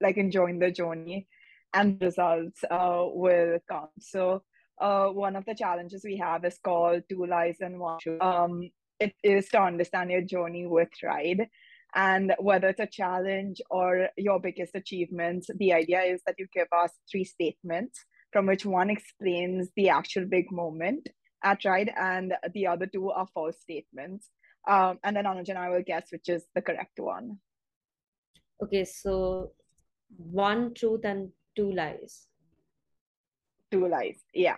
like 0.00 0.18
enjoying 0.18 0.58
the 0.58 0.70
journey 0.70 1.26
and 1.74 2.00
results 2.00 2.62
uh, 2.70 3.04
will 3.06 3.58
come. 3.68 3.88
So 4.00 4.42
uh, 4.80 5.06
one 5.08 5.36
of 5.36 5.44
the 5.44 5.54
challenges 5.54 6.02
we 6.04 6.16
have 6.18 6.44
is 6.44 6.58
called 6.62 7.02
Two 7.08 7.26
Lies 7.26 7.58
and 7.60 7.78
One 7.78 7.98
Truth. 8.00 8.22
Um, 8.22 8.70
it 8.98 9.14
is 9.22 9.48
to 9.50 9.60
understand 9.60 10.10
your 10.10 10.22
journey 10.22 10.66
with 10.66 10.90
Ride. 11.02 11.48
And 11.94 12.34
whether 12.38 12.68
it's 12.68 12.80
a 12.80 12.86
challenge 12.86 13.60
or 13.70 14.08
your 14.16 14.40
biggest 14.40 14.74
achievements, 14.74 15.48
the 15.56 15.74
idea 15.74 16.00
is 16.00 16.22
that 16.26 16.36
you 16.38 16.46
give 16.52 16.68
us 16.72 16.90
three 17.10 17.24
statements 17.24 17.98
from 18.32 18.46
which 18.46 18.64
one 18.64 18.88
explains 18.88 19.68
the 19.76 19.90
actual 19.90 20.24
big 20.24 20.50
moment 20.50 21.08
at 21.44 21.64
Ride, 21.64 21.92
and 21.98 22.32
the 22.54 22.66
other 22.66 22.86
two 22.86 23.10
are 23.10 23.26
false 23.34 23.60
statements. 23.60 24.30
Um, 24.66 25.00
and 25.04 25.16
then 25.16 25.24
Anuj 25.24 25.48
and 25.48 25.58
I 25.58 25.68
will 25.68 25.82
guess 25.82 26.06
which 26.10 26.28
is 26.28 26.46
the 26.54 26.62
correct 26.62 26.98
one. 26.98 27.38
Okay, 28.62 28.84
so 28.84 29.52
one 30.16 30.72
truth 30.72 31.04
and 31.04 31.30
two 31.56 31.72
lies. 31.72 32.26
Two 33.70 33.88
lies, 33.88 34.24
yeah. 34.34 34.56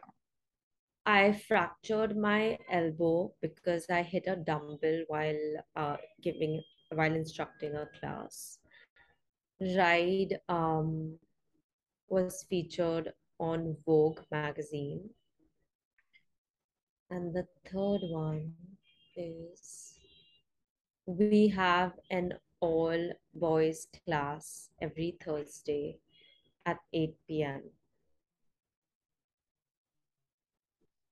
I 1.07 1.39
fractured 1.47 2.17
my 2.17 2.59
elbow 2.71 3.33
because 3.43 3.87
I 3.91 4.03
hit 4.03 4.25
a 4.27 4.37
dumbbell 4.37 5.05
while 5.09 5.45
uh, 5.77 5.97
giving 6.23 6.63
while 6.91 7.15
instructing 7.15 7.75
a 7.75 7.87
class. 8.01 8.59
Ride 9.61 10.39
um, 10.49 11.19
was 12.09 12.45
featured 12.49 13.13
on 13.39 13.77
Vogue 13.85 14.21
magazine. 14.31 15.11
And 17.11 17.35
the 17.35 17.47
third 17.71 18.01
one 18.03 18.55
is 19.17 19.95
we 21.07 21.49
have 21.49 21.93
an 22.11 22.33
all 22.61 23.13
boys 23.35 23.87
class 24.07 24.71
every 24.81 25.17
Thursday 25.23 25.99
at 26.67 26.79
8 26.93 27.15
p.m. 27.29 27.63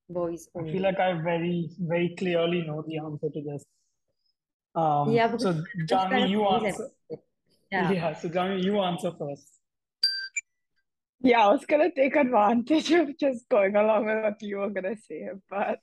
Boys 0.09 0.49
only. 0.53 0.69
I 0.69 0.73
feel 0.73 0.81
like 0.83 0.99
I 0.99 1.13
very, 1.13 1.69
very 1.79 2.15
clearly 2.17 2.61
know 2.61 2.83
the 2.87 2.97
answer 2.97 3.29
to 3.29 3.41
this. 3.41 3.65
Um, 4.75 5.11
yeah, 5.11 5.35
so 5.37 5.63
Janvi, 5.87 6.29
you 6.29 6.45
answer. 6.47 6.89
Yeah. 7.71 7.91
yeah, 7.91 8.13
so 8.13 8.29
Janvi, 8.29 8.63
you 8.63 8.79
answer 8.79 9.11
first. 9.17 9.47
Yeah, 11.21 11.45
I 11.47 11.51
was 11.51 11.65
gonna 11.65 11.89
take 11.89 12.15
advantage 12.15 12.91
of 12.91 13.17
just 13.17 13.47
going 13.49 13.75
along 13.75 14.05
with 14.05 14.23
what 14.23 14.41
you 14.41 14.57
were 14.57 14.69
gonna 14.69 14.97
say, 15.07 15.29
but 15.49 15.79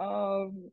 um 0.00 0.70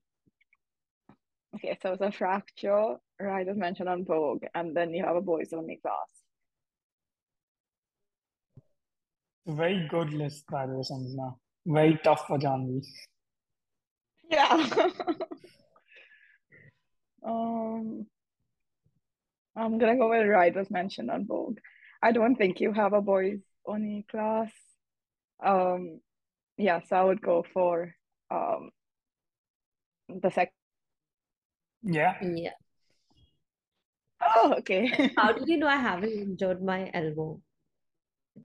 okay, 1.55 1.77
so 1.81 1.93
it's 1.93 2.01
a 2.01 2.11
fracture, 2.11 2.95
right, 3.19 3.47
as 3.47 3.57
mentioned 3.57 3.89
on 3.89 4.05
Vogue, 4.05 4.45
and 4.55 4.75
then 4.75 4.93
you 4.93 5.05
have 5.05 5.15
a 5.15 5.21
boys 5.21 5.53
only 5.53 5.77
class. 5.77 6.20
Very 9.47 9.87
good 9.89 10.13
list, 10.13 10.45
by 10.51 10.67
the 10.67 10.73
way, 10.73 10.83
Sanjanaa. 10.83 11.35
Very 11.65 11.99
tough 12.03 12.25
for 12.27 12.37
Janvi. 12.37 12.85
Yeah. 14.29 14.67
um 17.25 18.05
I'm 19.55 19.77
gonna 19.77 19.97
go 19.97 20.09
with 20.09 20.27
right 20.27 20.55
as 20.55 20.71
mentioned 20.71 21.11
on 21.11 21.25
Vogue. 21.25 21.59
I 22.01 22.11
don't 22.11 22.35
think 22.35 22.59
you 22.59 22.71
have 22.73 22.93
a 22.93 23.01
boys 23.01 23.39
only 23.65 24.05
class. 24.09 24.51
Um, 25.43 25.99
yeah, 26.57 26.79
so 26.87 26.95
I 26.95 27.03
would 27.03 27.21
go 27.21 27.43
for 27.53 27.93
um 28.29 28.71
the 30.07 30.29
second. 30.29 30.53
Yeah. 31.83 32.15
Yeah. 32.21 32.51
Oh, 34.21 34.55
okay. 34.59 35.11
How 35.17 35.31
did 35.33 35.47
you 35.47 35.57
know 35.57 35.67
I 35.67 35.77
haven't 35.77 36.11
injured 36.11 36.63
my 36.63 36.89
elbow? 36.93 37.41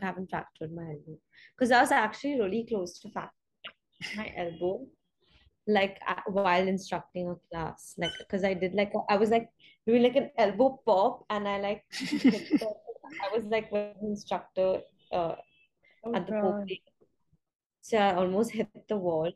Haven't 0.01 0.31
fractured 0.31 0.75
my 0.75 0.83
elbow 0.83 1.19
because 1.57 1.71
I 1.71 1.81
was 1.81 1.91
actually 1.91 2.41
really 2.41 2.67
close 2.69 2.99
to 3.01 3.11
fracture 3.11 3.33
my 4.17 4.33
elbow, 4.37 4.87
like 5.67 5.99
while 6.27 6.67
instructing 6.67 7.29
a 7.29 7.37
class, 7.51 7.95
like 7.99 8.13
because 8.19 8.45
I 8.45 8.55
did 8.55 8.75
like 8.75 8.93
a, 8.95 9.01
I 9.13 9.17
was 9.17 9.31
like 9.31 9.49
doing 9.87 10.03
like 10.03 10.17
an 10.17 10.31
elbow 10.39 10.81
pop, 10.85 11.25
and 11.31 11.49
I 11.49 11.61
like 11.61 11.85
I 13.23 13.35
was 13.35 13.45
like 13.45 13.71
with 13.73 13.95
the 14.01 14.07
instructor 14.07 14.81
uh, 15.13 15.35
oh, 16.05 16.15
at 16.15 16.27
the 16.27 16.33
podium. 16.33 16.79
So 17.81 17.99
I 17.99 18.15
almost 18.15 18.51
hit 18.51 18.69
the 18.89 18.97
wall. 18.97 19.33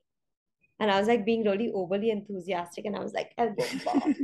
And 0.81 0.91
I 0.91 0.99
was 0.99 1.09
like 1.09 1.27
being 1.27 1.45
really 1.45 1.71
overly 1.73 2.11
enthusiastic, 2.11 2.87
and 2.87 2.97
I 2.97 3.01
was 3.01 3.13
like, 3.13 3.33
elbow 3.37 3.65
bomb. 3.85 4.15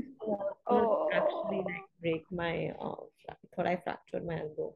oh. 0.66 1.09
actually 1.12 1.59
like 1.59 1.85
break 2.01 2.25
my 2.31 2.72
uh, 2.81 2.94
thought 3.55 3.66
I 3.66 3.77
fractured 3.77 4.27
my 4.27 4.40
elbow, 4.40 4.75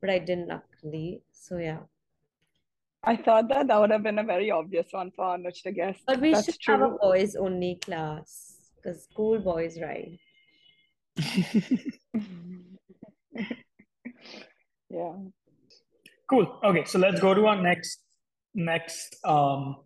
but 0.00 0.10
I 0.10 0.18
didn't 0.18 0.48
luckily. 0.48 1.22
So 1.32 1.58
yeah. 1.58 1.80
I 3.04 3.16
thought 3.16 3.48
that 3.48 3.68
that 3.68 3.80
would 3.80 3.90
have 3.90 4.02
been 4.02 4.18
a 4.18 4.24
very 4.24 4.50
obvious 4.50 4.88
one 4.90 5.12
for 5.14 5.24
Anuj 5.24 5.62
to 5.62 5.72
guess. 5.72 5.98
But 6.06 6.20
we 6.20 6.32
That's 6.32 6.46
should 6.46 6.60
true. 6.60 6.74
have 6.74 6.82
a 6.82 6.90
boys 6.90 7.36
only 7.36 7.76
class 7.76 8.56
because 8.76 9.04
school 9.04 9.38
boys 9.38 9.78
ride. 9.80 10.18
yeah. 14.90 15.12
Cool. 16.28 16.60
Okay, 16.64 16.84
so 16.84 16.98
let's 16.98 17.20
go 17.20 17.34
to 17.34 17.46
our 17.46 17.60
next 17.60 18.00
next 18.54 19.16
um, 19.24 19.76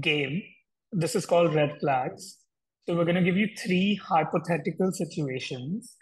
game. 0.00 0.42
This 0.90 1.14
is 1.14 1.24
called 1.24 1.54
red 1.54 1.78
flags. 1.80 2.38
So 2.86 2.96
we're 2.96 3.04
going 3.04 3.16
to 3.16 3.22
give 3.22 3.36
you 3.36 3.48
three 3.56 3.94
hypothetical 3.94 4.92
situations. 4.92 5.96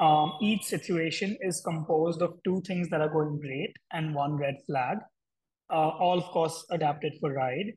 Um, 0.00 0.32
each 0.40 0.64
situation 0.64 1.36
is 1.40 1.60
composed 1.60 2.22
of 2.22 2.34
two 2.42 2.62
things 2.66 2.88
that 2.88 3.00
are 3.00 3.08
going 3.08 3.38
great 3.38 3.72
and 3.92 4.14
one 4.14 4.36
red 4.36 4.56
flag. 4.66 4.98
Uh, 5.70 5.90
all, 5.90 6.18
of 6.18 6.24
course, 6.32 6.64
adapted 6.70 7.12
for 7.20 7.32
ride. 7.32 7.72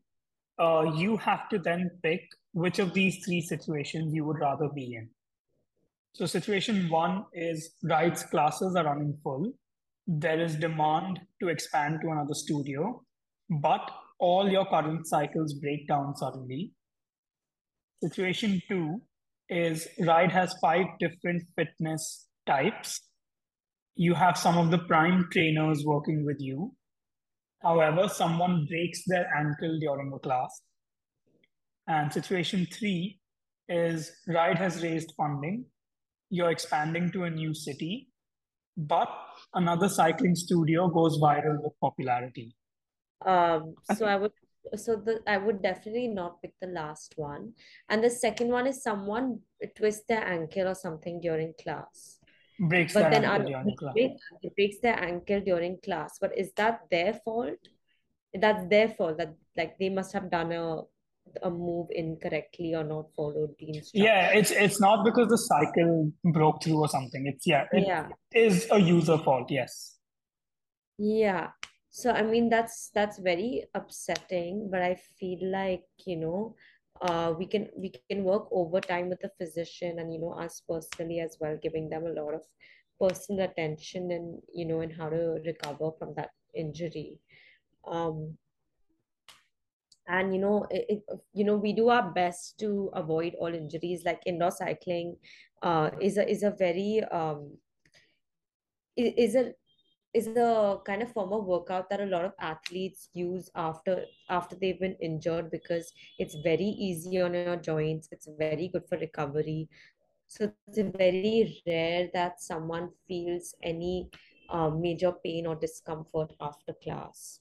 Uh, 0.58 0.94
you 0.96 1.18
have 1.18 1.50
to 1.50 1.60
then 1.60 1.92
pick 2.02 2.22
which 2.54 2.80
of 2.80 2.94
these 2.94 3.24
three 3.26 3.42
situations 3.42 4.14
you 4.14 4.24
would 4.26 4.40
rather 4.40 4.70
be 4.70 4.96
in. 4.96 5.10
So 6.14 6.26
situation 6.26 6.90
one 6.90 7.26
is 7.34 7.74
rides 7.84 8.24
classes 8.24 8.76
are 8.76 8.86
running 8.86 9.18
full 9.24 9.52
there 10.08 10.40
is 10.40 10.56
demand 10.56 11.20
to 11.42 11.48
expand 11.48 12.00
to 12.02 12.10
another 12.10 12.34
studio, 12.34 13.02
but 13.50 13.90
all 14.20 14.50
your 14.50 14.66
current 14.66 15.08
cycles 15.08 15.54
break 15.54 15.88
down 15.88 16.16
suddenly. 16.16 16.72
Situation 18.02 18.62
two 18.68 19.02
is 19.50 19.88
Ride 20.00 20.32
has 20.32 20.56
five 20.62 20.86
different 21.00 21.44
fitness 21.56 22.28
types. 22.46 23.02
You 23.96 24.14
have 24.14 24.38
some 24.38 24.58
of 24.58 24.72
the 24.72 24.80
prime 24.80 25.28
trainers 25.32 25.84
working 25.86 26.26
with 26.26 26.38
you. 26.40 26.74
However, 27.62 28.10
someone 28.10 28.66
breaks 28.70 29.04
their 29.08 29.30
ankle 29.38 29.80
during 29.80 30.12
a 30.14 30.20
class. 30.20 30.62
And 31.88 32.12
situation 32.12 32.68
three 32.72 33.20
is 33.70 34.12
Ride 34.28 34.58
has 34.58 34.84
raised 34.84 35.14
funding. 35.16 35.66
You're 36.30 36.52
expanding 36.52 37.12
to 37.12 37.24
a 37.24 37.30
new 37.30 37.54
city 37.54 38.08
but 38.78 39.10
another 39.54 39.88
cycling 39.88 40.36
studio 40.36 40.88
goes 40.88 41.20
viral 41.20 41.62
with 41.62 41.74
popularity. 41.80 42.56
Um, 43.26 43.76
so 43.96 44.06
I 44.06 44.16
would 44.16 44.32
so 44.76 44.96
the 44.96 45.22
I 45.28 45.38
would 45.38 45.62
definitely 45.62 46.08
not 46.08 46.42
pick 46.42 46.54
the 46.62 46.68
last 46.68 47.14
one. 47.16 47.54
And 47.90 48.04
the 48.04 48.10
second 48.10 48.50
one 48.50 48.68
is 48.68 48.84
someone 48.84 49.40
twists 49.76 50.06
their 50.08 50.26
ankle 50.26 50.68
or 50.68 50.76
something 50.76 51.20
during 51.22 51.54
class. 51.62 52.20
Breaks 52.60 52.94
but 52.94 53.12
then 53.12 53.26
ankle 53.26 53.50
during 53.50 53.78
class. 53.78 53.94
It 54.42 54.56
breaks 54.56 54.78
their 54.82 55.00
ankle 55.00 55.42
during 55.42 55.78
class. 55.84 56.18
But 56.20 56.38
is 56.38 56.52
that 56.54 56.82
their 56.90 57.14
fault? 57.14 57.58
That's 58.34 58.68
their 58.70 58.90
fault. 58.90 59.18
That 59.18 59.36
like 59.58 59.78
they 59.80 59.90
must 59.90 60.14
have 60.14 60.30
done 60.32 60.52
a 60.52 60.82
a 61.42 61.50
move 61.50 61.88
incorrectly 61.92 62.76
or 62.76 62.84
not 62.84 63.06
followed 63.16 63.56
the 63.60 63.68
instructions. 63.68 63.92
Yeah, 63.94 64.28
it's 64.34 64.52
it's 64.52 64.80
not 64.80 65.04
because 65.04 65.30
the 65.30 65.38
cycle 65.38 66.12
broke 66.26 66.64
through 66.64 66.80
or 66.80 66.88
something. 66.88 67.26
It's 67.28 67.48
yeah, 67.48 67.66
it 67.72 67.86
yeah. 67.88 68.08
is 68.34 68.68
a 68.72 68.80
user 68.80 69.18
fault. 69.18 69.50
Yes. 69.50 69.98
Yeah. 70.98 71.50
So 72.00 72.10
I 72.12 72.24
mean 72.24 72.50
that's 72.50 72.90
that's 72.90 73.20
very 73.20 73.66
upsetting, 73.76 74.70
but 74.72 74.82
I 74.82 74.96
feel 74.96 75.40
like 75.52 75.86
you 76.06 76.18
know 76.18 76.56
uh, 77.02 77.34
we 77.38 77.46
can 77.46 77.70
we 77.78 77.90
can 77.92 78.24
work 78.24 78.48
overtime 78.52 79.10
with 79.10 79.20
the 79.22 79.30
physician 79.38 80.00
and 80.00 80.12
you 80.14 80.20
know 80.20 80.34
us 80.34 80.62
personally 80.62 81.20
as 81.20 81.38
well, 81.40 81.56
giving 81.62 81.90
them 81.90 82.06
a 82.06 82.10
lot 82.22 82.34
of 82.34 82.44
personal 83.00 83.46
attention 83.50 84.12
and 84.12 84.42
you 84.54 84.66
know 84.66 84.82
and 84.82 84.92
how 84.94 85.10
to 85.10 85.40
recover 85.46 85.92
from 86.00 86.14
that 86.16 86.32
injury. 86.56 87.20
Um, 87.86 88.38
and 90.08 90.34
you 90.34 90.40
know 90.40 90.66
it, 90.70 91.04
you 91.34 91.44
know 91.46 91.56
we 91.56 91.74
do 91.74 91.90
our 91.90 92.12
best 92.12 92.60
to 92.60 92.90
avoid 92.94 93.36
all 93.40 93.54
injuries 93.54 94.04
like 94.06 94.22
indoor 94.26 94.52
cycling 94.52 95.16
uh, 95.62 95.90
is 96.02 96.18
a 96.18 96.30
is 96.30 96.44
a 96.44 96.52
very 96.52 97.02
um, 97.12 97.58
is 98.96 99.36
a 99.36 99.54
is 100.14 100.28
a 100.28 100.78
kind 100.86 101.02
of 101.02 101.12
form 101.12 101.34
of 101.34 101.46
workout 101.46 101.90
that 101.90 102.02
a 102.02 102.06
lot 102.06 102.24
of 102.26 102.34
athletes 102.40 103.10
use 103.14 103.50
after 103.56 104.06
after 104.30 104.56
they've 104.56 104.80
been 104.80 104.96
injured 105.02 105.50
because 105.50 105.92
it's 106.20 106.36
very 106.44 106.76
easy 106.88 107.20
on 107.22 107.34
your 107.34 107.56
joints 107.56 108.10
it's 108.12 108.28
very 108.38 108.68
good 108.68 108.88
for 108.88 108.98
recovery. 108.98 109.68
So 110.28 110.52
it's 110.68 110.80
very 110.98 111.62
rare 111.68 112.10
that 112.14 112.42
someone 112.42 112.90
feels 113.08 113.54
any 113.62 114.10
uh, 114.50 114.70
major 114.70 115.12
pain 115.24 115.46
or 115.46 115.56
discomfort 115.56 116.34
after 116.42 116.74
class. 116.84 117.40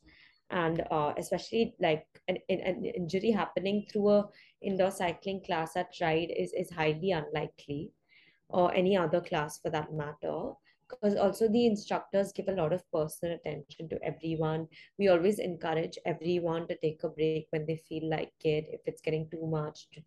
And 0.51 0.83
uh, 0.91 1.15
especially 1.17 1.75
like 1.81 2.07
an, 2.29 2.37
an 2.51 2.85
injury 2.85 3.31
happening 3.31 3.87
through 3.91 4.11
a 4.11 4.29
indoor 4.61 4.91
cycling 4.91 5.43
class 5.43 5.77
at 5.77 5.95
ride 6.03 6.31
is, 6.37 6.53
is 6.53 6.71
highly 6.71 7.13
unlikely 7.13 7.93
or 8.51 8.75
any 8.75 8.95
other 8.95 9.23
class 9.23 9.59
for 9.59 9.71
that 9.71 9.95
matter 9.95 10.53
because 10.93 11.17
also 11.17 11.49
the 11.49 11.67
instructors 11.67 12.33
give 12.33 12.49
a 12.49 12.53
lot 12.53 12.73
of 12.73 12.85
personal 12.93 13.35
attention 13.37 13.89
to 13.89 13.99
everyone. 14.05 14.69
We 14.99 15.09
always 15.09 15.39
encourage 15.39 15.99
everyone 16.05 16.69
to 16.69 16.77
take 16.77 17.03
a 17.03 17.09
break 17.09 17.47
when 17.51 17.67
they 17.67 17.77
feel 17.89 18.09
like 18.09 18.33
it 18.45 18.67
if 18.71 18.81
it's 18.87 19.01
getting 19.01 19.29
too 19.31 19.47
much 19.47 19.89
to 19.93 20.03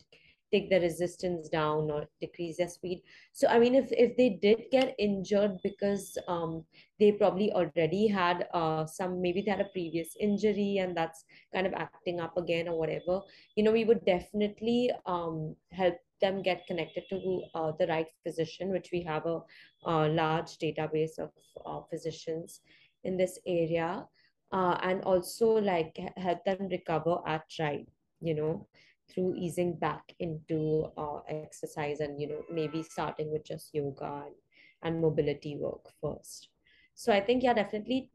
take 0.52 0.70
the 0.70 0.80
resistance 0.80 1.50
down 1.50 1.91
or 1.91 2.08
decrease 2.22 2.58
their 2.58 2.70
speed. 2.70 3.02
So 3.34 3.48
i 3.48 3.60
mean 3.60 3.76
if 3.76 3.91
if 3.91 4.16
they 4.18 4.30
did 4.41 4.66
get 4.72 4.96
injured 5.00 5.60
because 5.64 6.18
um 6.28 6.64
they 7.00 7.12
probably 7.12 7.52
already 7.52 8.08
had 8.08 8.48
uh 8.54 8.86
some 8.86 9.22
maybe 9.22 9.41
they 9.41 9.52
had 9.52 9.62
a 9.62 9.72
previous 9.74 10.16
injury 10.20 10.78
and 10.78 10.96
that's 10.96 11.26
kind 11.54 11.68
of 11.68 11.74
acting 11.74 12.20
up 12.20 12.38
again 12.38 12.68
or 12.70 12.78
whatever 12.80 13.22
you 13.56 13.64
know 13.64 13.72
we 13.72 13.84
would 13.84 14.04
definitely 14.06 14.91
um 15.06 15.56
help 15.72 15.96
them 16.22 16.41
get 16.41 16.66
connected 16.68 17.04
to 17.10 17.43
uh, 17.54 17.72
the 17.80 17.88
right 17.88 18.08
physician, 18.24 18.72
which 18.72 18.89
we 18.91 19.02
have 19.04 19.26
a, 19.26 19.41
large 19.86 20.58
database 20.58 21.20
of 21.20 21.30
uh, 21.66 21.82
physicians 21.89 22.62
in 23.04 23.18
this 23.18 23.38
area, 23.46 24.06
uh, 24.52 24.78
and 24.82 25.04
also 25.04 25.50
like 25.50 25.98
help 26.18 26.43
them 26.43 26.68
recover 26.72 27.18
at 27.28 27.43
Ride, 27.60 27.86
you 28.22 28.34
know, 28.34 28.68
through 29.10 29.36
easing 29.36 29.76
back 29.76 30.14
into 30.20 30.91
uh, 30.97 31.20
exercise 31.28 31.99
and 31.99 32.20
you 32.20 32.28
know 32.28 32.43
maybe 32.51 32.84
starting 32.84 33.32
with 33.32 33.45
just 33.45 33.74
yoga 33.74 34.24
and, 34.26 34.36
and 34.84 35.01
mobility 35.01 35.58
work 35.58 35.86
first. 36.01 36.49
So 36.95 37.12
I 37.14 37.22
think 37.22 37.43
yeah, 37.43 37.53
definitely 37.53 38.10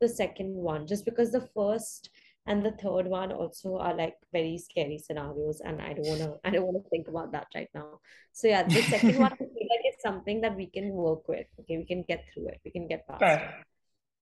the 0.00 0.08
second 0.08 0.54
one, 0.54 0.86
just 0.86 1.04
because 1.04 1.30
the 1.30 1.48
first 1.54 2.10
and 2.46 2.64
the 2.64 2.72
third 2.72 3.06
one 3.06 3.30
also 3.30 3.76
are 3.76 3.94
like 3.94 4.16
very 4.32 4.58
scary 4.58 4.98
scenarios 4.98 5.60
and 5.64 5.80
i 5.80 5.92
don't 5.92 6.06
want 6.06 6.20
to 6.20 6.34
i 6.44 6.50
don't 6.50 6.66
want 6.66 6.82
to 6.82 6.90
think 6.90 7.06
about 7.08 7.30
that 7.32 7.46
right 7.54 7.68
now. 7.74 8.00
So 8.32 8.48
yeah 8.48 8.64
the 8.64 8.82
second 8.82 9.18
one 9.18 9.32
I 9.32 9.36
feel 9.36 9.46
like 9.46 9.84
it's 9.84 10.02
something 10.02 10.40
that 10.40 10.56
we 10.56 10.66
can 10.66 10.90
work 10.90 11.28
with. 11.28 11.46
Okay 11.60 11.78
we 11.78 11.84
can 11.84 12.04
get 12.08 12.24
through 12.32 12.48
it. 12.48 12.60
We 12.64 12.70
can 12.70 12.88
get 12.88 13.06
past 13.06 13.20
Fair. 13.20 13.54
it. 13.60 13.66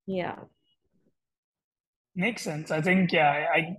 Yeah. 0.07 0.37
Makes 2.15 2.43
sense. 2.43 2.71
I 2.71 2.83
think 2.83 3.13
yeah 3.13 3.47
i 3.55 3.77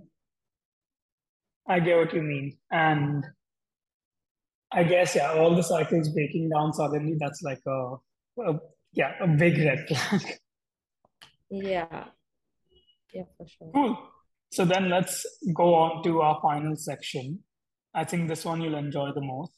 i 1.68 1.78
get 1.80 1.96
what 1.96 2.12
you 2.12 2.22
mean 2.22 2.56
and 2.70 3.24
i 4.72 4.82
guess 4.82 5.14
yeah 5.14 5.32
all 5.32 5.54
the 5.54 5.62
cycles 5.62 6.08
breaking 6.10 6.48
down 6.48 6.72
suddenly 6.72 7.16
that's 7.18 7.42
like 7.42 7.60
a, 7.66 7.94
a 8.46 8.58
yeah 8.92 9.12
a 9.20 9.26
big 9.26 9.58
red 9.58 9.86
flag 9.88 10.38
yeah 11.50 12.04
yeah 13.12 13.24
for 13.36 13.46
sure 13.46 13.70
cool 13.74 14.12
so 14.52 14.66
then 14.66 14.90
let's 14.90 15.24
go 15.54 15.74
on 15.74 16.02
to 16.02 16.20
our 16.20 16.38
final 16.42 16.76
section. 16.76 17.38
I 17.94 18.04
think 18.04 18.28
this 18.28 18.44
one 18.44 18.60
you'll 18.60 18.74
enjoy 18.74 19.12
the 19.14 19.22
most. 19.22 19.52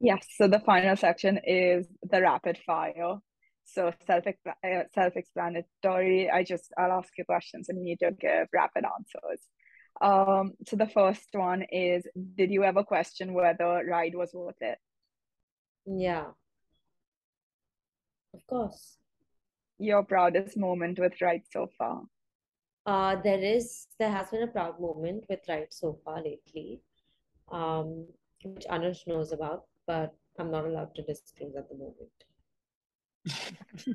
Yes, 0.00 0.26
so 0.36 0.48
the 0.48 0.58
final 0.58 0.96
section 0.96 1.38
is 1.44 1.86
the 2.02 2.20
rapid 2.20 2.58
fire. 2.66 3.18
So 3.64 3.92
self 4.08 4.24
uh, 4.26 4.82
self 4.92 5.12
explanatory. 5.14 6.28
I 6.28 6.42
just 6.42 6.72
I'll 6.76 6.90
ask 6.90 7.10
you 7.16 7.24
questions 7.24 7.68
and 7.68 7.78
you 7.78 7.84
need 7.84 8.00
to 8.00 8.10
give 8.10 8.48
rapid 8.52 8.84
answers. 8.84 9.40
Um, 10.00 10.54
so 10.66 10.76
the 10.76 10.86
first 10.86 11.28
one 11.32 11.62
is: 11.70 12.04
Did 12.36 12.50
you 12.50 12.64
ever 12.64 12.82
question 12.82 13.34
whether 13.34 13.84
ride 13.86 14.14
was 14.14 14.32
worth 14.32 14.60
it? 14.60 14.78
Yeah, 15.86 16.26
of 18.34 18.46
course. 18.46 18.96
Your 19.78 20.02
proudest 20.04 20.56
moment 20.56 20.98
with 20.98 21.20
ride 21.20 21.42
so 21.50 21.68
far? 21.78 22.02
Uh, 22.86 23.16
there 23.22 23.42
is 23.42 23.86
there 23.98 24.10
has 24.10 24.30
been 24.30 24.42
a 24.42 24.46
proud 24.46 24.80
moment 24.80 25.24
with 25.28 25.40
Ride 25.48 25.72
so 25.72 25.98
far 26.04 26.22
lately, 26.22 26.80
um, 27.52 28.06
which 28.42 28.64
Anuj 28.70 29.06
knows 29.06 29.32
about, 29.32 29.64
but 29.86 30.14
I'm 30.38 30.50
not 30.50 30.64
allowed 30.64 30.94
to 30.94 31.02
disclose 31.02 31.54
at 31.56 31.68
the 31.68 31.76
moment. 31.76 32.18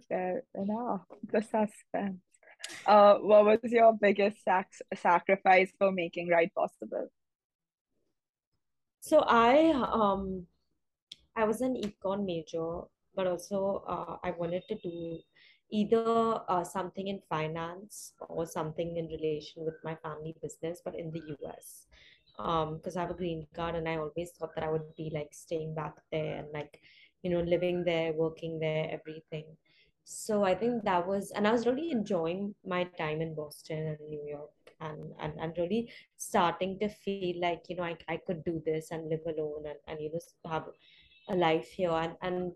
Fair 0.07 0.43
enough. 0.53 1.01
The 1.31 1.41
suspense. 1.41 2.21
Uh, 2.85 3.15
what 3.17 3.45
was 3.45 3.71
your 3.71 3.93
biggest 3.93 4.43
sac- 4.43 4.81
sacrifice 4.95 5.71
for 5.77 5.91
making 5.91 6.29
Ride 6.29 6.51
possible? 6.55 7.09
So 8.99 9.19
I 9.27 9.71
um 9.73 10.47
I 11.35 11.43
was 11.45 11.61
an 11.61 11.75
econ 11.75 12.25
major, 12.25 12.81
but 13.15 13.27
also 13.27 13.83
uh, 13.87 14.17
I 14.23 14.31
wanted 14.31 14.63
to 14.69 14.75
do 14.75 15.19
either 15.71 16.41
uh, 16.47 16.63
something 16.63 17.07
in 17.07 17.19
finance 17.29 18.13
or 18.19 18.45
something 18.45 18.95
in 18.97 19.07
relation 19.07 19.65
with 19.65 19.75
my 19.83 19.95
family 19.95 20.35
business, 20.41 20.81
but 20.83 20.95
in 20.95 21.11
the 21.11 21.21
US. 21.39 21.87
Because 22.37 22.95
um, 22.95 22.97
I 22.97 23.01
have 23.01 23.11
a 23.11 23.15
green 23.21 23.47
card 23.53 23.75
and 23.75 23.87
I 23.87 23.97
always 23.97 24.31
thought 24.31 24.55
that 24.55 24.63
I 24.63 24.69
would 24.71 24.95
be 24.95 25.11
like 25.13 25.33
staying 25.33 25.73
back 25.75 25.95
there 26.11 26.37
and 26.37 26.47
like, 26.53 26.79
you 27.21 27.29
know, 27.29 27.41
living 27.41 27.83
there, 27.83 28.13
working 28.13 28.59
there, 28.59 28.89
everything. 28.91 29.45
So 30.07 30.43
I 30.43 30.53
think 30.53 30.83
that 30.83 31.07
was, 31.07 31.31
and 31.31 31.47
I 31.47 31.51
was 31.51 31.65
really 31.65 31.89
enjoying 31.89 32.53
my 32.63 32.83
time 32.83 33.21
in 33.21 33.33
Boston 33.33 33.87
and 33.87 33.97
New 34.07 34.23
York 34.27 34.51
and, 34.79 35.11
and, 35.19 35.33
and 35.39 35.53
really 35.57 35.91
starting 36.15 36.77
to 36.79 36.89
feel 36.89 37.41
like, 37.41 37.63
you 37.69 37.75
know, 37.75 37.83
I, 37.83 37.97
I 38.07 38.17
could 38.17 38.43
do 38.43 38.61
this 38.63 38.91
and 38.91 39.09
live 39.09 39.25
alone 39.25 39.63
and, 39.65 39.79
and, 39.87 39.99
you 39.99 40.11
know, 40.13 40.51
have 40.51 40.65
a 41.27 41.35
life 41.35 41.69
here. 41.69 41.89
And, 41.89 42.13
and, 42.21 42.51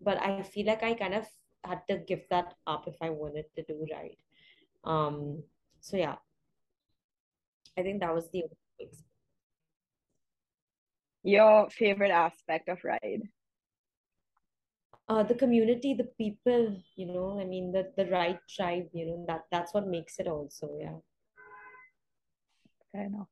but 0.00 0.20
I 0.20 0.42
feel 0.42 0.66
like 0.66 0.82
I 0.82 0.92
kind 0.92 1.14
of 1.14 1.26
had 1.64 1.80
to 1.88 1.96
give 1.96 2.28
that 2.28 2.52
up 2.66 2.86
if 2.86 2.96
I 3.00 3.08
wanted 3.08 3.46
to 3.56 3.62
do 3.62 3.86
ride. 3.90 4.16
Um, 4.84 5.42
so 5.80 5.96
yeah, 5.96 6.16
I 7.78 7.82
think 7.82 8.00
that 8.00 8.14
was 8.14 8.30
the 8.30 8.44
your 11.22 11.68
favorite 11.70 12.10
aspect 12.10 12.68
of 12.68 12.82
ride. 12.84 13.22
Uh, 15.10 15.22
the 15.24 15.34
community, 15.34 15.92
the 15.92 16.08
people, 16.16 16.80
you 16.96 17.06
know, 17.06 17.38
I 17.40 17.44
mean 17.44 17.72
the 17.72 17.92
the 17.96 18.06
Ride 18.06 18.38
tribe, 18.48 18.88
you 18.94 19.06
know, 19.06 19.24
that 19.28 19.42
that's 19.50 19.74
what 19.74 19.88
makes 19.88 20.20
it 20.20 20.28
also, 20.28 20.70
yeah. 20.80 20.98
Fair 22.92 23.06
enough. 23.06 23.28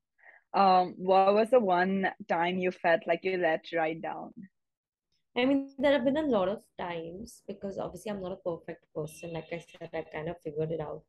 Um, 0.54 0.94
what 0.98 1.34
was 1.34 1.50
the 1.50 1.60
one 1.60 2.08
time 2.28 2.58
you 2.58 2.72
felt 2.72 3.02
like 3.06 3.20
you 3.22 3.36
let 3.38 3.66
ride 3.72 4.02
down? 4.02 4.32
I 5.36 5.44
mean, 5.44 5.74
there 5.78 5.92
have 5.92 6.04
been 6.04 6.16
a 6.16 6.22
lot 6.22 6.48
of 6.48 6.62
times 6.78 7.42
because 7.46 7.78
obviously 7.78 8.10
I'm 8.10 8.20
not 8.20 8.32
a 8.32 8.36
perfect 8.36 8.84
person. 8.94 9.32
Like 9.34 9.48
I 9.52 9.58
said, 9.60 9.90
I 9.94 10.04
kind 10.12 10.28
of 10.28 10.40
figured 10.42 10.72
it 10.72 10.80
out 10.80 11.02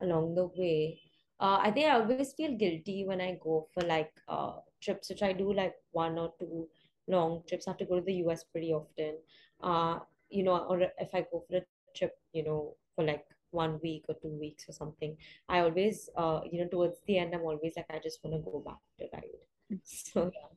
along 0.00 0.34
the 0.34 0.46
way. 0.56 1.00
Uh, 1.38 1.58
I 1.60 1.70
think 1.70 1.86
I 1.86 2.00
always 2.00 2.32
feel 2.32 2.56
guilty 2.56 3.04
when 3.06 3.20
I 3.20 3.38
go 3.42 3.68
for 3.74 3.82
like 3.82 4.12
uh, 4.28 4.54
trips, 4.80 5.10
which 5.10 5.22
I 5.22 5.32
do 5.34 5.52
like 5.52 5.74
one 5.92 6.18
or 6.18 6.32
two 6.40 6.68
long 7.08 7.42
trips. 7.48 7.68
I 7.68 7.72
have 7.72 7.78
to 7.78 7.84
go 7.84 7.96
to 7.96 8.06
the 8.06 8.14
US 8.24 8.44
pretty 8.44 8.72
often. 8.72 9.18
Uh, 9.62 10.00
you 10.28 10.42
know, 10.42 10.58
or 10.58 10.80
if 10.80 11.14
I 11.14 11.26
go 11.30 11.44
for 11.48 11.56
a 11.56 11.62
trip, 11.96 12.18
you 12.32 12.44
know, 12.44 12.74
for 12.94 13.04
like 13.04 13.24
one 13.50 13.78
week 13.82 14.04
or 14.08 14.16
two 14.20 14.36
weeks 14.40 14.68
or 14.68 14.72
something, 14.72 15.16
I 15.48 15.60
always, 15.60 16.10
uh, 16.16 16.40
you 16.50 16.60
know, 16.60 16.68
towards 16.68 16.98
the 17.06 17.18
end, 17.18 17.34
I'm 17.34 17.42
always 17.42 17.74
like, 17.76 17.86
I 17.90 17.98
just 17.98 18.22
want 18.22 18.36
to 18.36 18.50
go 18.50 18.60
back 18.60 18.78
to 18.98 19.06
ride. 19.12 19.80
So 19.84 20.30
yeah. 20.32 20.48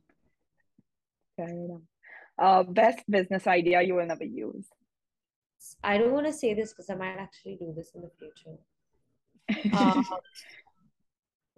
Fair 1.36 1.48
enough 1.48 1.80
uh, 2.40 2.62
best 2.62 2.98
business 3.08 3.46
idea 3.46 3.82
you 3.82 3.94
will 3.94 4.06
never 4.06 4.24
use? 4.24 4.66
I 5.84 5.98
don't 5.98 6.12
want 6.12 6.26
to 6.26 6.32
say 6.32 6.54
this 6.54 6.72
because 6.72 6.88
I 6.88 6.94
might 6.94 7.18
actually 7.18 7.56
do 7.56 7.72
this 7.76 7.92
in 7.94 8.00
the 8.00 8.10
future. 8.18 8.56
uh, 9.76 10.02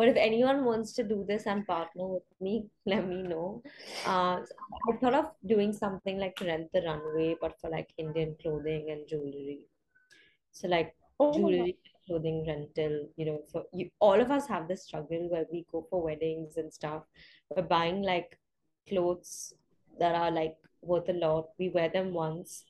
but 0.02 0.08
if 0.08 0.16
anyone 0.16 0.64
wants 0.64 0.92
to 0.94 1.04
do 1.04 1.24
this 1.28 1.46
and 1.46 1.64
partner 1.64 2.04
with 2.08 2.24
me, 2.40 2.66
let 2.86 3.06
me 3.06 3.22
know. 3.22 3.62
Uh, 4.04 4.40
I 4.88 4.96
thought 5.00 5.14
of 5.14 5.26
doing 5.46 5.72
something 5.72 6.18
like 6.18 6.40
rent 6.40 6.72
the 6.72 6.82
runway, 6.82 7.36
but 7.40 7.54
for 7.60 7.70
like 7.70 7.90
Indian 7.98 8.34
clothing 8.42 8.90
and 8.90 9.06
jewelry. 9.06 9.60
So 10.50 10.66
like 10.66 10.96
oh. 11.20 11.32
jewelry 11.32 11.76
clothing 12.04 12.44
rental, 12.44 13.06
you 13.16 13.26
know, 13.26 13.42
for 13.52 13.62
you, 13.72 13.90
all 14.00 14.20
of 14.20 14.32
us 14.32 14.48
have 14.48 14.66
this 14.66 14.82
struggle 14.82 15.30
where 15.30 15.46
we 15.52 15.66
go 15.70 15.86
for 15.88 16.02
weddings 16.02 16.56
and 16.56 16.74
stuff. 16.74 17.04
We're 17.54 17.62
buying 17.62 18.02
like 18.02 18.36
clothes 18.88 19.54
that 20.00 20.16
are 20.16 20.32
like 20.32 20.56
worth 20.80 21.10
a 21.10 21.12
lot. 21.12 21.50
We 21.60 21.68
wear 21.68 21.90
them 21.90 22.12
once, 22.12 22.64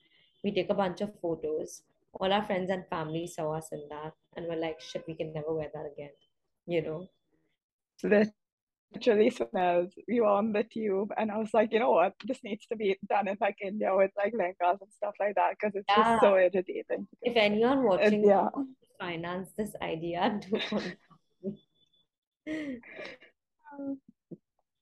we 0.45 0.53
take 0.53 0.69
a 0.69 0.75
bunch 0.75 1.01
of 1.01 1.19
photos. 1.23 1.81
All 2.21 2.31
our 2.31 2.45
friends 2.45 2.71
and 2.71 2.87
family 2.89 3.27
saw 3.27 3.53
us 3.53 3.73
in 3.73 3.89
that, 3.89 4.13
and 4.37 4.45
we're 4.51 4.61
like, 4.61 4.83
shit, 4.83 5.05
we 5.09 5.15
can 5.15 5.33
never 5.33 5.55
wear 5.55 5.71
that 5.73 5.91
again, 5.91 6.11
you 6.67 6.83
know? 6.83 7.09
Literally 8.05 9.31
smells. 9.31 9.93
Were 10.09 10.27
on 10.27 10.53
the 10.53 10.65
tube, 10.65 11.11
and 11.17 11.31
I 11.31 11.39
was 11.39 11.53
like, 11.55 11.73
you 11.73 11.79
know 11.79 11.91
what, 11.93 12.15
this 12.27 12.43
needs 12.45 12.67
to 12.67 12.77
be 12.77 12.97
done 13.09 13.29
in 13.29 13.37
like 13.41 13.57
India 13.63 13.95
with 13.95 14.11
like 14.17 14.35
lehengas 14.35 14.81
and 14.81 14.93
stuff 14.93 15.15
like 15.21 15.35
that 15.37 15.57
because 15.59 15.75
it's 15.75 15.87
Yeah. 15.89 16.05
just 16.13 16.23
so 16.23 16.37
irritating. 16.37 17.07
If 17.23 17.37
anyone 17.37 17.85
watching 17.85 18.25
yeah. 18.25 18.49
finance 18.99 19.51
this 19.57 19.75
idea, 19.81 20.41
do. 20.51 20.59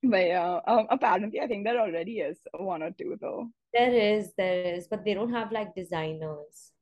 But 0.02 0.26
yeah, 0.26 0.60
um, 0.66 0.86
apparently 0.90 1.40
I 1.40 1.46
think 1.46 1.64
there 1.64 1.78
already 1.78 2.20
is 2.20 2.38
one 2.58 2.82
or 2.82 2.90
two 2.90 3.18
though. 3.20 3.50
There 3.74 3.92
is, 3.92 4.32
there 4.36 4.74
is, 4.74 4.88
but 4.88 5.04
they 5.04 5.14
don't 5.14 5.32
have 5.32 5.52
like 5.52 5.74
designers. 5.74 6.72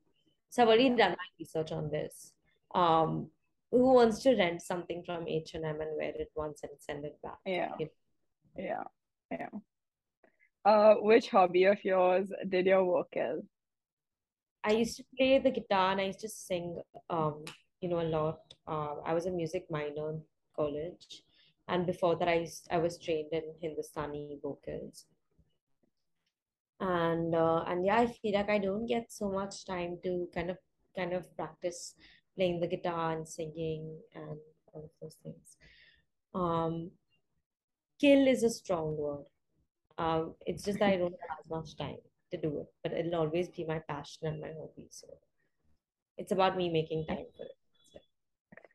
So 0.51 0.63
I've 0.63 0.69
already 0.69 0.85
Yeah. 0.85 0.97
done 0.97 1.11
my 1.11 1.29
research 1.39 1.73
on 1.73 1.91
this. 1.91 2.33
Um, 2.75 3.31
who 3.71 3.95
wants 3.95 4.23
to 4.23 4.37
rent 4.37 4.63
something 4.63 5.03
from 5.05 5.29
H&M 5.29 5.65
and 5.65 5.97
wear 5.97 6.13
it 6.15 6.31
once 6.35 6.61
and 6.63 6.73
send 6.79 7.05
it 7.05 7.19
back? 7.23 7.39
Yeah, 7.45 7.73
You 7.79 7.89
yeah, 8.57 8.85
yeah. 9.31 9.49
Uh, 10.65 10.95
which 10.97 11.31
hobby 11.31 11.65
of 11.65 11.83
yours 11.85 12.31
did 12.49 12.67
your 12.67 12.85
work 12.85 13.09
in? 13.13 13.43
I 14.65 14.73
used 14.73 14.97
to 14.97 15.05
play 15.17 15.39
the 15.39 15.51
guitar 15.51 15.93
and 15.93 16.01
I 16.01 16.05
used 16.05 16.21
to 16.21 16.29
sing, 16.29 16.81
um, 17.09 17.45
you 17.81 17.89
know, 17.89 18.01
a 18.01 18.03
lot. 18.03 18.41
Uh, 18.67 18.97
I 19.05 19.15
was 19.15 19.27
a 19.27 19.31
music 19.31 19.67
minor 19.71 20.11
in 20.11 20.23
college, 20.57 21.23
and 21.69 21.87
before 21.87 22.17
that, 22.17 22.29
I 22.29 22.35
used, 22.41 22.67
I 22.71 22.79
was 22.79 22.99
trained 22.99 23.29
in 23.33 23.45
Hindustani 23.63 24.39
vocals. 24.43 25.07
And 26.81 27.35
uh, 27.35 27.65
and 27.67 27.85
yeah, 27.85 27.97
I 27.97 28.07
feel 28.07 28.35
like 28.35 28.51
I 28.51 28.59
don't 28.59 28.87
get 28.87 29.11
so 29.11 29.31
much 29.31 29.65
time 29.65 29.99
to 30.05 30.29
kind 30.35 30.51
of 30.51 30.59
kind 30.97 31.13
of 31.13 31.35
practice 31.37 31.95
playing 32.39 32.61
the 32.61 32.69
guitar 32.69 33.13
and 33.17 33.29
singing 33.29 33.99
and 34.15 34.39
all 34.73 34.85
of 34.85 34.91
those 35.03 35.17
things. 35.23 35.57
Um, 36.35 36.93
kill 38.01 38.29
is 38.29 38.45
a 38.45 38.51
strong 38.51 38.97
word. 38.97 39.25
Um, 39.99 40.35
it's 40.47 40.63
just 40.65 40.79
that 40.79 40.91
I 40.91 40.97
don't 40.97 41.13
have 41.29 41.39
as 41.41 41.51
much 41.51 41.77
time 41.77 41.97
to 42.31 42.41
do 42.41 42.61
it, 42.61 42.67
but 42.83 42.93
it'll 42.93 43.17
always 43.17 43.49
be 43.49 43.65
my 43.65 43.81
passion 43.81 44.29
and 44.29 44.41
my 44.41 44.49
hobby. 44.49 44.87
So 44.91 45.09
it's 46.17 46.31
about 46.31 46.57
me 46.57 46.69
making 46.69 47.07
time 47.07 47.27
for 47.37 47.43
it. 47.45 47.57
So, 47.93 47.99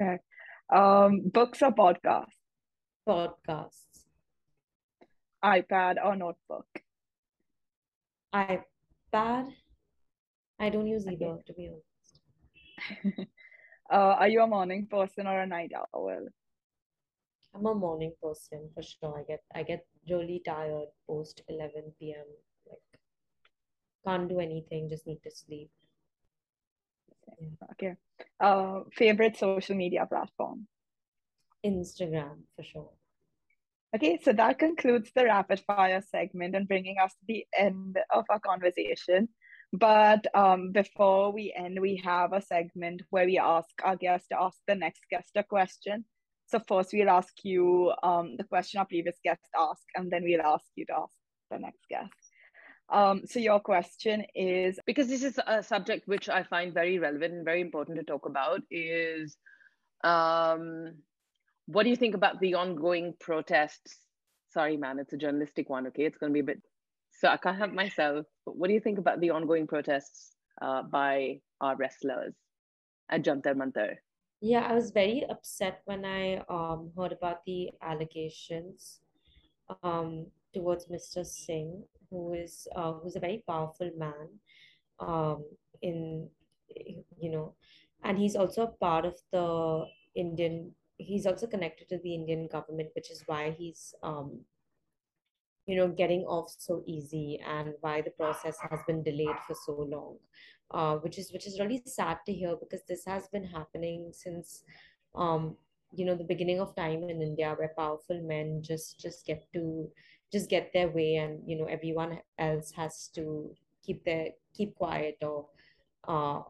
Okay. 0.02 0.18
Um, 0.70 1.30
books 1.30 1.62
or 1.62 1.72
podcasts? 1.72 2.40
podcasts, 3.08 4.04
iPad 5.44 5.96
or 6.04 6.16
notebook? 6.18 6.68
iPad. 8.34 9.54
I 10.60 10.70
don't 10.70 10.88
use 10.88 11.06
Okay. 11.08 11.16
either, 11.16 11.38
to 11.46 11.54
be 11.54 11.70
honest. 11.70 13.30
Uh, 13.94 14.16
are 14.18 14.28
you 14.28 14.42
a 14.42 14.48
morning 14.48 14.88
person 14.88 15.28
or 15.28 15.40
a 15.40 15.46
night 15.46 15.72
owl? 15.78 16.28
I'm 17.54 17.66
a 17.68 17.76
morning 17.76 18.14
person 18.20 18.68
for 18.74 18.82
sure. 18.82 19.20
I 19.20 19.24
get 19.24 19.44
I 19.54 19.62
get 19.62 19.86
really 20.10 20.42
tired 20.44 20.88
post 21.06 21.44
11 21.48 21.94
p.m. 22.00 22.26
Like 22.68 22.82
can't 24.04 24.28
do 24.28 24.40
anything, 24.40 24.90
just 24.90 25.06
need 25.06 25.22
to 25.24 25.30
sleep. 25.30 25.70
Okay. 27.74 27.94
Uh, 28.40 28.80
favorite 28.94 29.38
social 29.38 29.76
media 29.76 30.08
platform? 30.10 30.68
Instagram 31.64 32.42
for 32.56 32.64
sure. 32.64 32.90
Okay, 33.96 34.20
so 34.24 34.34
that 34.34 34.58
concludes 34.58 35.12
the 35.16 35.26
rapid 35.26 35.60
fire 35.68 36.02
segment 36.02 36.56
and 36.56 36.68
bringing 36.68 36.98
us 36.98 37.12
to 37.14 37.26
the 37.28 37.46
end 37.56 38.00
of 38.12 38.26
our 38.30 38.40
conversation. 38.40 39.30
But 39.74 40.28
um, 40.36 40.72
before 40.72 41.34
we 41.34 41.52
end, 41.58 41.80
we 41.82 42.00
have 42.06 42.32
a 42.32 42.42
segment 42.42 43.02
where 43.10 43.26
we 43.26 43.40
ask 43.40 43.70
our 43.84 43.96
guest 43.96 44.28
to 44.32 44.40
ask 44.40 44.58
the 44.68 44.76
next 44.76 45.02
guest 45.10 45.32
a 45.36 45.44
question. 45.44 46.06
So 46.46 46.60
first 46.68 46.92
we'll 46.94 47.10
ask 47.10 47.34
you 47.44 47.92
um, 48.04 48.36
the 48.38 48.44
question 48.44 48.80
our 48.80 48.86
previous 48.86 49.16
guest 49.24 49.42
asked, 49.60 49.88
and 49.96 50.12
then 50.12 50.24
we'll 50.24 50.42
ask 50.42 50.66
you 50.76 50.86
to 50.86 50.94
ask 50.94 51.14
the 51.50 51.58
next 51.58 51.82
guest. 51.90 52.12
Um, 52.90 53.24
so 53.26 53.40
your 53.40 53.60
question 53.60 54.24
is, 54.36 54.78
because 54.86 55.08
this 55.08 55.24
is 55.24 55.40
a 55.48 55.64
subject 55.64 56.08
which 56.08 56.30
I 56.30 56.44
find 56.44 56.74
very 56.74 57.00
relevant 57.00 57.34
and 57.34 57.46
very 57.46 57.62
important 57.62 57.98
to 57.98 58.04
talk 58.04 58.28
about 58.28 58.62
is 58.70 59.36
um, 60.04 60.94
what 61.66 61.84
do 61.84 61.90
you 61.90 61.96
think 61.96 62.14
about 62.14 62.40
the 62.40 62.54
ongoing 62.56 63.16
protests? 63.20 63.98
Sorry, 64.50 64.78
man, 64.78 65.00
it's 65.00 65.14
a 65.14 65.18
journalistic 65.18 65.70
one, 65.70 65.88
okay? 65.88 66.06
It's 66.06 66.18
going 66.18 66.32
to 66.32 66.34
be 66.34 66.42
a 66.42 66.44
bit, 66.44 66.62
so 67.24 67.30
I 67.30 67.38
can't 67.38 67.58
help 67.58 67.72
myself. 67.72 68.26
What 68.44 68.68
do 68.68 68.74
you 68.74 68.82
think 68.82 69.00
about 69.00 69.22
the 69.22 69.30
ongoing 69.30 69.66
protests 69.66 70.36
uh, 70.62 70.84
by 70.84 71.40
our 71.62 71.78
wrestlers 71.78 72.34
at 73.10 73.24
Jantar 73.24 73.56
Mantar? 73.56 73.96
Yeah, 74.42 74.68
I 74.68 74.74
was 74.74 74.92
very 74.92 75.24
upset 75.30 75.84
when 75.86 76.04
I 76.04 76.44
um 76.50 76.92
heard 76.98 77.14
about 77.14 77.46
the 77.46 77.72
allegations 77.82 79.00
um 79.84 80.28
towards 80.54 80.90
Mr. 80.92 81.24
Singh, 81.24 81.82
who 82.12 82.34
is 82.34 82.68
uh, 82.76 82.92
who's 82.92 83.16
a 83.16 83.24
very 83.24 83.42
powerful 83.48 83.90
man 83.98 84.28
um 85.00 85.46
in 85.82 86.28
you 87.18 87.32
know, 87.32 87.54
and 88.04 88.20
he's 88.20 88.36
also 88.36 88.64
a 88.64 88.76
part 88.84 89.06
of 89.06 89.16
the 89.32 89.86
Indian. 90.14 90.76
He's 90.98 91.26
also 91.26 91.48
connected 91.48 91.88
to 91.88 92.00
the 92.04 92.14
Indian 92.14 92.48
government, 92.52 92.90
which 92.96 93.10
is 93.10 93.24
why 93.28 93.56
he's 93.58 93.96
um 94.04 94.42
you 95.66 95.76
know 95.78 95.88
getting 95.88 96.22
off 96.24 96.54
so 96.58 96.84
easy 96.86 97.40
and 97.48 97.74
why 97.82 98.02
the 98.02 98.12
process 98.12 98.58
has 98.70 98.80
been 98.88 99.04
delayed 99.04 99.40
for 99.48 99.56
so 99.66 99.74
long 99.90 100.18
uh, 100.72 100.96
which 100.98 101.18
is 101.18 101.32
which 101.32 101.48
is 101.48 101.60
really 101.60 101.82
sad 101.86 102.18
to 102.26 102.34
hear 102.34 102.56
because 102.56 102.82
this 102.88 103.06
has 103.06 103.28
been 103.28 103.46
happening 103.46 104.12
since 104.12 104.64
um, 105.16 105.56
you 105.96 106.06
know 106.06 106.16
the 106.16 106.24
beginning 106.24 106.60
of 106.60 106.76
time 106.76 107.04
in 107.10 107.22
India 107.22 107.54
where 107.58 107.72
powerful 107.78 108.20
men 108.24 108.62
just 108.62 109.00
just 109.00 109.26
get 109.26 109.46
to 109.54 109.90
just 110.32 110.50
get 110.50 110.72
their 110.74 110.90
way 110.90 111.16
and 111.18 111.40
you 111.48 111.58
know 111.58 111.66
everyone 111.66 112.20
else 112.40 112.72
has 112.72 113.10
to 113.14 113.56
keep 113.86 114.04
their 114.04 114.30
keep 114.56 114.76
quiet 114.76 115.18
or 115.22 115.46
uh, 116.08 116.42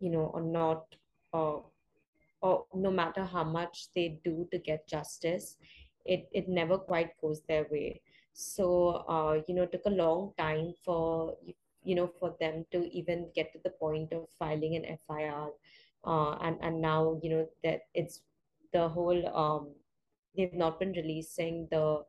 you 0.00 0.10
know 0.10 0.30
or 0.34 0.40
not 0.40 0.86
uh, 1.34 1.58
or 2.40 2.64
no 2.74 2.90
matter 2.90 3.24
how 3.24 3.44
much 3.44 3.88
they 3.94 4.18
do 4.24 4.48
to 4.50 4.58
get 4.58 4.86
justice 4.88 5.56
it 6.04 6.28
it 6.32 6.48
never 6.48 6.78
quite 6.78 7.10
goes 7.20 7.42
their 7.48 7.66
way 7.70 8.00
so 8.36 9.04
uh, 9.08 9.40
you 9.48 9.54
know 9.54 9.62
it 9.62 9.72
took 9.72 9.86
a 9.86 9.90
long 10.04 10.32
time 10.36 10.74
for 10.84 11.34
you 11.82 11.94
know 11.94 12.06
for 12.20 12.36
them 12.38 12.66
to 12.70 12.84
even 12.92 13.30
get 13.34 13.50
to 13.52 13.58
the 13.64 13.70
point 13.70 14.12
of 14.12 14.26
filing 14.38 14.76
an 14.76 14.84
FIR 14.84 15.48
uh, 16.04 16.32
and 16.42 16.58
and 16.60 16.80
now 16.82 17.18
you 17.22 17.30
know 17.30 17.48
that 17.64 17.80
it's 17.94 18.20
the 18.74 18.88
whole 18.88 19.26
um, 19.34 19.70
they've 20.36 20.52
not 20.52 20.78
been 20.78 20.92
releasing 20.92 21.66
the 21.70 22.02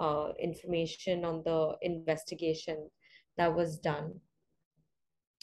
uh, 0.00 0.32
information 0.40 1.24
on 1.26 1.42
the 1.44 1.76
investigation 1.82 2.88
that 3.36 3.54
was 3.54 3.78
done. 3.78 4.20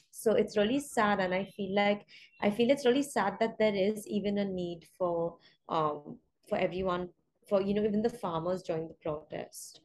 So 0.09 0.31
it's 0.31 0.57
really 0.57 0.79
sad 0.79 1.19
and 1.19 1.33
i 1.35 1.43
feel 1.43 1.75
like 1.75 2.05
i 2.41 2.49
feel 2.49 2.71
it's 2.71 2.85
really 2.85 3.03
sad 3.03 3.33
that 3.41 3.57
there 3.59 3.75
is 3.75 4.07
even 4.07 4.37
a 4.37 4.45
need 4.45 4.87
for 4.97 5.35
um 5.67 6.17
for 6.47 6.57
everyone 6.57 7.09
for 7.47 7.61
you 7.61 7.73
know 7.73 7.83
even 7.83 8.01
the 8.01 8.09
farmers 8.09 8.63
joined 8.63 8.89
the 8.89 8.95
protest 9.03 9.81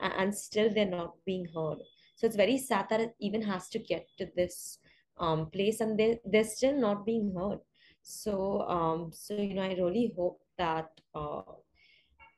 and, 0.00 0.34
still 0.34 0.72
they're 0.72 0.86
not 0.86 1.14
being 1.24 1.46
heard. 1.54 1.78
So 2.16 2.26
it's 2.26 2.36
very 2.36 2.58
sad 2.58 2.86
that 2.90 3.00
it 3.00 3.14
even 3.20 3.42
has 3.42 3.68
to 3.70 3.78
get 3.78 4.06
to 4.18 4.26
this 4.36 4.78
um 5.18 5.48
place 5.50 5.80
and 5.80 5.98
they 5.98 6.18
they're 6.24 6.44
still 6.44 6.76
not 6.76 7.06
being 7.06 7.32
heard. 7.36 7.58
So 8.02 8.62
um 8.62 9.10
so 9.12 9.34
you 9.34 9.54
know 9.54 9.62
i 9.62 9.74
really 9.74 10.12
hope 10.16 10.40
that 10.58 10.88
uh 11.14 11.42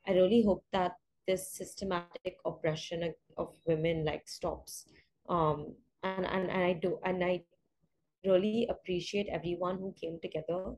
i 0.07 0.11
really 0.11 0.43
hope 0.43 0.63
that 0.71 0.93
this 1.27 1.51
systematic 1.51 2.37
oppression 2.45 3.03
of, 3.03 3.13
of 3.37 3.55
women 3.65 4.05
like 4.05 4.27
stops. 4.27 4.85
Um 5.29 5.75
and, 6.03 6.25
and 6.25 6.49
and 6.49 6.63
I 6.63 6.73
do 6.73 6.99
and 7.03 7.23
I 7.23 7.43
really 8.25 8.67
appreciate 8.69 9.27
everyone 9.31 9.77
who 9.77 9.93
came 9.99 10.19
together 10.21 10.75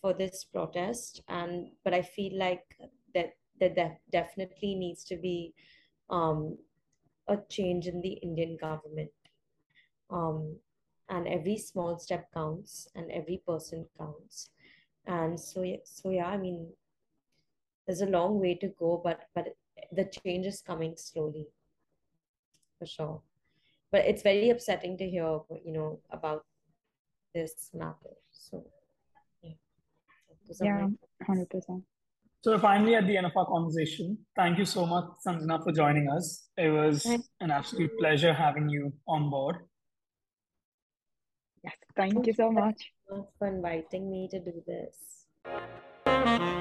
for 0.00 0.12
this 0.12 0.44
protest. 0.44 1.22
And 1.28 1.68
but 1.84 1.94
I 1.94 2.02
feel 2.02 2.38
like 2.38 2.64
that 3.14 3.32
that, 3.60 3.76
that 3.76 3.98
definitely 4.10 4.74
needs 4.74 5.04
to 5.04 5.16
be 5.16 5.54
um 6.10 6.58
a 7.28 7.38
change 7.48 7.86
in 7.86 8.00
the 8.00 8.14
Indian 8.28 8.56
government. 8.56 9.10
Um 10.10 10.56
and 11.08 11.26
every 11.26 11.58
small 11.58 11.98
step 11.98 12.28
counts 12.32 12.88
and 12.94 13.10
every 13.10 13.42
person 13.46 13.86
counts. 13.98 14.50
And 15.06 15.38
so 15.38 15.62
yeah, 15.62 15.82
so 15.84 16.10
yeah 16.10 16.26
I 16.26 16.36
mean 16.36 16.68
there's 17.86 18.02
a 18.02 18.06
long 18.06 18.38
way 18.40 18.54
to 18.54 18.68
go 18.78 19.00
but 19.02 19.20
but 19.34 19.48
the 19.92 20.04
change 20.04 20.46
is 20.46 20.60
coming 20.60 20.94
slowly 20.96 21.46
for 22.78 22.86
sure. 22.86 23.20
But 23.90 24.04
it's 24.06 24.22
very 24.22 24.50
upsetting 24.50 24.96
to 24.98 25.08
hear 25.08 25.40
you 25.64 25.72
know 25.72 26.00
about 26.10 26.44
this 27.34 27.70
matter. 27.74 28.14
So 28.32 28.64
yeah. 29.42 29.52
Yeah, 30.60 30.86
hundred 31.26 31.50
percent. 31.50 31.84
So 32.42 32.52
we're 32.52 32.58
finally 32.58 32.94
at 32.94 33.06
the 33.06 33.16
end 33.18 33.26
of 33.26 33.32
our 33.36 33.44
conversation. 33.44 34.16
Thank 34.34 34.58
you 34.58 34.64
so 34.64 34.86
much, 34.86 35.04
Sanjanaa, 35.26 35.62
for 35.62 35.72
joining 35.72 36.08
us. 36.08 36.48
It 36.56 36.70
was 36.70 37.04
an 37.04 37.50
absolute 37.50 37.98
pleasure 37.98 38.32
having 38.32 38.70
you 38.70 38.94
on 39.06 39.28
board. 39.28 39.56
Yes, 41.62 41.74
thank 41.94 42.26
you 42.26 42.32
so 42.32 42.50
much. 42.50 42.80
for 43.38 43.48
inviting 43.48 44.10
me 44.10 44.28
to 44.30 44.40
do 44.40 44.62
this. 44.66 46.56